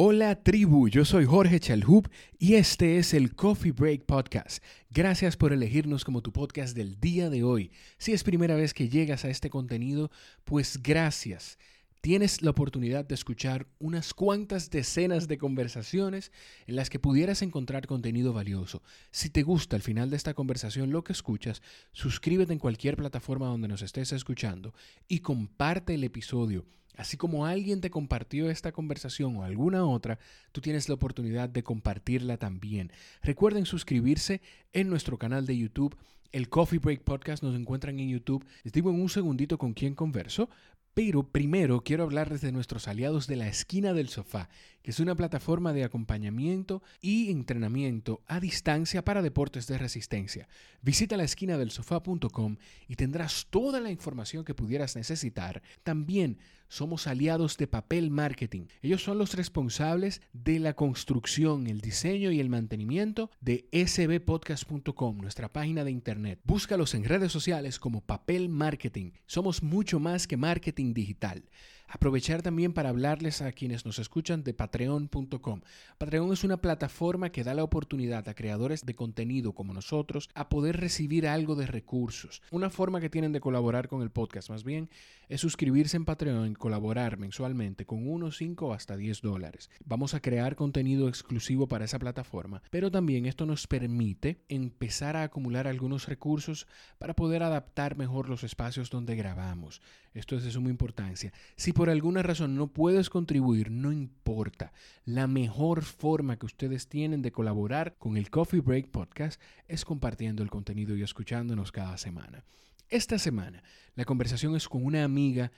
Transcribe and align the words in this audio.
Hola 0.00 0.44
tribu, 0.44 0.88
yo 0.88 1.04
soy 1.04 1.24
Jorge 1.24 1.58
Chalhub 1.58 2.08
y 2.38 2.54
este 2.54 2.98
es 2.98 3.14
el 3.14 3.34
Coffee 3.34 3.72
Break 3.72 4.04
Podcast. 4.04 4.62
Gracias 4.90 5.36
por 5.36 5.52
elegirnos 5.52 6.04
como 6.04 6.22
tu 6.22 6.32
podcast 6.32 6.76
del 6.76 7.00
día 7.00 7.30
de 7.30 7.42
hoy. 7.42 7.72
Si 7.98 8.12
es 8.12 8.22
primera 8.22 8.54
vez 8.54 8.74
que 8.74 8.88
llegas 8.88 9.24
a 9.24 9.28
este 9.28 9.50
contenido, 9.50 10.12
pues 10.44 10.80
gracias. 10.84 11.58
Tienes 12.00 12.42
la 12.42 12.50
oportunidad 12.50 13.04
de 13.04 13.14
escuchar 13.14 13.66
unas 13.78 14.14
cuantas 14.14 14.70
decenas 14.70 15.28
de 15.28 15.38
conversaciones 15.38 16.32
en 16.66 16.76
las 16.76 16.90
que 16.90 16.98
pudieras 16.98 17.42
encontrar 17.42 17.86
contenido 17.86 18.32
valioso. 18.32 18.82
Si 19.10 19.30
te 19.30 19.42
gusta 19.42 19.76
al 19.76 19.82
final 19.82 20.10
de 20.10 20.16
esta 20.16 20.34
conversación 20.34 20.90
lo 20.90 21.02
que 21.04 21.12
escuchas, 21.12 21.62
suscríbete 21.92 22.52
en 22.52 22.58
cualquier 22.58 22.96
plataforma 22.96 23.46
donde 23.46 23.68
nos 23.68 23.82
estés 23.82 24.12
escuchando 24.12 24.74
y 25.08 25.20
comparte 25.20 25.94
el 25.94 26.04
episodio 26.04 26.66
Así 26.98 27.16
como 27.16 27.46
alguien 27.46 27.80
te 27.80 27.90
compartió 27.90 28.50
esta 28.50 28.72
conversación 28.72 29.36
o 29.36 29.44
alguna 29.44 29.86
otra, 29.86 30.18
tú 30.50 30.60
tienes 30.60 30.88
la 30.88 30.96
oportunidad 30.96 31.48
de 31.48 31.62
compartirla 31.62 32.38
también. 32.38 32.90
Recuerden 33.22 33.66
suscribirse 33.66 34.42
en 34.72 34.90
nuestro 34.90 35.16
canal 35.16 35.46
de 35.46 35.56
YouTube. 35.56 35.96
El 36.32 36.48
Coffee 36.48 36.80
Break 36.80 37.02
Podcast 37.04 37.44
nos 37.44 37.54
encuentran 37.54 38.00
en 38.00 38.08
YouTube. 38.08 38.44
Les 38.64 38.72
digo 38.72 38.90
en 38.90 39.00
un 39.00 39.08
segundito 39.08 39.58
con 39.58 39.74
quién 39.74 39.94
converso, 39.94 40.50
pero 40.98 41.22
primero 41.22 41.84
quiero 41.84 42.02
hablarles 42.02 42.40
de 42.40 42.50
nuestros 42.50 42.88
aliados 42.88 43.28
de 43.28 43.36
la 43.36 43.46
esquina 43.46 43.92
del 43.92 44.08
sofá, 44.08 44.48
que 44.82 44.90
es 44.90 44.98
una 44.98 45.14
plataforma 45.14 45.72
de 45.72 45.84
acompañamiento 45.84 46.82
y 47.00 47.30
entrenamiento 47.30 48.20
a 48.26 48.40
distancia 48.40 49.04
para 49.04 49.22
deportes 49.22 49.68
de 49.68 49.78
resistencia. 49.78 50.48
Visita 50.82 51.16
la 51.16 51.22
esquina 51.22 51.56
del 51.56 51.70
sofá.com 51.70 52.56
y 52.88 52.96
tendrás 52.96 53.46
toda 53.48 53.78
la 53.78 53.92
información 53.92 54.44
que 54.44 54.56
pudieras 54.56 54.96
necesitar. 54.96 55.62
También 55.84 56.38
somos 56.68 57.06
aliados 57.06 57.56
de 57.56 57.66
Papel 57.66 58.10
Marketing. 58.10 58.66
Ellos 58.82 59.02
son 59.02 59.18
los 59.18 59.34
responsables 59.34 60.20
de 60.32 60.58
la 60.58 60.74
construcción, 60.74 61.66
el 61.66 61.80
diseño 61.80 62.30
y 62.30 62.40
el 62.40 62.48
mantenimiento 62.48 63.30
de 63.40 63.68
sbpodcast.com, 63.72 65.18
nuestra 65.18 65.52
página 65.52 65.84
de 65.84 65.90
internet. 65.90 66.40
Búscalos 66.44 66.94
en 66.94 67.04
redes 67.04 67.32
sociales 67.32 67.78
como 67.78 68.00
Papel 68.00 68.48
Marketing. 68.48 69.12
Somos 69.26 69.62
mucho 69.62 70.00
más 70.00 70.26
que 70.26 70.36
marketing 70.36 70.94
digital. 70.94 71.44
Aprovechar 71.90 72.42
también 72.42 72.74
para 72.74 72.90
hablarles 72.90 73.40
a 73.40 73.50
quienes 73.52 73.86
nos 73.86 73.98
escuchan 73.98 74.44
de 74.44 74.52
patreon.com. 74.52 75.62
Patreon 75.96 76.32
es 76.34 76.44
una 76.44 76.58
plataforma 76.58 77.30
que 77.30 77.44
da 77.44 77.54
la 77.54 77.64
oportunidad 77.64 78.28
a 78.28 78.34
creadores 78.34 78.84
de 78.84 78.94
contenido 78.94 79.54
como 79.54 79.72
nosotros 79.72 80.28
a 80.34 80.50
poder 80.50 80.76
recibir 80.76 81.26
algo 81.26 81.54
de 81.54 81.66
recursos. 81.66 82.42
Una 82.50 82.68
forma 82.68 83.00
que 83.00 83.08
tienen 83.08 83.32
de 83.32 83.40
colaborar 83.40 83.88
con 83.88 84.02
el 84.02 84.10
podcast 84.10 84.50
más 84.50 84.64
bien 84.64 84.90
es 85.30 85.40
suscribirse 85.40 85.96
en 85.96 86.04
Patreon 86.04 86.52
y 86.52 86.54
colaborar 86.54 87.18
mensualmente 87.18 87.86
con 87.86 88.06
unos 88.06 88.36
5 88.36 88.74
hasta 88.74 88.96
10 88.96 89.22
dólares. 89.22 89.70
Vamos 89.84 90.12
a 90.12 90.20
crear 90.20 90.56
contenido 90.56 91.08
exclusivo 91.08 91.68
para 91.68 91.86
esa 91.86 91.98
plataforma, 91.98 92.62
pero 92.70 92.90
también 92.90 93.24
esto 93.24 93.46
nos 93.46 93.66
permite 93.66 94.44
empezar 94.48 95.16
a 95.16 95.22
acumular 95.22 95.66
algunos 95.66 96.06
recursos 96.06 96.66
para 96.98 97.14
poder 97.14 97.42
adaptar 97.42 97.96
mejor 97.96 98.28
los 98.28 98.44
espacios 98.44 98.90
donde 98.90 99.16
grabamos. 99.16 99.80
Esto 100.14 100.36
es 100.36 100.44
de 100.44 100.50
suma 100.50 100.70
importancia. 100.70 101.32
Si 101.56 101.72
por 101.78 101.90
alguna 101.90 102.24
razón 102.24 102.56
no 102.56 102.66
puedes 102.66 103.08
contribuir, 103.08 103.70
no 103.70 103.92
importa. 103.92 104.72
La 105.04 105.28
mejor 105.28 105.84
forma 105.84 106.36
que 106.36 106.46
ustedes 106.46 106.88
tienen 106.88 107.22
de 107.22 107.30
colaborar 107.30 107.94
con 107.98 108.16
el 108.16 108.30
Coffee 108.30 108.58
Break 108.58 108.88
Podcast 108.88 109.40
es 109.68 109.84
compartiendo 109.84 110.42
el 110.42 110.50
contenido 110.50 110.96
y 110.96 111.04
escuchándonos 111.04 111.70
cada 111.70 111.96
semana. 111.96 112.42
Esta 112.88 113.20
semana 113.20 113.62
la 113.94 114.04
conversación 114.04 114.56
es 114.56 114.68
con 114.68 114.84
una 114.84 115.04
amiga 115.04 115.52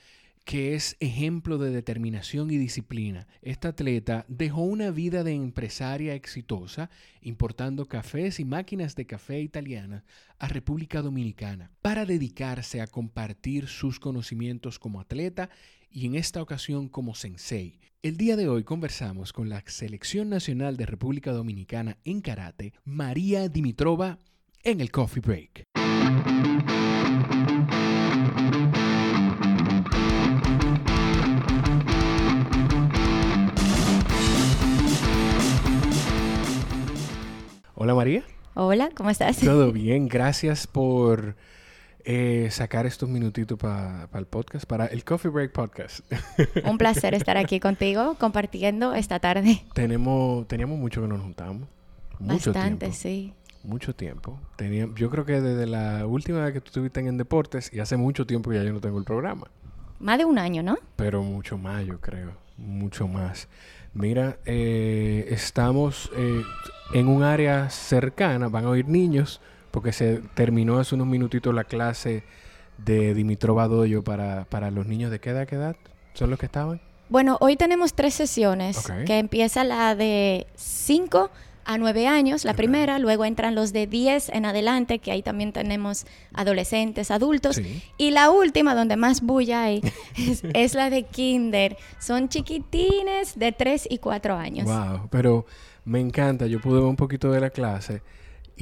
que 0.45 0.75
es 0.75 0.95
ejemplo 0.99 1.57
de 1.57 1.71
determinación 1.71 2.51
y 2.51 2.57
disciplina. 2.57 3.27
Esta 3.41 3.69
atleta 3.69 4.25
dejó 4.27 4.61
una 4.61 4.91
vida 4.91 5.23
de 5.23 5.33
empresaria 5.33 6.13
exitosa 6.13 6.91
importando 7.21 7.87
cafés 7.87 8.39
y 8.39 8.45
máquinas 8.45 8.95
de 8.95 9.07
café 9.07 9.41
italianas 9.41 10.03
a 10.37 10.47
República 10.47 11.01
Dominicana 11.01 11.71
para 11.81 12.05
dedicarse 12.05 12.79
a 12.79 12.85
compartir 12.85 13.67
sus 13.67 13.99
conocimientos 13.99 14.77
como 14.77 14.99
atleta 14.99 15.49
y 15.91 16.05
en 16.05 16.15
esta 16.15 16.41
ocasión 16.41 16.87
como 16.87 17.15
sensei. 17.15 17.79
El 18.01 18.17
día 18.17 18.35
de 18.35 18.47
hoy 18.47 18.63
conversamos 18.63 19.33
con 19.33 19.49
la 19.49 19.61
Selección 19.67 20.29
Nacional 20.29 20.77
de 20.77 20.85
República 20.85 21.31
Dominicana 21.31 21.97
en 22.03 22.21
Karate, 22.21 22.73
María 22.83 23.47
Dimitrova, 23.49 24.19
en 24.63 24.81
el 24.81 24.89
Coffee 24.91 25.21
Break. 25.21 25.65
Hola 37.75 37.95
María. 37.95 38.23
Hola, 38.53 38.91
¿cómo 38.95 39.09
estás? 39.09 39.39
Todo 39.39 39.71
bien, 39.73 40.07
gracias 40.07 40.67
por 40.67 41.35
eh, 42.05 42.49
sacar 42.51 42.85
estos 42.85 43.09
minutitos 43.09 43.57
para 43.57 44.07
el 44.13 44.25
podcast, 44.25 44.65
para 44.65 44.85
el 44.85 45.03
Coffee 45.03 45.31
Break 45.31 45.51
Podcast. 45.51 45.99
Un 46.65 46.77
placer 46.77 47.13
estar 47.13 47.37
aquí 47.37 47.59
contigo 47.59 48.15
compartiendo 48.19 48.93
esta 48.93 49.19
tarde. 49.19 49.63
Tenemos, 49.73 50.47
teníamos 50.47 50.77
mucho 50.77 51.01
que 51.01 51.07
nos 51.07 51.21
juntamos. 51.21 51.67
Mucho 52.19 52.53
Bastante, 52.53 52.93
sí. 52.93 53.33
Mucho 53.63 53.95
tiempo. 53.95 54.39
Tenía, 54.55 54.87
yo 54.95 55.09
creo 55.09 55.25
que 55.25 55.41
desde 55.41 55.67
la 55.67 56.05
última 56.05 56.43
vez 56.43 56.53
que 56.53 56.61
tú 56.61 56.67
estuviste 56.67 56.99
en 56.99 57.17
Deportes, 57.17 57.71
y 57.73 57.79
hace 57.79 57.97
mucho 57.97 58.25
tiempo 58.25 58.49
que 58.49 58.57
ya 58.57 58.63
yo 58.63 58.73
no 58.73 58.81
tengo 58.81 58.97
el 58.97 59.05
programa. 59.05 59.47
Más 59.99 60.17
de 60.17 60.25
un 60.25 60.39
año, 60.39 60.63
¿no? 60.63 60.77
Pero 60.95 61.21
mucho 61.21 61.57
más, 61.57 61.85
yo 61.85 61.99
creo. 61.99 62.31
Mucho 62.57 63.07
más. 63.07 63.47
Mira, 63.93 64.37
eh, 64.45 65.27
estamos 65.29 66.11
eh, 66.15 66.41
en 66.93 67.07
un 67.07 67.23
área 67.23 67.69
cercana, 67.69 68.47
van 68.47 68.65
a 68.65 68.69
oír 68.69 68.87
niños, 68.87 69.41
porque 69.71 69.93
se 69.93 70.21
terminó 70.33 70.79
hace 70.79 70.95
unos 70.95 71.07
minutitos 71.07 71.53
la 71.53 71.63
clase 71.63 72.23
de 72.77 73.13
Dimitrova 73.13 73.67
Doyo 73.67 74.03
para, 74.03 74.45
para 74.45 74.71
los 74.71 74.85
niños 74.87 75.11
de 75.11 75.19
qué 75.19 75.31
edad, 75.31 75.47
qué 75.47 75.55
edad 75.55 75.75
son 76.13 76.29
los 76.29 76.39
que 76.39 76.45
estaban. 76.45 76.81
Bueno, 77.09 77.37
hoy 77.41 77.57
tenemos 77.57 77.93
tres 77.93 78.13
sesiones, 78.13 78.89
que 79.05 79.19
empieza 79.19 79.65
la 79.65 79.95
de 79.95 80.47
5 80.55 81.29
a 81.65 81.77
9 81.77 82.07
años, 82.07 82.45
la 82.45 82.53
primera, 82.53 82.99
luego 82.99 83.25
entran 83.25 83.53
los 83.53 83.73
de 83.73 83.85
10 83.85 84.29
en 84.29 84.45
adelante, 84.45 84.99
que 84.99 85.11
ahí 85.11 85.21
también 85.21 85.51
tenemos 85.51 86.05
adolescentes, 86.33 87.11
adultos, 87.11 87.61
y 87.97 88.11
la 88.11 88.31
última, 88.31 88.75
donde 88.75 88.95
más 88.95 89.21
bulla 89.21 89.63
hay, 89.63 89.81
es, 90.53 90.73
la 90.73 90.89
de 90.89 91.03
kinder. 91.03 91.75
Son 91.99 92.29
chiquitines 92.29 93.37
de 93.37 93.51
3 93.51 93.89
y 93.89 93.97
4 93.97 94.35
años. 94.35 94.65
Wow, 94.65 95.09
pero 95.09 95.45
me 95.83 95.99
encanta, 95.99 96.47
yo 96.47 96.61
pude 96.61 96.79
ver 96.79 96.87
un 96.87 96.95
poquito 96.95 97.29
de 97.31 97.41
la 97.41 97.49
clase 97.49 98.01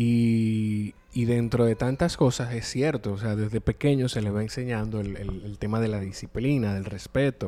y, 0.01 1.25
dentro 1.25 1.65
de 1.65 1.75
tantas 1.75 2.15
cosas 2.15 2.53
es 2.53 2.65
cierto, 2.65 3.11
o 3.11 3.17
sea, 3.17 3.35
desde 3.35 3.59
pequeño 3.59 4.07
se 4.07 4.21
les 4.21 4.33
va 4.33 4.41
enseñando 4.41 5.01
el, 5.01 5.57
tema 5.59 5.81
de 5.81 5.89
la 5.89 5.99
disciplina, 5.99 6.73
del 6.73 6.85
respeto, 6.85 7.47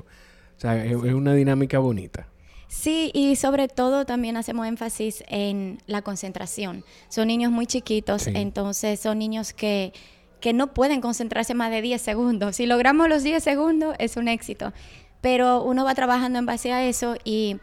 o 0.58 0.60
sea, 0.60 0.84
es 0.84 0.96
una 0.96 1.34
dinámica 1.34 1.80
bonita. 1.80 2.28
Sí, 2.68 3.12
y 3.14 3.38
sobre 3.38 3.68
todo 3.68 4.06
también 4.06 4.38
hacemos 4.38 4.68
énfasis 4.68 5.24
en 5.28 5.82
la 5.88 6.02
concentración. 6.02 6.84
Son 7.10 7.28
niños 7.28 7.52
muy 7.52 7.66
chiquitos, 7.66 8.28
entonces 8.28 9.00
son 9.00 9.20
niños 9.20 9.54
que, 9.54 9.94
que 10.40 10.54
no 10.54 10.74
pueden 10.74 11.02
concentrarse 11.02 11.54
más 11.54 11.72
de 11.72 11.82
10 11.82 12.02
segundos. 12.02 12.58
Si 12.58 12.66
logramos 12.66 13.10
los 13.10 13.24
10 13.24 13.44
segundos, 13.44 13.96
es 14.00 14.16
un 14.18 14.28
éxito. 14.28 14.74
Pero 15.22 15.64
uno 15.64 15.84
va 15.84 15.96
trabajando 15.96 16.40
en 16.40 16.46
base 16.46 16.72
a 16.72 16.86
eso 16.86 17.16
y 17.24 17.58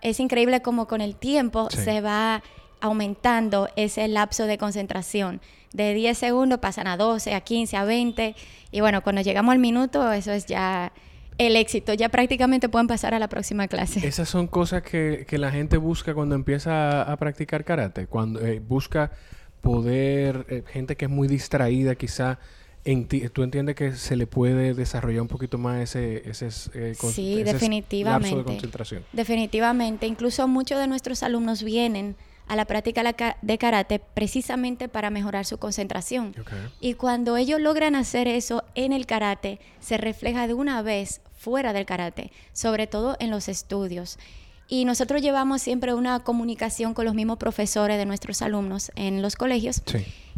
es 0.00 0.20
increíble 0.20 0.60
como 0.60 0.86
con 0.86 1.00
el 1.00 1.16
tiempo 1.16 1.70
se 1.70 2.00
va 2.00 2.42
aumentando 2.80 3.68
ese 3.76 4.06
lapso 4.08 4.46
de 4.46 4.58
concentración. 4.58 5.40
De 5.72 5.94
10 5.94 6.16
segundos 6.16 6.58
pasan 6.60 6.86
a 6.86 6.96
12, 6.96 7.34
a 7.34 7.40
15, 7.40 7.76
a 7.76 7.84
20. 7.84 8.34
Y 8.70 8.80
bueno, 8.80 9.02
cuando 9.02 9.22
llegamos 9.22 9.52
al 9.52 9.58
minuto, 9.58 10.12
eso 10.12 10.32
es 10.32 10.46
ya 10.46 10.92
el 11.36 11.56
éxito. 11.56 11.94
Ya 11.94 12.08
prácticamente 12.08 12.68
pueden 12.68 12.86
pasar 12.86 13.14
a 13.14 13.18
la 13.18 13.28
próxima 13.28 13.68
clase. 13.68 14.06
Esas 14.06 14.28
son 14.28 14.46
cosas 14.46 14.82
que, 14.82 15.26
la 15.30 15.50
gente 15.50 15.76
busca 15.76 16.14
cuando 16.14 16.34
empieza 16.34 17.02
a, 17.02 17.16
practicar 17.16 17.64
karate. 17.64 18.06
Cuando 18.06 18.40
eh, 18.40 18.60
busca 18.60 19.12
poder, 19.60 20.46
eh, 20.48 20.62
gente 20.66 20.96
que 20.96 21.06
es 21.06 21.10
muy 21.10 21.28
distraída 21.28 21.94
quizá, 21.94 22.38
en 22.84 23.06
¿tú 23.06 23.42
entiendes 23.42 23.74
que 23.74 23.92
se 23.92 24.16
le 24.16 24.26
puede 24.26 24.72
desarrollar 24.72 25.20
un 25.20 25.28
poquito 25.28 25.58
más 25.58 25.80
ese, 25.82 26.28
ese, 26.28 26.46
eh, 26.74 26.94
sí, 26.94 27.42
definitivamente. 27.42 28.36
de 28.36 28.44
concentración? 28.44 29.04
Definitivamente. 29.12 30.06
Incluso 30.06 30.48
muchos 30.48 30.78
de 30.78 30.86
nuestros 30.86 31.22
alumnos 31.22 31.62
vienen 31.62 32.16
a 32.48 32.56
la 32.56 32.64
práctica 32.64 33.02
de 33.40 33.58
karate 33.58 33.98
precisamente 33.98 34.88
para 34.88 35.10
mejorar 35.10 35.44
su 35.44 35.58
concentración. 35.58 36.34
Y 36.80 36.94
cuando 36.94 37.36
ellos 37.36 37.60
logran 37.60 37.94
hacer 37.94 38.26
eso 38.26 38.64
en 38.74 38.92
el 38.92 39.06
karate, 39.06 39.60
se 39.80 39.98
refleja 39.98 40.46
de 40.46 40.54
una 40.54 40.82
vez 40.82 41.20
fuera 41.36 41.72
del 41.72 41.86
karate, 41.86 42.32
sobre 42.52 42.86
todo 42.86 43.16
en 43.20 43.30
los 43.30 43.48
estudios. 43.48 44.18
Y 44.66 44.84
nosotros 44.84 45.22
llevamos 45.22 45.62
siempre 45.62 45.94
una 45.94 46.20
comunicación 46.20 46.94
con 46.94 47.04
los 47.04 47.14
mismos 47.14 47.38
profesores 47.38 47.96
de 47.96 48.04
nuestros 48.06 48.42
alumnos 48.42 48.90
en 48.96 49.22
los 49.22 49.36
colegios. 49.36 49.82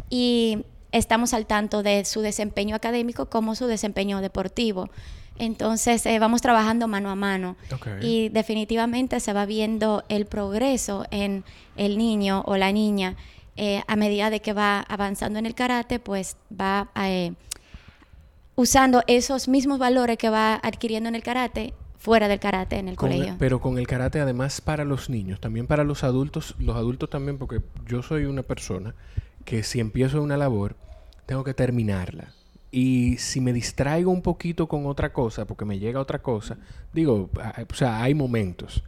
Y 0.09 0.65
estamos 0.91 1.33
al 1.33 1.45
tanto 1.45 1.83
de 1.83 2.05
su 2.05 2.21
desempeño 2.21 2.75
académico 2.75 3.29
como 3.29 3.55
su 3.55 3.67
desempeño 3.67 4.21
deportivo. 4.21 4.89
Entonces 5.37 6.05
eh, 6.05 6.19
vamos 6.19 6.41
trabajando 6.41 6.87
mano 6.87 7.09
a 7.09 7.15
mano 7.15 7.55
y 8.01 8.29
definitivamente 8.29 9.19
se 9.19 9.33
va 9.33 9.45
viendo 9.45 10.03
el 10.07 10.25
progreso 10.25 11.05
en 11.09 11.43
el 11.77 11.97
niño 11.97 12.43
o 12.45 12.57
la 12.57 12.71
niña 12.71 13.15
eh, 13.57 13.81
a 13.87 13.95
medida 13.95 14.29
de 14.29 14.39
que 14.39 14.53
va 14.53 14.81
avanzando 14.81 15.39
en 15.39 15.45
el 15.45 15.55
karate, 15.55 15.99
pues 15.99 16.37
va 16.57 16.89
eh, 16.95 17.33
usando 18.55 19.03
esos 19.07 19.47
mismos 19.47 19.77
valores 19.79 20.17
que 20.17 20.29
va 20.29 20.55
adquiriendo 20.55 21.09
en 21.09 21.15
el 21.15 21.23
karate 21.23 21.73
fuera 21.97 22.27
del 22.27 22.39
karate 22.39 22.77
en 22.77 22.87
el 22.87 22.95
colegio. 22.95 23.35
pero 23.37 23.61
con 23.61 23.77
el 23.77 23.85
karate 23.85 24.19
además 24.19 24.61
para 24.61 24.85
los 24.85 25.09
niños, 25.09 25.39
también 25.39 25.67
para 25.67 25.83
los 25.83 26.03
adultos, 26.03 26.55
los 26.57 26.75
adultos 26.75 27.09
también, 27.09 27.37
porque 27.37 27.61
yo 27.85 28.01
soy 28.01 28.25
una 28.25 28.41
persona 28.41 28.95
que 29.45 29.63
si 29.63 29.79
empiezo 29.79 30.21
una 30.21 30.37
labor, 30.37 30.75
tengo 31.25 31.43
que 31.43 31.53
terminarla. 31.53 32.33
Y 32.71 33.17
si 33.17 33.41
me 33.41 33.51
distraigo 33.51 34.11
un 34.11 34.21
poquito 34.21 34.67
con 34.67 34.85
otra 34.85 35.11
cosa, 35.11 35.45
porque 35.45 35.65
me 35.65 35.77
llega 35.77 35.99
otra 35.99 36.21
cosa, 36.21 36.57
digo, 36.93 37.29
o 37.69 37.75
sea, 37.75 38.01
hay 38.01 38.13
momentos. 38.13 38.83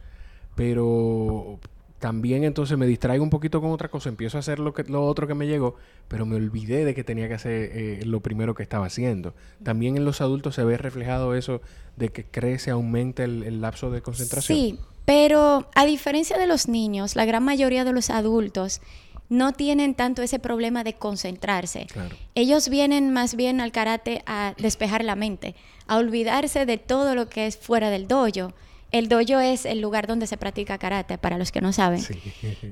Pero 0.54 1.58
también 1.98 2.44
entonces 2.44 2.76
me 2.76 2.86
distraigo 2.86 3.24
un 3.24 3.30
poquito 3.30 3.60
con 3.60 3.70
otra 3.72 3.88
cosa, 3.88 4.08
empiezo 4.08 4.38
a 4.38 4.40
hacer 4.40 4.58
lo, 4.58 4.74
que, 4.74 4.84
lo 4.84 5.06
otro 5.06 5.26
que 5.26 5.34
me 5.34 5.46
llegó, 5.46 5.76
pero 6.08 6.26
me 6.26 6.36
olvidé 6.36 6.84
de 6.84 6.94
que 6.94 7.04
tenía 7.04 7.28
que 7.28 7.34
hacer 7.34 7.70
eh, 7.72 8.02
lo 8.04 8.20
primero 8.20 8.54
que 8.54 8.62
estaba 8.62 8.86
haciendo. 8.86 9.34
También 9.62 9.96
en 9.96 10.04
los 10.04 10.20
adultos 10.20 10.54
se 10.54 10.64
ve 10.64 10.76
reflejado 10.76 11.34
eso 11.34 11.60
de 11.96 12.10
que 12.10 12.24
crece, 12.24 12.70
aumenta 12.70 13.24
el, 13.24 13.42
el 13.42 13.60
lapso 13.60 13.90
de 13.90 14.02
concentración. 14.02 14.58
Sí, 14.58 14.78
pero 15.04 15.68
a 15.74 15.84
diferencia 15.84 16.38
de 16.38 16.46
los 16.46 16.68
niños, 16.68 17.16
la 17.16 17.24
gran 17.24 17.44
mayoría 17.44 17.84
de 17.84 17.92
los 17.92 18.10
adultos 18.10 18.80
no 19.28 19.52
tienen 19.52 19.94
tanto 19.94 20.22
ese 20.22 20.38
problema 20.38 20.84
de 20.84 20.94
concentrarse. 20.94 21.86
Ellos 22.34 22.68
vienen 22.68 23.12
más 23.12 23.34
bien 23.34 23.60
al 23.60 23.72
karate 23.72 24.22
a 24.26 24.54
despejar 24.58 25.04
la 25.04 25.16
mente, 25.16 25.54
a 25.86 25.96
olvidarse 25.96 26.66
de 26.66 26.78
todo 26.78 27.14
lo 27.14 27.28
que 27.28 27.46
es 27.46 27.56
fuera 27.56 27.90
del 27.90 28.06
dojo. 28.06 28.52
El 28.92 29.08
dojo 29.08 29.40
es 29.40 29.64
el 29.64 29.80
lugar 29.80 30.06
donde 30.06 30.26
se 30.26 30.36
practica 30.36 30.78
karate, 30.78 31.18
para 31.18 31.38
los 31.38 31.52
que 31.52 31.60
no 31.60 31.72
saben. 31.72 32.02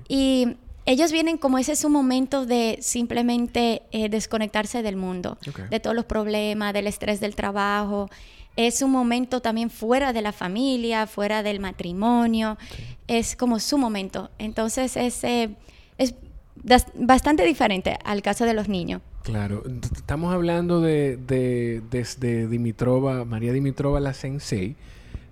Y 0.09 0.57
ellos 0.85 1.13
vienen 1.13 1.39
como 1.39 1.59
ese 1.59 1.73
es 1.73 1.79
su 1.81 1.89
momento 1.89 2.45
de 2.45 2.79
simplemente 2.81 3.83
eh, 3.93 4.09
desconectarse 4.09 4.83
del 4.83 4.97
mundo, 4.97 5.39
de 5.71 5.81
todos 5.81 5.97
los 5.97 6.05
problemas, 6.05 6.73
del 6.73 6.87
estrés 6.87 7.21
del 7.21 7.35
trabajo. 7.35 8.11
Es 8.57 8.83
un 8.83 8.91
momento 8.91 9.41
también 9.41 9.71
fuera 9.71 10.13
de 10.13 10.21
la 10.21 10.33
familia, 10.33 11.07
fuera 11.07 11.43
del 11.43 11.61
matrimonio. 11.61 12.59
Es 13.07 13.35
como 13.37 13.59
su 13.59 13.79
momento. 13.79 14.31
Entonces 14.39 14.97
es, 14.97 15.25
es 15.25 16.15
bastante 16.95 17.45
diferente 17.45 17.99
al 18.05 18.23
caso 18.23 18.45
de 18.45 18.55
los 18.55 18.69
niños. 18.69 19.03
Claro, 19.23 19.63
estamos 19.95 20.35
hablando 20.35 20.81
de, 20.81 21.17
de, 21.17 21.83
desde 21.91 22.49
Dimitrova, 22.49 23.25
María 23.25 23.53
Dimitrova 23.53 24.01
la 24.01 24.15
sensei, 24.15 24.77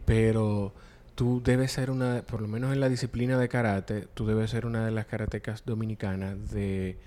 pero 0.05 0.73
tú 1.15 1.43
debes 1.45 1.73
ser 1.73 1.91
una, 1.91 2.23
por 2.23 2.41
lo 2.41 2.49
menos 2.49 2.73
en 2.73 2.81
la 2.81 2.89
disciplina 2.89 3.39
de 3.39 3.49
karate, 3.49 4.07
tú 4.15 4.27
debes 4.27 4.51
ser 4.51 4.65
una 4.65 4.85
de 4.85 4.91
las 4.91 5.07
karatecas 5.07 5.65
dominicanas 5.65 6.51
de, 6.51 6.99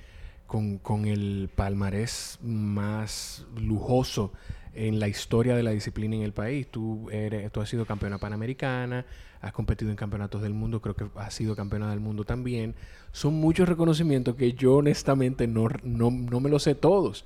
con, 0.45 0.77
con 0.77 1.05
el 1.05 1.49
palmarés 1.55 2.37
más 2.41 3.45
lujoso 3.55 4.31
en 4.75 4.99
la 4.99 5.07
historia 5.07 5.55
de 5.55 5.63
la 5.63 5.71
disciplina 5.71 6.15
en 6.15 6.23
el 6.23 6.33
país. 6.33 6.67
Tú, 6.69 7.09
eres, 7.11 7.51
tú 7.51 7.61
has 7.61 7.69
sido 7.69 7.85
campeona 7.85 8.17
panamericana, 8.17 9.05
has 9.43 9.51
competido 9.51 9.91
en 9.91 9.97
campeonatos 9.97 10.41
del 10.41 10.53
mundo, 10.53 10.81
creo 10.81 10.95
que 10.95 11.05
has 11.17 11.33
sido 11.33 11.53
campeona 11.53 11.89
del 11.89 11.99
mundo 11.99 12.23
también. 12.23 12.75
Son 13.11 13.33
muchos 13.33 13.67
reconocimientos 13.67 14.35
que 14.35 14.53
yo 14.53 14.75
honestamente 14.77 15.47
no, 15.47 15.67
no, 15.83 16.09
no 16.09 16.39
me 16.39 16.49
los 16.49 16.63
sé 16.63 16.75
todos. 16.75 17.25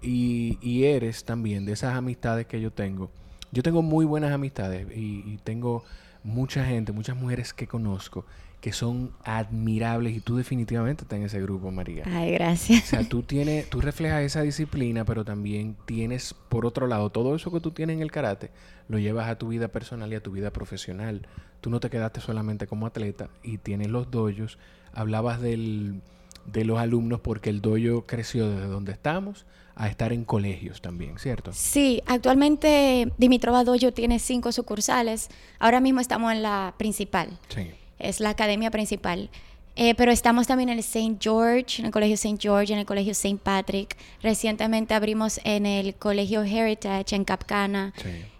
Y, 0.00 0.58
y, 0.62 0.84
eres 0.84 1.24
también 1.24 1.66
de 1.66 1.72
esas 1.72 1.96
amistades 1.96 2.46
que 2.46 2.60
yo 2.60 2.70
tengo. 2.70 3.10
Yo 3.50 3.64
tengo 3.64 3.82
muy 3.82 4.04
buenas 4.04 4.32
amistades 4.32 4.86
y, 4.96 5.24
y 5.26 5.40
tengo 5.42 5.84
mucha 6.22 6.64
gente, 6.64 6.92
muchas 6.92 7.16
mujeres 7.16 7.52
que 7.52 7.66
conozco 7.66 8.24
que 8.60 8.72
son 8.72 9.12
admirables 9.24 10.16
y 10.16 10.20
tú 10.20 10.36
definitivamente 10.36 11.04
estás 11.04 11.18
en 11.18 11.26
ese 11.26 11.40
grupo, 11.40 11.70
María. 11.70 12.04
Ay, 12.06 12.32
gracias. 12.32 12.84
O 12.84 12.86
sea, 12.86 13.08
tú 13.08 13.22
tienes, 13.22 13.68
tú 13.68 13.80
reflejas 13.80 14.22
esa 14.22 14.42
disciplina, 14.42 15.04
pero 15.04 15.24
también 15.24 15.76
tienes, 15.84 16.34
por 16.48 16.66
otro 16.66 16.86
lado, 16.86 17.10
todo 17.10 17.34
eso 17.36 17.52
que 17.52 17.60
tú 17.60 17.70
tienes 17.70 17.96
en 17.96 18.02
el 18.02 18.10
karate, 18.10 18.50
lo 18.88 18.98
llevas 18.98 19.28
a 19.28 19.36
tu 19.38 19.48
vida 19.48 19.68
personal 19.68 20.12
y 20.12 20.16
a 20.16 20.22
tu 20.22 20.32
vida 20.32 20.50
profesional. 20.50 21.26
Tú 21.60 21.70
no 21.70 21.80
te 21.80 21.90
quedaste 21.90 22.20
solamente 22.20 22.66
como 22.66 22.86
atleta 22.86 23.28
y 23.42 23.58
tienes 23.58 23.88
los 23.88 24.10
doyos. 24.10 24.58
Hablabas 24.92 25.40
del, 25.40 26.00
de 26.46 26.64
los 26.64 26.78
alumnos 26.78 27.20
porque 27.20 27.50
el 27.50 27.60
doyo 27.60 28.06
creció 28.06 28.48
desde 28.48 28.66
donde 28.66 28.92
estamos 28.92 29.46
a 29.74 29.88
estar 29.88 30.12
en 30.12 30.24
colegios 30.24 30.80
también, 30.80 31.18
¿cierto? 31.18 31.52
Sí, 31.52 32.02
actualmente 32.06 33.12
Dimitrova 33.18 33.62
Dojo 33.62 33.92
tiene 33.92 34.18
cinco 34.18 34.50
sucursales. 34.50 35.28
Ahora 35.58 35.80
mismo 35.80 36.00
estamos 36.00 36.32
en 36.32 36.42
la 36.42 36.74
principal. 36.78 37.38
Sí 37.48 37.68
es 37.98 38.20
la 38.20 38.30
academia 38.30 38.70
principal. 38.70 39.30
Eh, 39.78 39.94
pero 39.94 40.10
estamos 40.10 40.46
también 40.46 40.70
en 40.70 40.78
el 40.78 40.80
St. 40.80 41.18
George, 41.20 41.80
en 41.80 41.86
el 41.86 41.92
Colegio 41.92 42.14
St. 42.14 42.38
George, 42.40 42.72
en 42.72 42.78
el 42.78 42.86
Colegio 42.86 43.12
St. 43.12 43.38
Patrick. 43.42 43.96
Recientemente 44.22 44.94
abrimos 44.94 45.38
en 45.44 45.66
el 45.66 45.94
Colegio 45.94 46.42
Heritage 46.42 47.14
en 47.14 47.24
Capcana. 47.24 47.92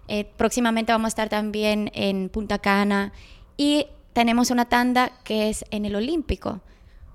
Eh, 0.07 0.25
próximamente 0.35 0.91
vamos 0.91 1.05
a 1.05 1.09
estar 1.09 1.29
también 1.29 1.91
en 1.93 2.29
Punta 2.29 2.57
Cana. 2.57 3.13
Y 3.55 3.85
tenemos 4.13 4.49
una 4.49 4.65
tanda 4.65 5.11
que 5.23 5.49
es 5.49 5.63
en 5.69 5.85
el 5.85 5.95
Olímpico, 5.95 6.61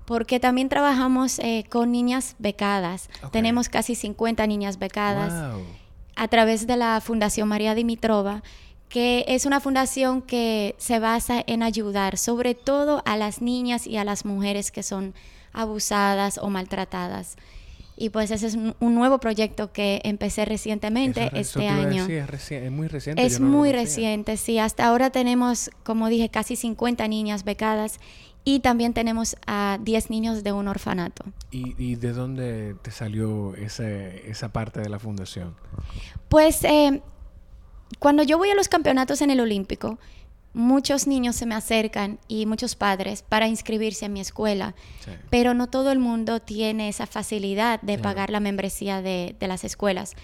porque 0.05 0.39
también 0.39 0.69
trabajamos 0.69 1.39
eh, 1.39 1.65
con 1.69 1.91
niñas 1.91 2.35
becadas. 2.39 3.09
Tenemos 3.33 3.67
casi 3.67 3.93
50 3.93 4.47
niñas 4.47 4.79
becadas 4.79 5.33
a 6.15 6.27
través 6.29 6.65
de 6.65 6.77
la 6.77 7.01
Fundación 7.01 7.49
María 7.49 7.75
Dimitrova 7.75 8.41
que 8.93 9.25
es 9.27 9.47
una 9.47 9.59
fundación 9.59 10.21
que 10.21 10.75
se 10.77 10.99
basa 10.99 11.43
en 11.47 11.63
ayudar 11.63 12.15
sobre 12.15 12.53
todo 12.53 13.01
a 13.05 13.17
las 13.17 13.41
niñas 13.41 13.87
y 13.87 13.97
a 13.97 14.03
las 14.03 14.23
mujeres 14.23 14.71
que 14.71 14.83
son 14.83 15.15
abusadas 15.51 16.37
o 16.37 16.51
maltratadas. 16.51 17.35
Y 17.97 18.11
pues 18.11 18.29
ese 18.29 18.45
es 18.45 18.53
un, 18.53 18.75
nuevo 18.79 19.17
proyecto 19.17 19.71
que 19.71 19.99
empecé 20.03 20.45
recientemente 20.45 21.31
este 21.33 21.67
año. 21.67 22.05
es, 22.05 22.71
muy 22.71 22.87
reciente. 22.87 23.25
Es 23.25 23.39
muy 23.39 23.71
reciente, 23.71 24.37
sí. 24.37 24.59
Hasta 24.59 24.85
ahora 24.85 25.09
tenemos, 25.09 25.71
como 25.81 26.07
dije, 26.07 26.29
casi 26.29 26.55
50 26.55 27.07
niñas 27.07 27.45
becadas 27.45 27.99
y 28.43 28.59
también 28.59 28.93
tenemos 28.93 29.37
a 29.47 29.79
10 29.81 30.11
niños 30.11 30.43
de 30.43 30.51
un 30.51 30.67
orfanato. 30.67 31.23
¿Y, 31.49 31.95
de 31.95 32.13
dónde 32.13 32.75
te 32.83 32.91
salió 32.91 33.55
ese, 33.55 34.29
esa 34.29 34.53
parte 34.53 34.81
de 34.81 34.89
la 34.89 34.99
fundación? 34.99 35.55
Pues 36.29 36.63
eh, 36.63 37.01
cuando 37.99 38.23
yo 38.23 38.37
voy 38.37 38.49
a 38.49 38.55
los 38.55 38.69
campeonatos 38.69 39.21
en 39.21 39.29
el 39.29 39.39
Olímpico, 39.39 39.97
muchos 40.53 41.07
niños 41.07 41.35
se 41.35 41.45
me 41.45 41.55
acercan 41.55 42.19
y 42.27 42.45
muchos 42.45 42.75
padres 42.75 43.23
para 43.23 43.47
inscribirse 43.47 44.05
en 44.05 44.13
mi 44.13 44.21
escuela, 44.21 44.75
pero 45.29 45.53
no 45.53 45.67
todo 45.67 45.91
el 45.91 45.99
mundo 45.99 46.39
tiene 46.39 46.89
esa 46.89 47.07
facilidad 47.07 47.81
de 47.81 47.97
pagar 47.97 48.29
la 48.29 48.39
membresía 48.39 49.01
de, 49.01 49.35
las 49.39 49.63
escuelas. 49.63 50.15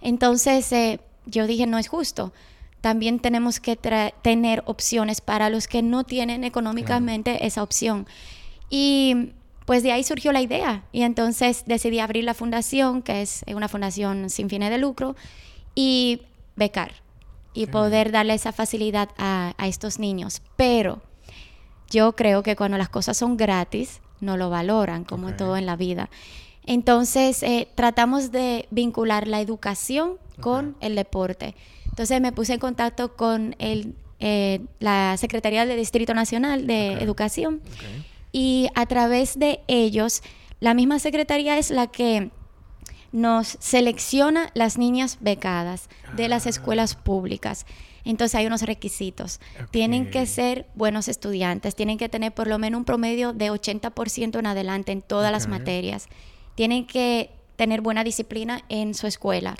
Entonces 0.00 0.70
eh, 0.72 1.00
yo 1.26 1.46
dije, 1.46 1.66
no 1.66 1.78
es 1.78 1.88
justo. 1.88 2.32
También 2.80 3.18
tenemos 3.18 3.58
que 3.58 3.76
tener 3.76 4.62
opciones 4.66 5.20
para 5.20 5.50
los 5.50 5.66
que 5.66 5.82
no 5.82 6.04
tienen 6.04 6.44
económicamente 6.44 7.44
esa 7.44 7.64
opción. 7.64 8.06
Y 8.70 9.32
pues 9.64 9.82
de 9.82 9.90
ahí 9.90 10.04
surgió 10.04 10.30
la 10.30 10.42
idea. 10.42 10.84
Y 10.92 11.02
entonces 11.02 11.64
decidí 11.66 11.98
abrir 11.98 12.22
la 12.22 12.34
fundación, 12.34 13.02
que 13.02 13.22
es 13.22 13.44
una 13.48 13.68
fundación 13.68 14.30
sin 14.30 14.48
fines 14.48 14.70
de 14.70 14.78
lucro, 14.78 15.16
y 15.74 16.22
becar 16.54 16.92
y 17.54 17.66
poder 17.66 18.12
darle 18.12 18.34
esa 18.34 18.52
facilidad 18.52 19.08
a, 19.18 19.54
estos 19.60 19.98
niños. 19.98 20.42
Pero 20.56 21.02
yo 21.90 22.14
creo 22.14 22.42
que 22.42 22.56
cuando 22.56 22.78
las 22.78 22.88
cosas 22.88 23.16
son 23.16 23.36
gratis, 23.36 24.00
no 24.20 24.36
lo 24.36 24.50
valoran, 24.50 25.04
como 25.04 25.34
todo 25.34 25.56
en 25.56 25.66
la 25.66 25.76
vida. 25.76 26.10
Entonces, 26.66 27.42
eh, 27.42 27.68
tratamos 27.74 28.30
de 28.30 28.66
vincular 28.70 29.26
la 29.26 29.40
educación 29.40 30.18
con 30.40 30.76
el 30.80 30.94
deporte. 30.94 31.54
Entonces, 31.86 32.20
me 32.20 32.32
puse 32.32 32.54
en 32.54 32.60
contacto 32.60 33.16
con 33.16 33.56
el, 33.58 33.94
eh, 34.20 34.60
la 34.78 35.16
Secretaría 35.16 35.64
del 35.64 35.78
Distrito 35.78 36.14
Nacional 36.14 36.66
de 36.66 36.92
Educación 36.94 37.60
y 38.32 38.68
a 38.74 38.86
través 38.86 39.38
de 39.38 39.60
ellos, 39.68 40.22
la 40.60 40.74
misma 40.74 40.98
Secretaría 40.98 41.58
es 41.58 41.70
la 41.70 41.86
que 41.86 42.30
nos 43.12 43.56
selecciona 43.60 44.50
las 44.54 44.78
niñas 44.78 45.18
becadas 45.20 45.88
de 46.16 46.28
las 46.28 46.46
ah. 46.46 46.50
escuelas 46.50 46.94
públicas. 46.94 47.66
Entonces 48.04 48.34
hay 48.36 48.46
unos 48.46 48.62
requisitos. 48.62 49.40
Tienen 49.70 50.10
que 50.10 50.24
ser 50.26 50.66
buenos 50.74 51.08
estudiantes, 51.08 51.74
tienen 51.74 51.98
que 51.98 52.08
tener 52.08 52.32
por 52.32 52.46
lo 52.46 52.58
menos 52.58 52.78
un 52.78 52.84
promedio 52.84 53.32
de 53.32 53.50
80% 53.50 54.38
en 54.38 54.46
adelante 54.46 54.92
en 54.92 55.02
todas 55.02 55.30
las 55.30 55.46
materias. 55.46 56.08
Tienen 56.54 56.86
que 56.86 57.30
tener 57.56 57.80
buena 57.80 58.04
disciplina 58.04 58.62
en 58.68 58.94
su 58.94 59.06
escuela. 59.06 59.56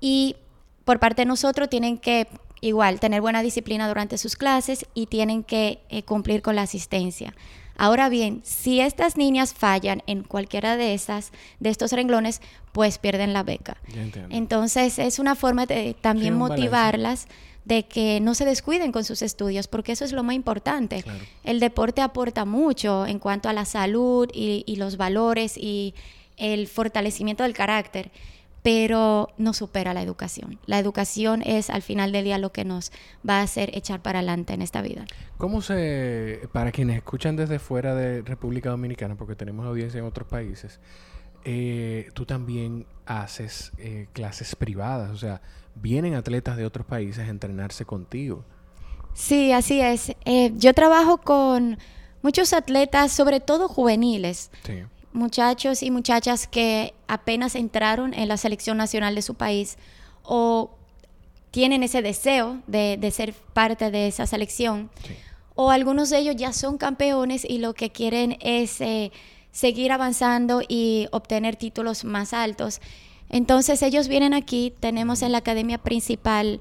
Y 0.00 0.36
por 0.84 0.98
parte 0.98 1.22
de 1.22 1.26
nosotros 1.26 1.70
tienen 1.70 1.96
que 1.96 2.28
igual 2.60 3.00
tener 3.00 3.20
buena 3.20 3.42
disciplina 3.42 3.88
durante 3.88 4.18
sus 4.18 4.36
clases 4.36 4.86
y 4.92 5.06
tienen 5.06 5.42
que 5.42 5.80
eh, 5.88 6.02
cumplir 6.02 6.42
con 6.42 6.56
la 6.56 6.62
asistencia. 6.62 7.34
Ahora 7.82 8.10
bien, 8.10 8.42
si 8.44 8.78
estas 8.78 9.16
niñas 9.16 9.54
fallan 9.54 10.02
en 10.06 10.22
cualquiera 10.22 10.76
de 10.76 10.92
estas, 10.92 11.32
de 11.60 11.70
estos 11.70 11.92
renglones, 11.92 12.42
pues 12.72 12.98
pierden 12.98 13.32
la 13.32 13.42
beca. 13.42 13.78
Entonces 14.28 14.98
es 14.98 15.18
una 15.18 15.34
forma 15.34 15.64
de 15.64 15.96
también 15.98 16.34
motivarlas 16.34 17.26
de 17.64 17.84
que 17.84 18.20
no 18.20 18.34
se 18.34 18.44
descuiden 18.44 18.92
con 18.92 19.04
sus 19.04 19.22
estudios, 19.22 19.66
porque 19.66 19.92
eso 19.92 20.04
es 20.04 20.12
lo 20.12 20.22
más 20.22 20.34
importante. 20.34 21.02
El 21.42 21.58
deporte 21.58 22.02
aporta 22.02 22.44
mucho 22.44 23.06
en 23.06 23.18
cuanto 23.18 23.48
a 23.48 23.54
la 23.54 23.64
salud 23.64 24.28
y, 24.30 24.76
los 24.76 24.98
valores 24.98 25.56
y 25.56 25.94
el 26.36 26.68
fortalecimiento 26.68 27.44
del 27.44 27.54
carácter, 27.54 28.10
pero 28.62 29.28
no 29.38 29.52
supera 29.54 29.94
la 29.94 30.02
educación. 30.02 30.58
La 30.66 30.78
educación 30.78 31.42
es 31.42 31.70
al 31.70 31.82
final 31.82 32.12
del 32.12 32.24
día 32.24 32.38
lo 32.38 32.52
que 32.52 32.64
nos 32.64 32.92
va 33.28 33.40
a 33.40 33.42
hacer 33.42 33.70
echar 33.74 34.02
para 34.02 34.18
adelante 34.18 34.52
en 34.52 34.62
esta 34.62 34.82
vida. 34.82 35.06
¿Cómo 35.38 35.62
se, 35.62 36.40
para 36.52 36.72
quienes 36.72 36.96
escuchan 36.96 37.36
desde 37.36 37.58
fuera 37.58 37.94
de 37.94 38.22
República 38.22 38.70
Dominicana, 38.70 39.16
porque 39.16 39.34
tenemos 39.34 39.66
audiencia 39.66 39.98
en 39.98 40.04
otros 40.04 40.28
países, 40.28 40.78
eh, 41.44 42.10
tú 42.12 42.26
también 42.26 42.86
haces 43.06 43.72
eh, 43.78 44.08
clases 44.12 44.54
privadas, 44.54 45.10
o 45.10 45.16
sea, 45.16 45.40
vienen 45.74 46.14
atletas 46.14 46.56
de 46.56 46.66
otros 46.66 46.86
países 46.86 47.26
a 47.26 47.30
entrenarse 47.30 47.86
contigo. 47.86 48.44
Sí, 49.14 49.52
así 49.52 49.80
es. 49.80 50.12
Eh, 50.24 50.52
yo 50.56 50.74
trabajo 50.74 51.18
con 51.18 51.78
muchos 52.22 52.52
atletas, 52.52 53.12
sobre 53.12 53.40
todo 53.40 53.68
juveniles. 53.68 54.50
Muchachos 55.12 55.82
y 55.82 55.90
muchachas 55.90 56.46
que 56.46 56.94
apenas 57.08 57.54
entraron 57.54 58.14
en 58.14 58.28
la 58.28 58.36
selección 58.36 58.76
nacional 58.76 59.14
de 59.14 59.22
su 59.22 59.34
país 59.34 59.76
o 60.22 60.70
tienen 61.50 61.82
ese 61.82 62.02
deseo 62.02 62.60
de, 62.66 63.10
ser 63.12 63.34
parte 63.34 63.90
de 63.90 64.06
esa 64.06 64.26
selección. 64.26 64.90
O 65.54 65.70
algunos 65.70 66.10
de 66.10 66.18
ellos 66.18 66.36
ya 66.36 66.52
son 66.52 66.78
campeones 66.78 67.44
y 67.44 67.58
lo 67.58 67.74
que 67.74 67.90
quieren 67.90 68.38
es 68.40 68.80
eh, 68.80 69.10
seguir 69.50 69.92
avanzando 69.92 70.62
y 70.66 71.08
obtener 71.10 71.56
títulos 71.56 72.04
más 72.04 72.32
altos. 72.32 72.80
Entonces 73.28 73.82
ellos 73.82 74.08
vienen 74.08 74.34
aquí, 74.34 74.72
tenemos 74.80 75.22
en 75.22 75.32
la 75.32 75.38
academia 75.38 75.78
principal, 75.78 76.60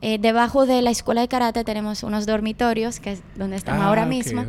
eh, 0.00 0.18
debajo 0.18 0.66
de 0.66 0.82
la 0.82 0.90
escuela 0.90 1.22
de 1.22 1.28
karate 1.28 1.64
tenemos 1.64 2.02
unos 2.02 2.26
dormitorios, 2.26 3.00
que 3.00 3.12
es 3.12 3.22
donde 3.34 3.56
estamos 3.56 3.82
ahora 3.84 4.02
ah, 4.02 4.06
mismo. 4.06 4.44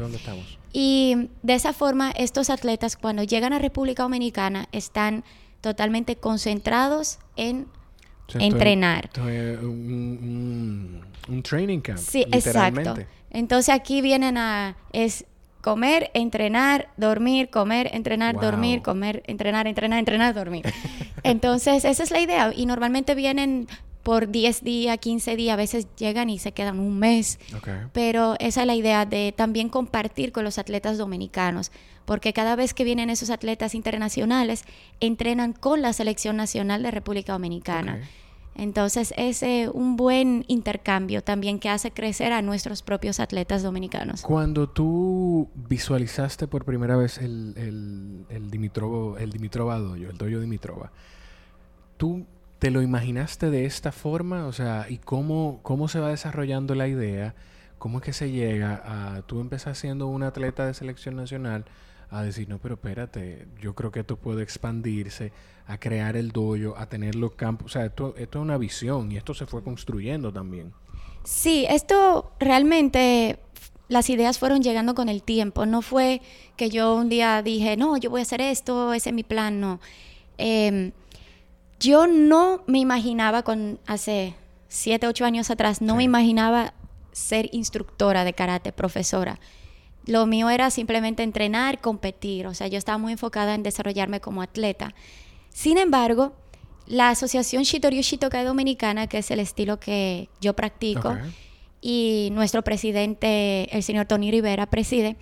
Y 0.74 1.30
de 1.44 1.54
esa 1.54 1.74
forma 1.74 2.12
estos 2.12 2.50
atletas 2.50 2.98
cuando 2.98 3.24
llegan 3.24 3.54
a 3.54 3.60
República 3.60 4.04
Dominicana 4.04 4.68
están 4.72 5.24
totalmente 5.62 6.18
concentrados 6.18 7.20
en 7.36 7.68
entrenar. 8.36 9.10
un, 9.18 11.04
training 11.44 11.80
camp. 11.80 12.00
Sí, 12.00 12.26
exacto. 12.32 12.96
Entonces 13.30 13.74
aquí 13.74 14.02
vienen 14.02 14.38
a... 14.38 14.76
Es, 14.92 15.26
comer, 15.62 16.12
entrenar, 16.14 16.88
dormir, 16.96 17.50
comer, 17.50 17.90
entrenar, 17.94 18.40
dormir, 18.40 18.82
comer, 18.82 19.22
entrenar, 19.28 19.68
entrenar, 19.68 20.00
entrenar, 20.00 20.34
dormir. 20.34 20.64
Entonces, 21.24 21.84
esa 21.84 22.04
es 22.04 22.12
la 22.12 22.22
idea. 22.22 22.54
Y 22.56 22.66
normalmente 22.66 23.16
vienen 23.16 23.68
por 24.08 24.30
10 24.30 24.64
días, 24.64 24.98
15 25.00 25.36
días, 25.36 25.54
a 25.54 25.58
veces 25.58 25.86
llegan 25.98 26.30
y 26.30 26.40
se 26.40 26.54
quedan 26.54 26.80
un 26.80 26.98
mes. 26.98 27.40
Pero 27.92 28.36
esa 28.40 28.62
es 28.62 28.68
la 28.68 28.74
idea 28.74 29.06
de 29.06 29.34
también 29.36 29.68
compartir 29.68 30.32
con 30.32 30.46
los 30.46 30.58
atletas 30.58 30.98
dominicanos, 30.98 31.74
porque 32.06 32.32
cada 32.32 32.56
vez 32.56 32.74
que 32.74 32.86
vienen 32.86 33.10
esos 33.10 33.30
atletas 33.30 33.76
internacionales, 33.76 34.64
entrenan 35.02 35.52
con 35.52 35.82
la 35.82 35.92
selección 35.92 36.38
nacional 36.38 36.84
de 36.84 36.92
República 36.92 37.34
Dominicana. 37.34 38.00
Entonces 38.56 39.14
es 39.18 39.44
un 39.74 39.98
buen 39.98 40.46
intercambio 40.48 41.22
también 41.22 41.60
que 41.60 41.68
hace 41.68 41.92
crecer 41.92 42.32
a 42.32 42.42
nuestros 42.42 42.84
propios 42.84 43.20
atletas 43.20 43.62
dominicanos. 43.62 44.22
Cuando 44.22 44.70
tú 44.70 45.50
visualizaste 45.54 46.48
por 46.48 46.64
primera 46.64 46.96
vez 46.96 47.18
el, 47.18 47.56
el, 47.58 48.26
el, 48.30 48.50
Dimitrovo, 48.50 49.18
el 49.18 49.34
Dimitrova 49.34 49.78
Dojo, 49.80 49.96
el 49.96 50.18
Dojo 50.18 50.40
Dimitrova, 50.40 50.94
¿tú 51.98 52.26
te 52.60 52.72
lo 52.72 52.82
imaginaste 52.82 53.50
de 53.50 53.66
esta 53.66 53.92
forma? 53.92 54.48
O 54.48 54.54
sea, 54.54 54.88
¿y 54.90 54.98
cómo, 54.98 55.60
cómo 55.64 55.88
se 55.88 56.00
va 56.00 56.10
desarrollando 56.10 56.76
la 56.76 56.88
idea? 56.88 57.36
¿Cómo 57.78 58.00
es 58.00 58.04
que 58.04 58.14
se 58.14 58.32
llega 58.32 58.82
a... 58.84 59.22
Tú 59.24 59.40
empezas 59.40 59.78
siendo 59.78 60.08
un 60.08 60.24
atleta 60.24 60.66
de 60.66 60.74
selección 60.74 61.16
nacional 61.16 61.66
a 62.10 62.24
decir, 62.24 62.48
no, 62.48 62.58
pero 62.58 62.76
espérate, 62.76 63.48
yo 63.62 63.76
creo 63.76 63.92
que 63.92 64.00
esto 64.00 64.16
puede 64.16 64.42
expandirse, 64.42 65.32
a 65.68 65.78
crear 65.78 66.16
el 66.16 66.32
dojo, 66.32 66.76
a 66.78 66.88
tener 66.88 67.16
los 67.16 67.34
campos. 67.34 67.66
O 67.68 67.70
sea, 67.70 67.86
esto, 67.86 68.16
esto 68.18 68.40
es 68.40 68.44
una 68.44 68.58
visión 68.58 69.12
y 69.12 69.18
esto 69.18 69.34
se 69.34 69.46
fue 69.46 69.64
construyendo 69.64 70.32
también. 70.32 70.74
Sí, 71.24 71.66
esto 71.70 72.32
realmente 72.40 73.40
las 73.90 74.10
ideas 74.10 74.40
fueron 74.40 74.62
llegando 74.62 74.96
con 74.96 75.10
el 75.10 75.24
tiempo. 75.24 75.66
No 75.66 75.82
fue 75.82 76.22
que 76.56 76.70
yo 76.70 76.96
un 76.96 77.10
día 77.10 77.42
dije, 77.42 77.76
no, 77.78 77.98
yo 77.98 78.10
voy 78.10 78.22
a 78.22 78.24
hacer 78.24 78.42
esto, 78.42 78.94
ese 78.94 79.10
es 79.10 79.16
mi 79.16 79.24
plan, 79.24 79.60
no. 79.60 79.80
Em, 80.38 80.92
yo 81.80 82.08
no 82.08 82.64
me 82.68 82.80
imaginaba 82.80 83.44
con 83.44 83.80
hace 83.86 84.36
siete, 84.68 85.08
ocho 85.08 85.26
años 85.26 85.50
atrás, 85.50 85.82
no 85.82 85.96
me 85.96 86.04
imaginaba 86.04 86.74
ser 87.12 87.50
instructora 87.52 88.24
de 88.24 88.34
karate, 88.34 88.72
profesora. 88.72 89.40
Lo 90.06 90.26
mío 90.26 90.50
era 90.50 90.72
simplemente 90.72 91.24
entrenar, 91.24 91.82
competir. 91.82 92.48
O 92.48 92.54
sea, 92.54 92.68
yo 92.68 92.78
estaba 92.78 92.98
muy 92.98 93.12
enfocada 93.12 93.56
en 93.56 93.64
desarrollarme 93.64 94.22
como 94.22 94.42
atleta. 94.42 94.94
Sin 95.50 95.78
embargo, 95.78 96.34
la 96.86 97.10
Asociación 97.10 97.64
Shitoryu 97.64 98.02
Shitokai 98.02 98.46
Dominicana, 98.46 99.08
que 99.08 99.18
es 99.18 99.32
el 99.32 99.40
estilo 99.40 99.80
que 99.80 100.30
yo 100.40 100.54
practico, 100.54 101.18
y 101.82 102.30
nuestro 102.32 102.64
presidente, 102.64 103.76
el 103.76 103.84
señor 103.84 104.06
Tony 104.06 104.32
Rivera, 104.32 104.66
preside, 104.68 105.18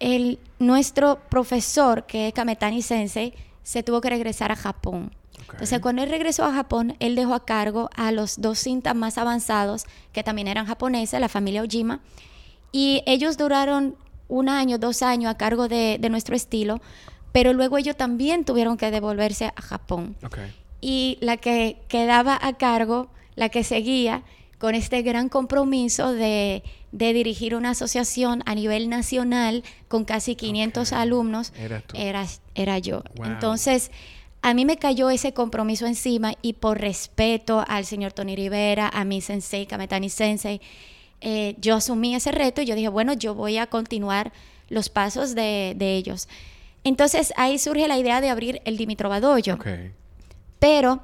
el, 0.00 0.38
nuestro 0.58 1.20
profesor, 1.28 2.06
que 2.06 2.28
es 2.28 2.34
Kametani 2.34 2.82
Sensei, 2.82 3.34
se 3.62 3.82
tuvo 3.82 4.00
que 4.00 4.08
regresar 4.08 4.50
a 4.50 4.56
Japón. 4.56 5.10
Entonces, 5.50 5.80
cuando 5.80 6.02
él 6.02 6.10
regresó 6.10 6.44
a 6.44 6.52
Japón, 6.52 6.96
él 7.00 7.14
dejó 7.14 7.34
a 7.34 7.44
cargo 7.44 7.90
a 7.94 8.12
los 8.12 8.40
dos 8.40 8.58
cintas 8.58 8.94
más 8.94 9.18
avanzados, 9.18 9.84
que 10.12 10.22
también 10.22 10.48
eran 10.48 10.66
japoneses, 10.66 11.20
la 11.20 11.28
familia 11.28 11.62
Ojima, 11.62 12.00
y 12.72 13.02
ellos 13.06 13.36
duraron 13.36 13.96
un 14.28 14.48
año, 14.48 14.78
dos 14.78 15.02
años 15.02 15.30
a 15.30 15.36
cargo 15.36 15.68
de, 15.68 15.98
nuestro 16.10 16.36
estilo, 16.36 16.80
pero 17.32 17.52
luego 17.52 17.78
ellos 17.78 17.96
también 17.96 18.44
tuvieron 18.44 18.76
que 18.76 18.90
devolverse 18.90 19.52
a 19.56 19.62
Japón. 19.62 20.16
Y 20.80 21.18
la 21.20 21.36
que 21.38 21.78
quedaba 21.88 22.38
a 22.40 22.52
cargo, 22.54 23.08
la 23.34 23.48
que 23.48 23.64
seguía 23.64 24.22
con 24.58 24.74
este 24.74 25.02
gran 25.02 25.28
compromiso 25.28 26.12
de, 26.12 26.62
dirigir 26.90 27.54
una 27.54 27.70
asociación 27.70 28.42
a 28.46 28.54
nivel 28.54 28.88
nacional 28.88 29.62
con 29.88 30.04
casi 30.04 30.36
500 30.36 30.92
alumnos, 30.92 31.52
era, 31.94 32.26
era, 32.54 32.78
yo. 32.78 33.02
Entonces, 33.24 33.90
a 34.42 34.54
mí 34.54 34.64
me 34.64 34.76
cayó 34.76 35.10
ese 35.10 35.32
compromiso 35.32 35.86
encima 35.86 36.34
y 36.42 36.54
por 36.54 36.80
respeto 36.80 37.64
al 37.66 37.84
señor 37.84 38.12
Tony 38.12 38.36
Rivera, 38.36 38.88
a 38.92 39.04
mi 39.04 39.20
sensei, 39.20 39.66
Kametani 39.66 40.10
Sensei, 40.10 40.60
eh, 41.20 41.56
yo 41.60 41.76
asumí 41.76 42.14
ese 42.14 42.30
reto 42.30 42.62
y 42.62 42.66
yo 42.66 42.74
dije, 42.74 42.88
bueno, 42.88 43.12
yo 43.12 43.34
voy 43.34 43.58
a 43.58 43.66
continuar 43.66 44.32
los 44.68 44.88
pasos 44.88 45.34
de, 45.34 45.76
ellos. 45.80 46.28
Entonces 46.84 47.32
ahí 47.36 47.58
surge 47.58 47.88
la 47.88 47.98
idea 47.98 48.20
de 48.20 48.30
abrir 48.30 48.60
el 48.64 48.76
Dimitrova 48.76 49.20
Dojo. 49.20 49.58
Pero 50.60 51.00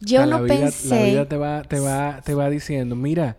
yo 0.00 0.26
no 0.26 0.46
pensé... 0.46 0.88
La 0.88 1.04
vida 1.04 1.28
te 1.28 1.36
va, 1.36 1.62
te 1.62 1.80
va, 1.80 2.22
te 2.24 2.34
va 2.34 2.48
diciendo, 2.48 2.96
mira, 2.96 3.36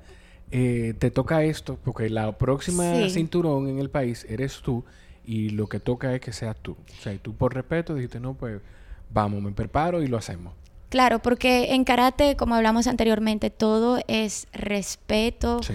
eh, 0.51 0.94
te 0.98 1.12
toca 1.12 1.44
esto, 1.44 1.79
porque 1.84 2.10
la 2.10 2.38
próxima 2.38 3.10
cinturón 3.10 3.68
en 3.68 3.79
el 3.79 3.89
país 3.89 4.25
eres 4.29 4.62
tú 4.62 4.84
y 5.25 5.50
lo 5.50 5.68
que 5.68 5.79
toca 5.79 6.13
es 6.13 6.22
que 6.22 6.34
seas 6.34 6.56
tú. 6.62 6.72
O 6.72 7.01
sea, 7.01 7.13
y 7.13 7.18
tú 7.18 7.36
por 7.36 7.53
respeto 7.53 7.96
dijiste, 7.96 8.20
no, 8.20 8.34
pues 8.34 8.62
vamos, 9.10 9.42
me 9.42 9.51
preparo 9.51 10.01
y 10.01 10.08
lo 10.08 10.18
hacemos. 10.18 10.54
Claro, 10.89 11.20
porque 11.20 11.75
en 11.75 11.84
karate, 11.84 12.36
como 12.36 12.56
hablamos 12.56 12.88
anteriormente, 12.88 13.50
todo 13.50 14.00
es 14.08 14.48
respeto. 14.54 15.62
Sí 15.62 15.74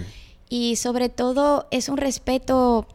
y 0.49 0.75
sobre 0.75 1.09
todo 1.09 1.67
es 1.71 1.89
un 1.89 1.97
respeto 1.97 2.87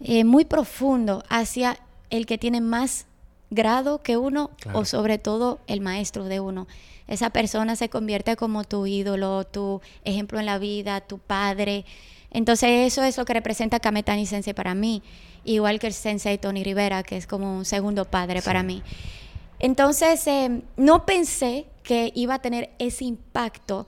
eh, 0.00 0.24
muy 0.24 0.44
profundo 0.44 1.22
hacia 1.28 1.78
el 2.10 2.26
que 2.26 2.38
tiene 2.38 2.60
más 2.60 3.06
grado 3.50 4.02
que 4.02 4.16
uno 4.16 4.50
o 4.72 4.84
sobre 4.84 5.18
todo 5.18 5.58
el 5.66 5.80
maestro 5.80 6.24
de 6.24 6.40
uno. 6.40 6.66
Esa 7.06 7.30
persona 7.30 7.76
se 7.76 7.88
convierte 7.88 8.36
como 8.36 8.64
tu 8.64 8.86
ídolo, 8.86 9.44
tu 9.44 9.80
ejemplo 10.04 10.38
en 10.38 10.46
la 10.46 10.58
vida, 10.58 11.00
tu 11.00 11.18
padre. 11.18 11.84
Entonces 12.30 12.92
eso 12.92 13.02
es 13.02 13.16
lo 13.16 13.24
que 13.24 13.32
representa 13.32 13.80
Kametani 13.80 14.26
Sensei 14.26 14.52
para 14.52 14.74
mí, 14.74 15.02
igual 15.44 15.78
que 15.78 15.86
el 15.86 15.94
Sensei 15.94 16.36
Tony 16.36 16.62
Rivera, 16.62 17.02
que 17.02 17.16
es 17.16 17.26
como 17.26 17.56
un 17.56 17.64
segundo 17.64 18.04
padre 18.04 18.42
para 18.42 18.62
mí. 18.62 18.82
Entonces 19.60 20.26
eh, 20.26 20.62
no 20.76 21.04
pensé 21.04 21.66
que 21.82 22.12
iba 22.14 22.34
a 22.34 22.42
tener 22.42 22.70
ese 22.78 23.04
impacto 23.04 23.86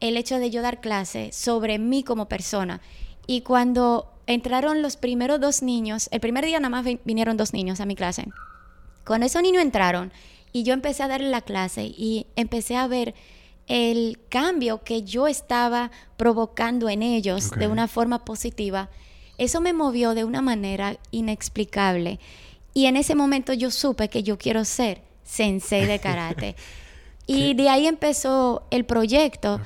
el 0.00 0.16
hecho 0.16 0.38
de 0.38 0.50
yo 0.50 0.62
dar 0.62 0.80
clase 0.80 1.30
sobre 1.32 1.78
mí 1.78 2.02
como 2.02 2.28
persona. 2.28 2.80
Y 3.26 3.42
cuando 3.42 4.12
entraron 4.26 4.82
los 4.82 4.96
primeros 4.96 5.40
dos 5.40 5.62
niños, 5.62 6.08
el 6.10 6.20
primer 6.20 6.46
día 6.46 6.58
nada 6.58 6.70
más 6.70 6.86
vinieron 7.04 7.36
dos 7.36 7.52
niños 7.52 7.80
a 7.80 7.86
mi 7.86 7.96
clase. 7.96 8.28
Cuando 9.04 9.26
esos 9.26 9.42
niños 9.42 9.62
entraron 9.62 10.12
y 10.52 10.62
yo 10.62 10.72
empecé 10.72 11.02
a 11.02 11.08
darle 11.08 11.28
la 11.28 11.42
clase 11.42 11.84
y 11.84 12.26
empecé 12.36 12.76
a 12.76 12.86
ver 12.86 13.14
el 13.66 14.18
cambio 14.28 14.82
que 14.82 15.02
yo 15.02 15.28
estaba 15.28 15.90
provocando 16.16 16.88
en 16.88 17.02
ellos 17.02 17.50
de 17.50 17.68
una 17.68 17.88
forma 17.88 18.24
positiva, 18.24 18.88
eso 19.38 19.60
me 19.60 19.72
movió 19.72 20.14
de 20.14 20.24
una 20.24 20.42
manera 20.42 20.98
inexplicable. 21.10 22.20
Y 22.72 22.86
en 22.86 22.96
ese 22.96 23.14
momento 23.14 23.52
yo 23.52 23.70
supe 23.70 24.08
que 24.08 24.22
yo 24.22 24.38
quiero 24.38 24.64
ser 24.64 25.09
sensei 25.30 25.86
de 25.86 25.98
karate. 25.98 26.56
y 27.26 27.54
de 27.54 27.68
ahí 27.68 27.86
empezó 27.86 28.64
el 28.70 28.84
proyecto. 28.84 29.60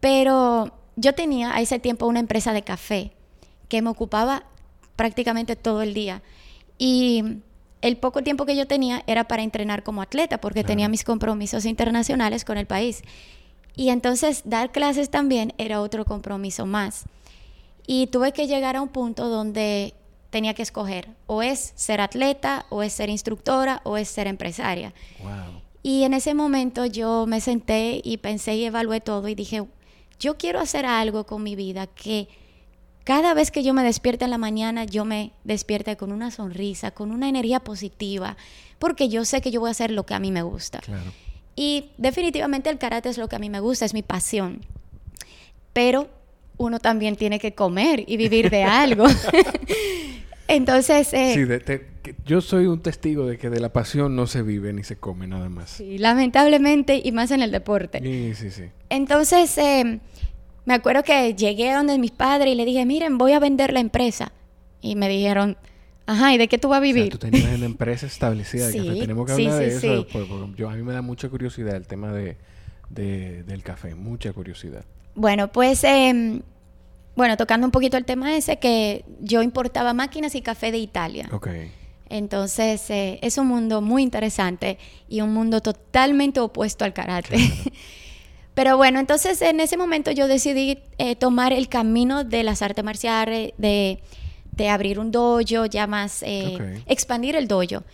Pero 0.00 0.72
yo 0.96 1.14
tenía 1.14 1.54
a 1.54 1.60
ese 1.60 1.78
tiempo 1.78 2.06
una 2.06 2.20
empresa 2.20 2.52
de 2.52 2.62
café 2.62 3.12
que 3.68 3.82
me 3.82 3.90
ocupaba 3.90 4.44
prácticamente 4.96 5.56
todo 5.56 5.82
el 5.82 5.94
día. 5.94 6.22
Y 6.78 7.42
el 7.80 7.96
poco 7.96 8.22
tiempo 8.22 8.44
que 8.44 8.56
yo 8.56 8.66
tenía 8.66 9.02
era 9.06 9.24
para 9.24 9.42
entrenar 9.42 9.82
como 9.82 10.02
atleta, 10.02 10.40
porque 10.40 10.64
tenía 10.64 10.88
mis 10.88 11.04
compromisos 11.04 11.64
internacionales 11.64 12.44
con 12.44 12.58
el 12.58 12.66
país. 12.66 13.02
Y 13.76 13.88
entonces 13.88 14.42
dar 14.44 14.72
clases 14.72 15.10
también 15.10 15.54
era 15.56 15.80
otro 15.80 16.04
compromiso 16.04 16.66
más. 16.66 17.04
Y 17.86 18.08
tuve 18.08 18.32
que 18.32 18.46
llegar 18.46 18.76
a 18.76 18.82
un 18.82 18.88
punto 18.88 19.28
donde 19.28 19.94
tenía 20.30 20.54
que 20.54 20.62
escoger, 20.62 21.08
o 21.26 21.42
es 21.42 21.72
ser 21.74 22.00
atleta, 22.00 22.66
o 22.70 22.82
es 22.82 22.92
ser 22.92 23.10
instructora, 23.10 23.80
o 23.84 23.96
es 23.96 24.08
ser 24.08 24.26
empresaria. 24.26 24.94
Y 25.82 26.04
en 26.04 26.14
ese 26.14 26.34
momento 26.34 26.86
yo 26.86 27.26
me 27.26 27.40
senté 27.40 28.00
y 28.02 28.18
pensé 28.18 28.54
y 28.54 28.64
evalué 28.64 29.00
todo 29.00 29.28
y 29.28 29.34
dije, 29.34 29.66
yo 30.18 30.36
quiero 30.36 30.60
hacer 30.60 30.86
algo 30.86 31.24
con 31.24 31.42
mi 31.42 31.56
vida 31.56 31.86
que 31.86 32.28
cada 33.04 33.34
vez 33.34 33.50
que 33.50 33.62
yo 33.62 33.74
me 33.74 33.82
despierte 33.82 34.24
en 34.24 34.30
la 34.30 34.38
mañana, 34.38 34.84
yo 34.84 35.04
me 35.04 35.32
despierte 35.42 35.96
con 35.96 36.12
una 36.12 36.30
sonrisa, 36.30 36.90
con 36.90 37.10
una 37.10 37.28
energía 37.28 37.60
positiva, 37.60 38.36
porque 38.78 39.08
yo 39.08 39.24
sé 39.24 39.40
que 39.40 39.50
yo 39.50 39.60
voy 39.60 39.68
a 39.68 39.72
hacer 39.72 39.90
lo 39.90 40.06
que 40.06 40.14
a 40.14 40.20
mí 40.20 40.30
me 40.30 40.42
gusta. 40.42 40.80
Y 41.56 41.90
definitivamente 41.98 42.70
el 42.70 42.78
karate 42.78 43.08
es 43.08 43.18
lo 43.18 43.28
que 43.28 43.36
a 43.36 43.38
mí 43.38 43.50
me 43.50 43.60
gusta, 43.60 43.84
es 43.84 43.94
mi 43.94 44.02
pasión. 44.02 44.64
Pero 45.72 46.08
uno 46.60 46.78
también 46.78 47.16
tiene 47.16 47.38
que 47.38 47.54
comer 47.54 48.04
y 48.06 48.18
vivir 48.18 48.50
de 48.50 48.64
algo. 48.64 49.06
Entonces... 50.48 51.12
Eh, 51.14 51.32
sí, 51.34 52.14
yo 52.26 52.40
soy 52.42 52.66
un 52.66 52.80
testigo 52.80 53.26
de 53.26 53.38
que 53.38 53.48
de 53.48 53.60
la 53.60 53.72
pasión 53.72 54.14
no 54.14 54.26
se 54.26 54.42
vive 54.42 54.72
ni 54.74 54.84
se 54.84 54.96
come 54.96 55.26
nada 55.26 55.48
más. 55.48 55.70
Sí, 55.70 55.96
lamentablemente 55.96 57.00
y 57.02 57.12
más 57.12 57.30
en 57.30 57.40
el 57.40 57.50
deporte. 57.50 58.00
Sí, 58.02 58.34
sí, 58.34 58.50
sí. 58.50 58.64
Entonces, 58.90 59.56
eh, 59.56 60.00
me 60.66 60.74
acuerdo 60.74 61.02
que 61.02 61.34
llegué 61.34 61.70
a 61.70 61.78
donde 61.78 61.98
mis 61.98 62.10
padres 62.10 62.52
y 62.52 62.56
le 62.56 62.66
dije, 62.66 62.84
miren, 62.84 63.16
voy 63.16 63.32
a 63.32 63.38
vender 63.38 63.72
la 63.72 63.80
empresa. 63.80 64.32
Y 64.82 64.96
me 64.96 65.08
dijeron, 65.08 65.56
ajá, 66.04 66.34
¿y 66.34 66.38
de 66.38 66.46
qué 66.48 66.58
tú 66.58 66.68
vas 66.68 66.78
a 66.78 66.80
vivir? 66.80 67.10
tú 67.10 67.18
tenías 67.18 67.54
una 67.54 67.66
empresa 67.66 68.06
establecida 68.06 68.68
sí, 68.70 68.98
Tenemos 69.00 69.24
que 69.24 69.32
hablar 69.32 69.58
de 69.58 69.68
eso. 69.68 70.06
yo, 70.56 70.68
a 70.68 70.74
mí 70.74 70.82
me 70.82 70.92
da 70.92 71.00
mucha 71.00 71.30
curiosidad 71.30 71.74
el 71.76 71.86
tema 71.86 72.12
de, 72.12 72.36
del 72.90 73.62
café, 73.62 73.94
mucha 73.94 74.32
curiosidad. 74.34 74.84
Bueno, 75.14 75.52
pues, 75.52 75.84
em, 75.84 76.42
bueno, 77.16 77.36
tocando 77.36 77.66
un 77.66 77.70
poquito 77.70 77.96
el 77.96 78.04
tema 78.04 78.36
ese, 78.36 78.58
que 78.58 79.04
yo 79.20 79.42
importaba 79.42 79.92
máquinas 79.94 80.34
y 80.34 80.42
café 80.42 80.72
de 80.72 80.78
Italia. 80.78 81.28
Ok. 81.32 81.48
Entonces, 82.08 82.90
eh, 82.90 83.18
es 83.22 83.38
un 83.38 83.46
mundo 83.46 83.80
muy 83.80 84.02
interesante 84.02 84.78
y 85.08 85.20
un 85.20 85.32
mundo 85.32 85.60
totalmente 85.60 86.40
opuesto 86.40 86.84
al 86.84 86.92
karate. 86.92 87.36
Pero 88.54 88.76
bueno, 88.76 88.98
entonces 88.98 89.40
en 89.42 89.60
ese 89.60 89.76
momento 89.76 90.10
yo 90.10 90.26
decidí 90.26 90.78
eh, 90.98 91.14
tomar 91.14 91.52
el 91.52 91.68
camino 91.68 92.24
de 92.24 92.42
las 92.42 92.62
artes 92.62 92.84
marciales, 92.84 93.52
de, 93.56 94.00
abrir 94.68 94.98
un 94.98 95.10
dojo, 95.10 95.64
ya 95.64 95.86
más 95.86 96.22
eh, 96.22 96.82
expandir 96.86 97.36
el 97.36 97.48
dojo. 97.48 97.84